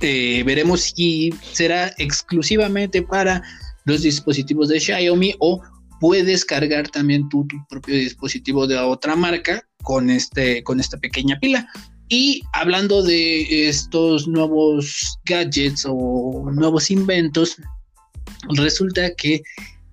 Eh, 0.00 0.42
veremos 0.44 0.92
si 0.94 1.32
será 1.52 1.92
exclusivamente 1.98 3.02
para 3.02 3.42
los 3.84 4.02
dispositivos 4.02 4.68
de 4.68 4.80
Xiaomi 4.80 5.34
o 5.38 5.60
puedes 6.04 6.44
cargar 6.44 6.86
también 6.90 7.30
tu, 7.30 7.48
propio 7.70 7.94
dispositivo 7.94 8.66
de 8.66 8.76
otra 8.76 9.16
marca 9.16 9.66
con, 9.82 10.10
este, 10.10 10.62
con 10.62 10.78
esta 10.78 10.98
pequeña 10.98 11.38
pila. 11.40 11.66
Y 12.10 12.42
hablando 12.52 13.02
de 13.02 13.70
estos 13.70 14.28
nuevos 14.28 15.18
gadgets 15.24 15.86
o 15.88 16.50
nuevos 16.52 16.90
inventos, 16.90 17.56
resulta 18.50 19.14
que 19.14 19.40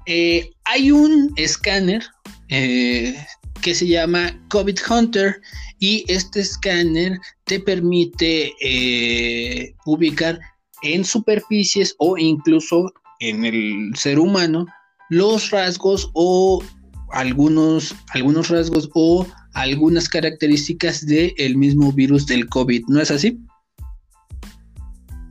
eh, 0.05 0.51
hay 0.65 0.91
un 0.91 1.31
escáner, 1.37 2.03
eh, 2.49 3.15
que 3.61 3.73
se 3.73 3.87
llama 3.87 4.37
COVID 4.49 4.79
Hunter 4.89 5.39
y 5.79 6.03
este 6.09 6.41
escáner 6.41 7.17
te 7.45 7.57
permite 7.57 8.51
eh, 8.59 9.73
ubicar 9.85 10.41
en 10.83 11.05
superficies 11.05 11.95
o 11.99 12.17
incluso 12.17 12.91
en 13.21 13.45
el 13.45 13.95
ser 13.95 14.19
humano 14.19 14.65
los 15.11 15.49
rasgos 15.49 16.09
o 16.13 16.63
algunos, 17.11 17.93
algunos 18.13 18.47
rasgos 18.47 18.89
o 18.93 19.27
algunas 19.53 20.07
características 20.07 21.05
del 21.05 21.57
mismo 21.57 21.91
virus 21.91 22.25
del 22.25 22.47
COVID, 22.47 22.85
¿no 22.87 23.01
es 23.01 23.11
así? 23.11 23.37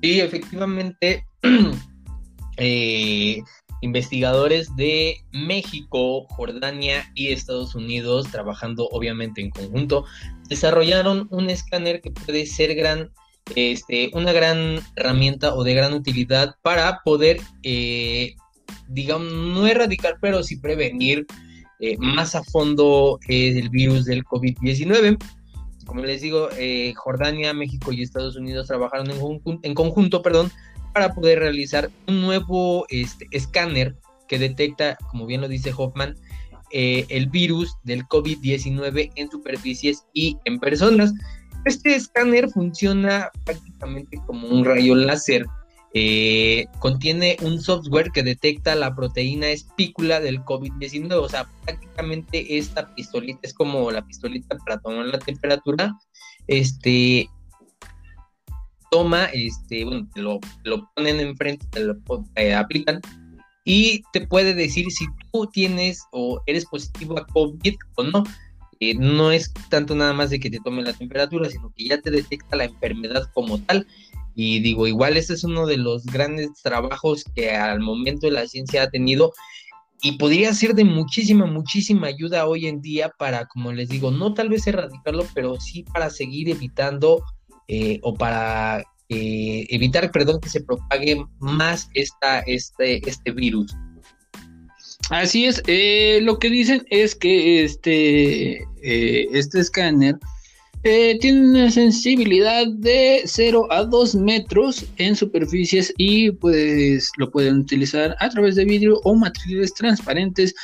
Sí, 0.03 0.21
efectivamente, 0.21 1.25
eh, 2.59 3.41
investigadores 3.81 4.69
de 4.77 5.17
México, 5.33 6.27
Jordania 6.29 7.11
y 7.15 7.29
Estados 7.29 7.75
Unidos, 7.75 8.31
trabajando 8.31 8.87
obviamente 8.93 9.41
en 9.41 9.49
conjunto, 9.49 10.05
desarrollaron 10.51 11.27
un 11.31 11.49
escáner 11.49 12.03
que 12.03 12.11
puede 12.11 12.45
ser 12.45 12.75
gran, 12.75 13.11
este, 13.57 14.11
una 14.13 14.33
gran 14.33 14.81
herramienta 14.97 15.55
o 15.55 15.65
de 15.65 15.73
gran 15.73 15.95
utilidad 15.95 16.57
para 16.61 17.01
poder, 17.03 17.41
eh, 17.63 18.35
digamos, 18.91 19.33
no 19.33 19.67
erradicar, 19.67 20.19
pero 20.21 20.43
sí 20.43 20.57
prevenir 20.57 21.27
eh, 21.81 21.97
más 21.99 22.35
a 22.35 22.45
fondo 22.45 23.19
el 23.29 23.69
virus 23.71 24.05
del 24.05 24.25
COVID-19. 24.25 25.17
Como 25.87 26.03
les 26.03 26.21
digo, 26.21 26.49
eh, 26.59 26.93
Jordania, 26.95 27.55
México 27.55 27.91
y 27.93 28.03
Estados 28.03 28.37
Unidos 28.37 28.69
trabajaron 28.69 29.11
en, 29.11 29.61
en 29.63 29.75
conjunto, 29.75 30.23
perdón, 30.23 30.51
para 30.93 31.15
poder 31.15 31.39
realizar 31.39 31.91
un 32.07 32.21
nuevo 32.21 32.85
este, 32.89 33.27
escáner 33.31 33.97
que 34.29 34.39
detecta, 34.39 34.97
como 35.11 35.27
bien 35.27 35.41
lo 35.41 35.49
dice 35.49 35.73
Hoffman, 35.77 36.17
eh, 36.73 37.05
el 37.09 37.29
virus 37.29 37.77
del 37.83 38.05
COVID-19 38.07 39.11
en 39.17 39.31
superficies 39.31 40.05
y 40.13 40.37
en 40.45 40.59
personas. 40.61 41.13
Este 41.65 41.95
escáner 41.95 42.49
funciona 42.51 43.31
prácticamente 43.45 44.21
como 44.27 44.49
un 44.49 44.65
rayo 44.65 44.95
láser. 44.95 45.47
Eh, 45.93 46.67
contiene 46.79 47.37
un 47.43 47.61
software 47.61 48.13
que 48.13 48.23
detecta 48.23 48.77
la 48.77 48.95
proteína 48.95 49.49
espícula 49.49 50.21
del 50.21 50.41
COVID-19. 50.45 51.13
O 51.15 51.29
sea, 51.29 51.49
prácticamente 51.65 52.59
esta 52.59 52.95
pistolita 52.95 53.41
es 53.43 53.55
como 53.55 53.91
la 53.91 54.07
pistolita 54.07 54.57
para 54.59 54.79
tomar 54.79 55.07
la 55.07 55.19
temperatura. 55.19 55.97
Este, 56.47 57.29
toma, 58.91 59.27
este, 59.27 59.85
bueno, 59.85 60.09
te 60.15 60.21
lo, 60.21 60.41
ponen 60.95 61.21
enfrente, 61.21 61.67
te 61.71 61.81
lo 61.81 61.97
aplican 62.57 63.01
y 63.65 64.03
te 64.13 64.27
puede 64.27 64.55
decir 64.55 64.91
si 64.91 65.07
tú 65.33 65.47
tienes 65.47 66.03
o 66.13 66.41
eres 66.47 66.67
positivo 66.67 67.19
a 67.19 67.27
COVID 67.27 67.75
o 67.97 68.03
no. 68.05 68.25
Eh, 68.83 68.95
no 68.95 69.31
es 69.31 69.53
tanto 69.69 69.95
nada 69.95 70.15
más 70.15 70.31
de 70.31 70.41
que 70.41 70.49
te 70.49 70.59
tome 70.65 70.83
la 70.83 70.95
temperatura, 70.95 71.51
sino 71.51 71.71
que 71.77 71.85
ya 71.85 72.01
te 72.01 72.11
detecta 72.11 72.57
la 72.57 72.65
enfermedad 72.65 73.31
como 73.35 73.59
tal. 73.59 73.87
Y 74.43 74.61
digo, 74.61 74.87
igual 74.87 75.19
este 75.19 75.35
es 75.35 75.45
uno 75.45 75.67
de 75.67 75.77
los 75.77 76.07
grandes 76.07 76.49
trabajos 76.63 77.25
que 77.35 77.51
al 77.51 77.79
momento 77.79 78.31
la 78.31 78.47
ciencia 78.47 78.85
ha 78.85 78.91
tenido 78.91 79.35
y 80.01 80.13
podría 80.13 80.55
ser 80.55 80.75
de 80.75 80.85
muchísima, 80.85 81.45
muchísima 81.45 82.07
ayuda 82.07 82.47
hoy 82.47 82.67
en 82.67 82.81
día 82.81 83.13
para, 83.19 83.45
como 83.45 83.71
les 83.71 83.91
digo, 83.91 84.11
no 84.11 84.33
tal 84.33 84.49
vez 84.49 84.67
erradicarlo, 84.67 85.27
pero 85.35 85.61
sí 85.61 85.83
para 85.93 86.09
seguir 86.09 86.49
evitando 86.49 87.23
eh, 87.69 88.01
o 88.03 88.15
para 88.15 88.83
eh, 89.11 89.67
evitar, 89.69 90.11
perdón, 90.11 90.41
que 90.41 90.49
se 90.49 90.63
propague 90.63 91.23
más 91.39 91.91
esta, 91.93 92.41
este, 92.41 93.07
este 93.07 93.33
virus. 93.33 93.77
Así 95.11 95.45
es, 95.45 95.63
eh, 95.67 96.21
lo 96.23 96.39
que 96.39 96.49
dicen 96.49 96.83
es 96.89 97.15
que 97.15 97.63
este, 97.63 98.65
este 98.81 99.61
escáner 99.61 100.19
tiene 100.83 101.41
una 101.41 101.71
sensibilidad 101.71 102.67
de 102.67 103.23
0 103.27 103.69
a 103.71 103.85
2 103.85 104.15
metros 104.15 104.87
en 104.97 105.15
superficies 105.15 105.93
y 105.99 106.31
pues 106.31 107.11
lo 107.19 107.31
pueden 107.31 107.59
utilizar 107.59 108.17
a 108.19 108.29
través 108.31 108.55
de 108.55 108.65
vidrio 108.65 108.99
o 109.05 109.15
materiales 109.15 109.75
transparentes 109.75 110.55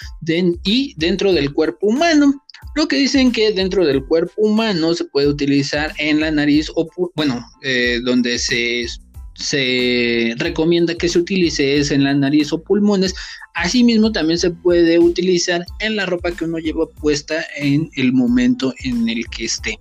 y 0.64 0.94
dentro 0.97 1.32
del 1.32 1.52
cuerpo 1.52 1.88
humano. 1.88 2.43
Lo 2.74 2.88
que 2.88 2.97
dicen 2.97 3.32
que 3.32 3.52
dentro 3.52 3.84
del 3.84 4.05
cuerpo 4.05 4.32
humano 4.36 4.94
se 4.94 5.05
puede 5.05 5.28
utilizar 5.28 5.93
en 5.98 6.20
la 6.20 6.30
nariz 6.30 6.70
o, 6.74 6.88
bueno, 7.14 7.44
eh, 7.62 8.01
donde 8.05 8.38
se, 8.38 8.86
se 9.34 10.34
recomienda 10.38 10.94
que 10.94 11.09
se 11.09 11.18
utilice 11.18 11.78
es 11.78 11.90
en 11.90 12.05
la 12.05 12.14
nariz 12.14 12.52
o 12.52 12.62
pulmones. 12.62 13.14
Asimismo, 13.55 14.12
también 14.12 14.38
se 14.38 14.51
puede 14.51 14.98
utilizar 14.98 15.64
en 15.80 15.97
la 15.97 16.06
ropa 16.06 16.32
que 16.32 16.44
uno 16.44 16.59
lleva 16.59 16.86
puesta 17.01 17.44
en 17.56 17.90
el 17.97 18.12
momento 18.12 18.74
en 18.84 19.09
el 19.09 19.26
que 19.28 19.47
esté. 19.47 19.78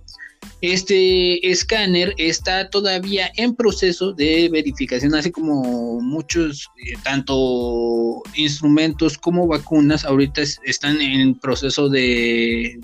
Este 0.62 1.50
escáner 1.50 2.14
está 2.16 2.70
todavía 2.70 3.30
en 3.36 3.54
proceso 3.54 4.12
de 4.12 4.48
verificación, 4.50 5.14
así 5.14 5.30
como 5.30 6.00
muchos, 6.00 6.68
eh, 6.78 6.94
tanto 7.04 8.22
instrumentos 8.34 9.18
como 9.18 9.46
vacunas, 9.46 10.04
ahorita 10.04 10.42
están 10.64 11.00
en 11.00 11.34
proceso 11.34 11.88
de, 11.88 12.80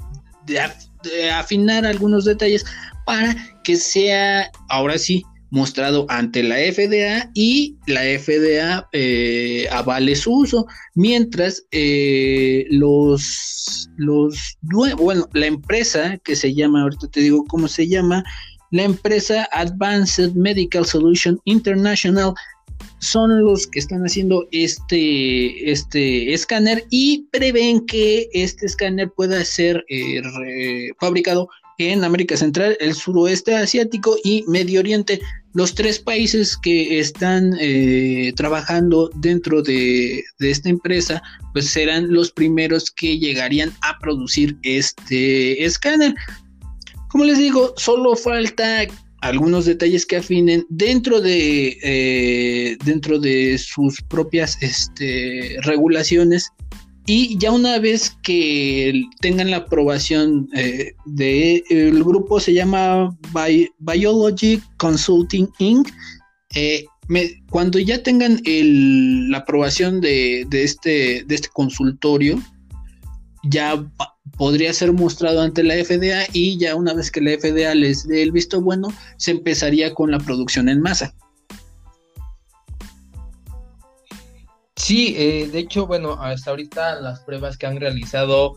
de 0.47 1.31
afinar 1.31 1.87
algunos 1.87 2.27
detalles 2.27 2.65
para 3.07 3.35
que 3.65 3.77
sea 3.77 4.51
ahora 4.69 4.99
sí 4.99 5.25
mostrado 5.53 6.07
ante 6.09 6.43
la 6.43 6.57
FDA 6.57 7.31
y 7.35 7.77
la 7.87 8.01
FDA 8.01 8.89
eh, 8.93 9.69
avale 9.71 10.17
su 10.17 10.33
uso, 10.33 10.67
mientras 10.95 11.63
eh, 11.73 12.65
los, 12.71 13.91
los, 13.99 14.57
bueno, 14.97 15.29
la 15.35 15.47
empresa 15.47 16.17
que 16.25 16.37
se 16.37 16.55
llama, 16.55 16.83
ahorita 16.83 17.07
te 17.09 17.21
digo 17.21 17.45
cómo 17.49 17.69
se 17.69 17.87
llama, 17.87 18.25
la 18.71 18.85
empresa 18.85 19.47
Advanced 19.53 20.33
Medical 20.33 20.87
Solution 20.87 21.39
International 21.45 22.33
son 23.01 23.45
los 23.45 23.67
que 23.67 23.81
están 23.81 24.01
haciendo 24.05 24.49
este, 24.53 25.71
este 25.71 26.33
escáner 26.33 26.87
y 26.89 27.27
prevén 27.31 27.85
que 27.85 28.27
este 28.33 28.65
escáner 28.65 29.11
pueda 29.15 29.45
ser 29.45 29.85
eh, 29.91 30.23
fabricado 30.99 31.51
en 31.79 32.05
América 32.05 32.37
Central, 32.37 32.77
el 32.81 32.95
suroeste 32.95 33.55
asiático 33.55 34.17
y 34.25 34.45
Medio 34.47 34.81
Oriente. 34.81 35.21
Los 35.55 35.75
tres 35.75 35.99
países 35.99 36.57
que 36.57 36.99
están 36.99 37.55
eh, 37.61 38.33
trabajando 38.37 39.11
dentro 39.17 39.63
de, 39.63 40.25
esta 40.41 40.71
empresa, 40.71 41.23
pues 41.53 41.67
serán 41.67 42.13
los 42.13 42.33
primeros 42.33 42.91
que 42.91 43.19
llegarían 43.19 43.71
a 43.83 43.99
producir 43.99 44.57
este 44.63 45.65
escáner. 45.65 46.15
Como 47.09 47.25
les 47.25 47.39
digo, 47.39 47.75
solo 47.77 48.17
falta 48.17 48.87
algunos 49.21 49.67
detalles 49.67 50.07
que 50.07 50.17
afinen 50.17 50.65
dentro 50.71 51.21
de 51.21 51.79
eh, 51.83 52.77
dentro 52.85 53.19
de 53.19 53.57
sus 53.59 54.01
propias 54.03 54.61
este, 54.63 55.59
regulaciones 55.63 56.51
y 57.07 57.37
ya 57.39 57.51
una 57.51 57.79
vez 57.79 58.17
que 58.23 59.03
tengan 59.21 59.51
la 59.51 59.59
aprobación 59.59 60.49
eh, 60.55 60.93
de 61.05 61.65
el 61.71 62.03
grupo 62.05 62.39
se 62.39 62.55
llama 62.55 63.17
Biology 63.81 64.61
Consulting 64.77 65.49
Inc. 65.59 65.89
Eh, 66.55 66.85
cuando 67.51 67.79
ya 67.79 68.03
tengan 68.03 68.41
la 68.45 69.39
aprobación 69.39 70.01
de, 70.01 70.47
este, 70.53 71.25
de 71.27 71.35
este 71.35 71.49
consultorio, 71.53 72.41
ya 73.43 73.85
podría 74.39 74.73
ser 74.73 74.93
mostrado 74.93 75.43
ante 75.43 75.63
la 75.63 75.75
FDA 75.75 76.27
y 76.33 76.57
ya 76.59 76.77
una 76.77 76.95
vez 76.95 77.11
que 77.11 77.21
la 77.21 77.33
FDA 77.33 77.75
les 77.75 78.07
dé 78.07 78.23
el 78.23 78.33
visto 78.33 78.63
bueno, 78.63 78.89
se 79.19 79.33
empezaría 79.33 79.93
con 79.93 80.11
la 80.11 80.21
producción 80.21 80.69
en 80.69 80.81
masa. 80.81 81.15
Sí, 84.83 85.15
eh, 85.17 85.47
de 85.47 85.61
hecho, 85.61 85.87
bueno, 85.87 86.15
hasta 86.21 86.51
ahorita 86.51 87.01
las 87.01 87.21
pruebas 87.21 87.57
que 87.57 87.67
han 87.67 87.79
realizado, 87.79 88.57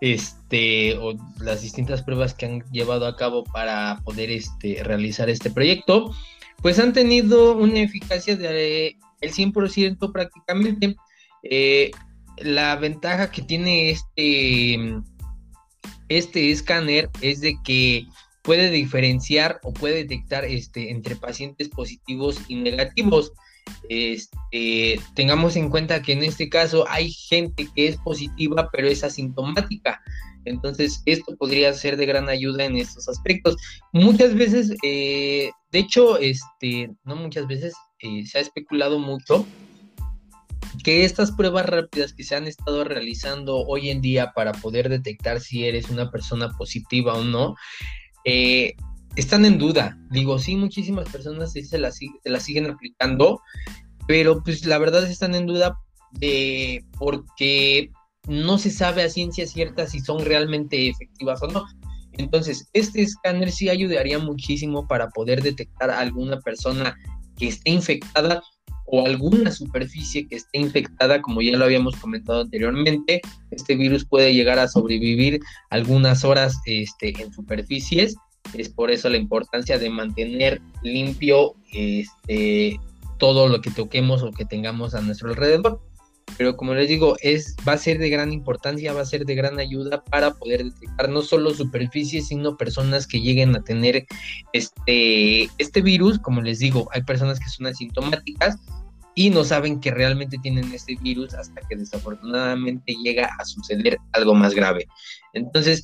este, 0.00 0.96
o 0.96 1.12
las 1.40 1.60
distintas 1.60 2.02
pruebas 2.02 2.32
que 2.32 2.46
han 2.46 2.64
llevado 2.72 3.06
a 3.06 3.16
cabo 3.16 3.44
para 3.44 4.00
poder 4.02 4.30
este, 4.30 4.82
realizar 4.82 5.28
este 5.28 5.50
proyecto, 5.50 6.14
pues 6.62 6.78
han 6.78 6.94
tenido 6.94 7.54
una 7.54 7.80
eficacia 7.80 8.34
de 8.34 8.96
el 9.20 9.30
100% 9.30 10.10
prácticamente. 10.10 10.96
Eh, 11.42 11.90
la 12.38 12.74
ventaja 12.76 13.30
que 13.30 13.42
tiene 13.42 13.90
este, 13.90 15.02
este 16.08 16.50
escáner 16.50 17.10
es 17.20 17.42
de 17.42 17.58
que 17.62 18.06
puede 18.40 18.70
diferenciar 18.70 19.60
o 19.62 19.74
puede 19.74 19.96
detectar 19.96 20.46
este, 20.46 20.90
entre 20.90 21.14
pacientes 21.14 21.68
positivos 21.68 22.40
y 22.48 22.56
negativos. 22.56 23.32
Este, 23.88 25.00
tengamos 25.14 25.56
en 25.56 25.70
cuenta 25.70 26.02
que 26.02 26.12
en 26.12 26.22
este 26.22 26.48
caso 26.48 26.84
hay 26.88 27.10
gente 27.10 27.68
que 27.74 27.88
es 27.88 27.96
positiva 27.98 28.68
pero 28.72 28.88
es 28.88 29.04
asintomática. 29.04 30.00
Entonces, 30.44 31.02
esto 31.04 31.36
podría 31.36 31.72
ser 31.74 31.96
de 31.96 32.06
gran 32.06 32.28
ayuda 32.28 32.64
en 32.64 32.76
estos 32.76 33.08
aspectos. 33.08 33.56
Muchas 33.92 34.34
veces, 34.34 34.72
eh, 34.82 35.50
de 35.72 35.78
hecho, 35.78 36.18
este, 36.18 36.90
no 37.04 37.16
muchas 37.16 37.46
veces, 37.46 37.74
eh, 38.00 38.24
se 38.26 38.38
ha 38.38 38.40
especulado 38.40 38.98
mucho 38.98 39.44
que 40.84 41.04
estas 41.04 41.32
pruebas 41.32 41.66
rápidas 41.66 42.12
que 42.12 42.24
se 42.24 42.36
han 42.36 42.46
estado 42.46 42.84
realizando 42.84 43.58
hoy 43.66 43.90
en 43.90 44.00
día 44.00 44.32
para 44.34 44.52
poder 44.52 44.88
detectar 44.88 45.40
si 45.40 45.64
eres 45.64 45.90
una 45.90 46.10
persona 46.10 46.50
positiva 46.56 47.14
o 47.14 47.24
no, 47.24 47.56
eh, 48.24 48.74
están 49.20 49.44
en 49.44 49.58
duda. 49.58 49.98
Digo, 50.10 50.38
sí, 50.38 50.56
muchísimas 50.56 51.08
personas 51.08 51.52
se 51.52 51.78
las, 51.78 51.96
se 51.96 52.40
siguen 52.40 52.66
aplicando, 52.66 53.40
pero 54.06 54.42
pues 54.42 54.64
la 54.64 54.78
verdad 54.78 55.04
están 55.08 55.34
en 55.34 55.46
duda 55.46 55.78
de 56.12 56.84
porque 56.98 57.90
no 58.26 58.58
se 58.58 58.70
sabe 58.70 59.02
a 59.02 59.10
ciencia 59.10 59.46
cierta 59.46 59.86
si 59.86 60.00
son 60.00 60.24
realmente 60.24 60.88
efectivas 60.88 61.42
o 61.42 61.48
no. 61.48 61.64
Entonces, 62.12 62.68
este 62.72 63.02
escáner 63.02 63.52
sí 63.52 63.68
ayudaría 63.68 64.18
muchísimo 64.18 64.86
para 64.86 65.08
poder 65.10 65.42
detectar 65.42 65.90
a 65.90 66.00
alguna 66.00 66.40
persona 66.40 66.96
que 67.36 67.48
esté 67.48 67.70
infectada 67.70 68.42
o 68.86 69.06
alguna 69.06 69.50
superficie 69.50 70.26
que 70.26 70.36
esté 70.36 70.58
infectada, 70.58 71.20
como 71.20 71.42
ya 71.42 71.56
lo 71.56 71.64
habíamos 71.64 71.96
comentado 71.96 72.40
anteriormente, 72.40 73.20
este 73.50 73.76
virus 73.76 74.04
puede 74.04 74.32
llegar 74.32 74.58
a 74.58 74.68
sobrevivir 74.68 75.40
algunas 75.70 76.24
horas 76.24 76.56
este, 76.64 77.20
en 77.20 77.32
superficies. 77.32 78.16
Es 78.54 78.68
por 78.68 78.90
eso 78.90 79.08
la 79.08 79.16
importancia 79.16 79.78
de 79.78 79.90
mantener 79.90 80.60
limpio 80.82 81.54
este, 81.72 82.78
todo 83.18 83.48
lo 83.48 83.60
que 83.60 83.70
toquemos 83.70 84.22
o 84.22 84.32
que 84.32 84.44
tengamos 84.44 84.94
a 84.94 85.00
nuestro 85.00 85.30
alrededor 85.30 85.80
pero 86.36 86.56
como 86.56 86.74
les 86.74 86.88
digo, 86.88 87.16
es, 87.20 87.56
va 87.66 87.72
a 87.72 87.78
ser 87.78 87.98
de 87.98 88.10
gran 88.10 88.32
importancia, 88.32 88.92
va 88.92 89.00
a 89.00 89.06
ser 89.06 89.24
de 89.24 89.34
gran 89.34 89.58
ayuda 89.58 90.04
para 90.04 90.34
poder 90.34 90.64
detectar 90.64 91.08
no 91.08 91.22
solo 91.22 91.54
superficies, 91.54 92.28
sino 92.28 92.56
personas 92.56 93.06
que 93.06 93.20
lleguen 93.20 93.56
a 93.56 93.62
tener 93.62 94.06
este, 94.52 95.48
este 95.58 95.80
virus. 95.80 96.18
Como 96.18 96.40
les 96.40 96.58
digo, 96.58 96.88
hay 96.92 97.02
personas 97.02 97.40
que 97.40 97.48
son 97.48 97.66
asintomáticas 97.66 98.56
y 99.14 99.30
no 99.30 99.42
saben 99.42 99.80
que 99.80 99.90
realmente 99.90 100.38
tienen 100.38 100.72
este 100.72 100.96
virus 101.00 101.34
hasta 101.34 101.60
que 101.68 101.76
desafortunadamente 101.76 102.94
llega 103.02 103.30
a 103.38 103.44
suceder 103.44 103.98
algo 104.12 104.34
más 104.34 104.54
grave. 104.54 104.86
Entonces, 105.32 105.82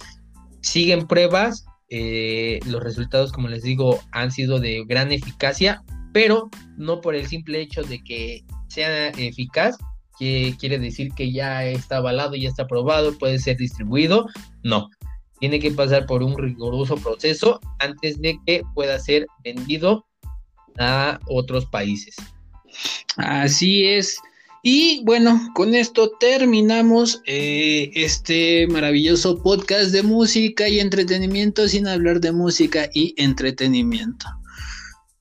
siguen 0.60 1.06
pruebas, 1.06 1.64
eh, 1.88 2.60
los 2.66 2.82
resultados, 2.82 3.32
como 3.32 3.48
les 3.48 3.62
digo, 3.62 4.00
han 4.12 4.30
sido 4.30 4.58
de 4.58 4.84
gran 4.86 5.12
eficacia, 5.12 5.82
pero 6.12 6.50
no 6.76 7.00
por 7.00 7.14
el 7.14 7.26
simple 7.26 7.60
hecho 7.60 7.82
de 7.82 8.02
que 8.02 8.44
sea 8.68 9.08
eficaz, 9.08 9.76
que 10.18 10.54
quiere 10.58 10.78
decir 10.78 11.12
que 11.12 11.32
ya 11.32 11.64
está 11.64 11.96
avalado, 11.96 12.36
ya 12.36 12.48
está 12.48 12.64
aprobado, 12.64 13.18
puede 13.18 13.38
ser 13.38 13.56
distribuido. 13.56 14.28
No, 14.62 14.88
tiene 15.40 15.58
que 15.58 15.70
pasar 15.70 16.06
por 16.06 16.22
un 16.22 16.38
riguroso 16.38 16.96
proceso 16.96 17.60
antes 17.80 18.20
de 18.20 18.38
que 18.46 18.62
pueda 18.74 18.98
ser 18.98 19.26
vendido 19.42 20.06
a 20.78 21.18
otros 21.26 21.66
países. 21.66 22.16
Así 23.16 23.86
es. 23.86 24.18
Y 24.66 25.04
bueno, 25.04 25.50
con 25.54 25.74
esto 25.74 26.12
terminamos 26.18 27.20
eh, 27.26 27.90
este 27.94 28.66
maravilloso 28.66 29.42
podcast 29.42 29.90
de 29.90 30.02
música 30.02 30.66
y 30.66 30.80
entretenimiento 30.80 31.68
sin 31.68 31.86
hablar 31.86 32.18
de 32.18 32.32
música 32.32 32.88
y 32.94 33.14
entretenimiento. 33.18 34.26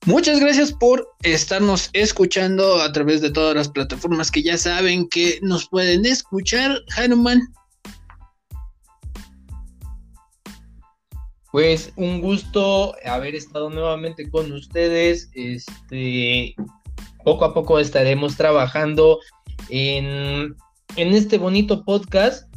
Muchas 0.06 0.40
gracias 0.40 0.72
por 0.72 1.06
estarnos 1.24 1.90
escuchando 1.92 2.80
a 2.80 2.90
través 2.92 3.20
de 3.20 3.30
todas 3.30 3.54
las 3.54 3.68
plataformas 3.68 4.30
que 4.30 4.42
ya 4.42 4.56
saben 4.56 5.10
que 5.10 5.38
nos 5.42 5.68
pueden 5.68 6.06
escuchar. 6.06 6.80
Hanuman. 6.96 7.42
Pues 11.52 11.92
un 11.96 12.22
gusto 12.22 12.94
haber 13.04 13.34
estado 13.34 13.68
nuevamente 13.68 14.26
con 14.30 14.50
ustedes. 14.52 15.28
Este, 15.34 16.56
poco 17.24 17.44
a 17.46 17.54
poco 17.54 17.78
estaremos 17.78 18.36
trabajando 18.36 19.18
en, 19.68 20.56
este 20.96 21.38
bonito 21.38 21.84
podcast 21.84 22.48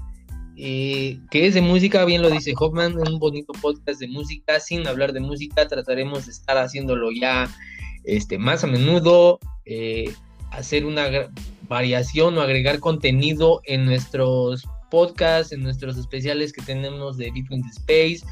eh, 0.56 1.20
que 1.30 1.46
es 1.46 1.54
de 1.54 1.62
música, 1.62 2.04
bien 2.06 2.22
lo 2.22 2.30
dice 2.30 2.54
Hoffman, 2.58 2.98
un 2.98 3.20
bonito 3.20 3.54
podcast 3.54 4.00
de 4.00 4.08
música, 4.08 4.60
sin 4.60 4.88
hablar 4.88 5.14
de 5.14 5.20
música, 5.20 5.68
trataremos 5.68 6.26
de 6.26 6.32
estar 6.32 6.58
haciéndolo 6.58 7.12
ya 7.12 7.48
este, 8.04 8.40
más 8.40 8.64
a 8.64 8.68
menudo, 8.68 9.40
eh, 9.66 10.12
hacer 10.52 10.86
una 10.86 11.30
variación 11.68 12.38
o 12.38 12.42
agregar 12.42 12.80
contenido 12.80 13.62
en 13.66 13.86
nuestros 13.86 14.68
podcasts, 14.90 15.52
en 15.52 15.62
nuestros 15.62 15.98
especiales 15.98 16.54
que 16.54 16.62
tenemos 16.62 17.18
de 17.18 17.32
Between 17.32 17.62
the 17.62 17.70
Space, 17.70 18.26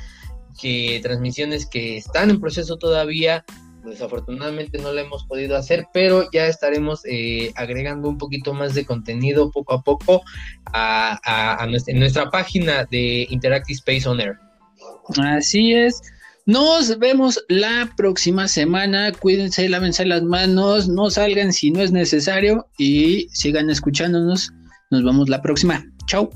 que 0.59 0.99
transmisiones 1.03 1.65
que 1.65 1.97
están 1.97 2.29
en 2.29 2.39
proceso 2.39 2.77
todavía, 2.77 3.43
desafortunadamente 3.89 4.77
no 4.77 4.91
lo 4.91 4.99
hemos 4.99 5.25
podido 5.25 5.55
hacer, 5.55 5.87
pero 5.93 6.29
ya 6.31 6.47
estaremos 6.47 7.01
eh, 7.05 7.51
agregando 7.55 8.09
un 8.09 8.17
poquito 8.17 8.53
más 8.53 8.73
de 8.73 8.85
contenido 8.85 9.51
poco 9.51 9.73
a 9.73 9.81
poco 9.81 10.21
a, 10.73 11.65
nuestra, 11.69 11.93
en 11.93 11.99
nuestra 11.99 12.29
página 12.29 12.85
de 12.85 13.27
Interactive 13.29 13.75
Space 13.75 14.07
On 14.07 14.19
Air. 14.19 14.37
Así 15.17 15.73
es. 15.73 16.01
Nos 16.45 16.99
vemos 16.99 17.43
la 17.49 17.91
próxima 17.97 18.47
semana. 18.47 19.11
Cuídense, 19.11 19.67
lávense 19.67 20.05
las 20.05 20.21
manos, 20.21 20.87
no 20.87 21.09
salgan 21.09 21.51
si 21.53 21.71
no 21.71 21.81
es 21.81 21.91
necesario 21.91 22.67
y 22.77 23.27
sigan 23.31 23.69
escuchándonos. 23.69 24.51
Nos 24.91 25.03
vemos 25.03 25.27
la 25.27 25.41
próxima. 25.41 25.83
Chao. 26.05 26.29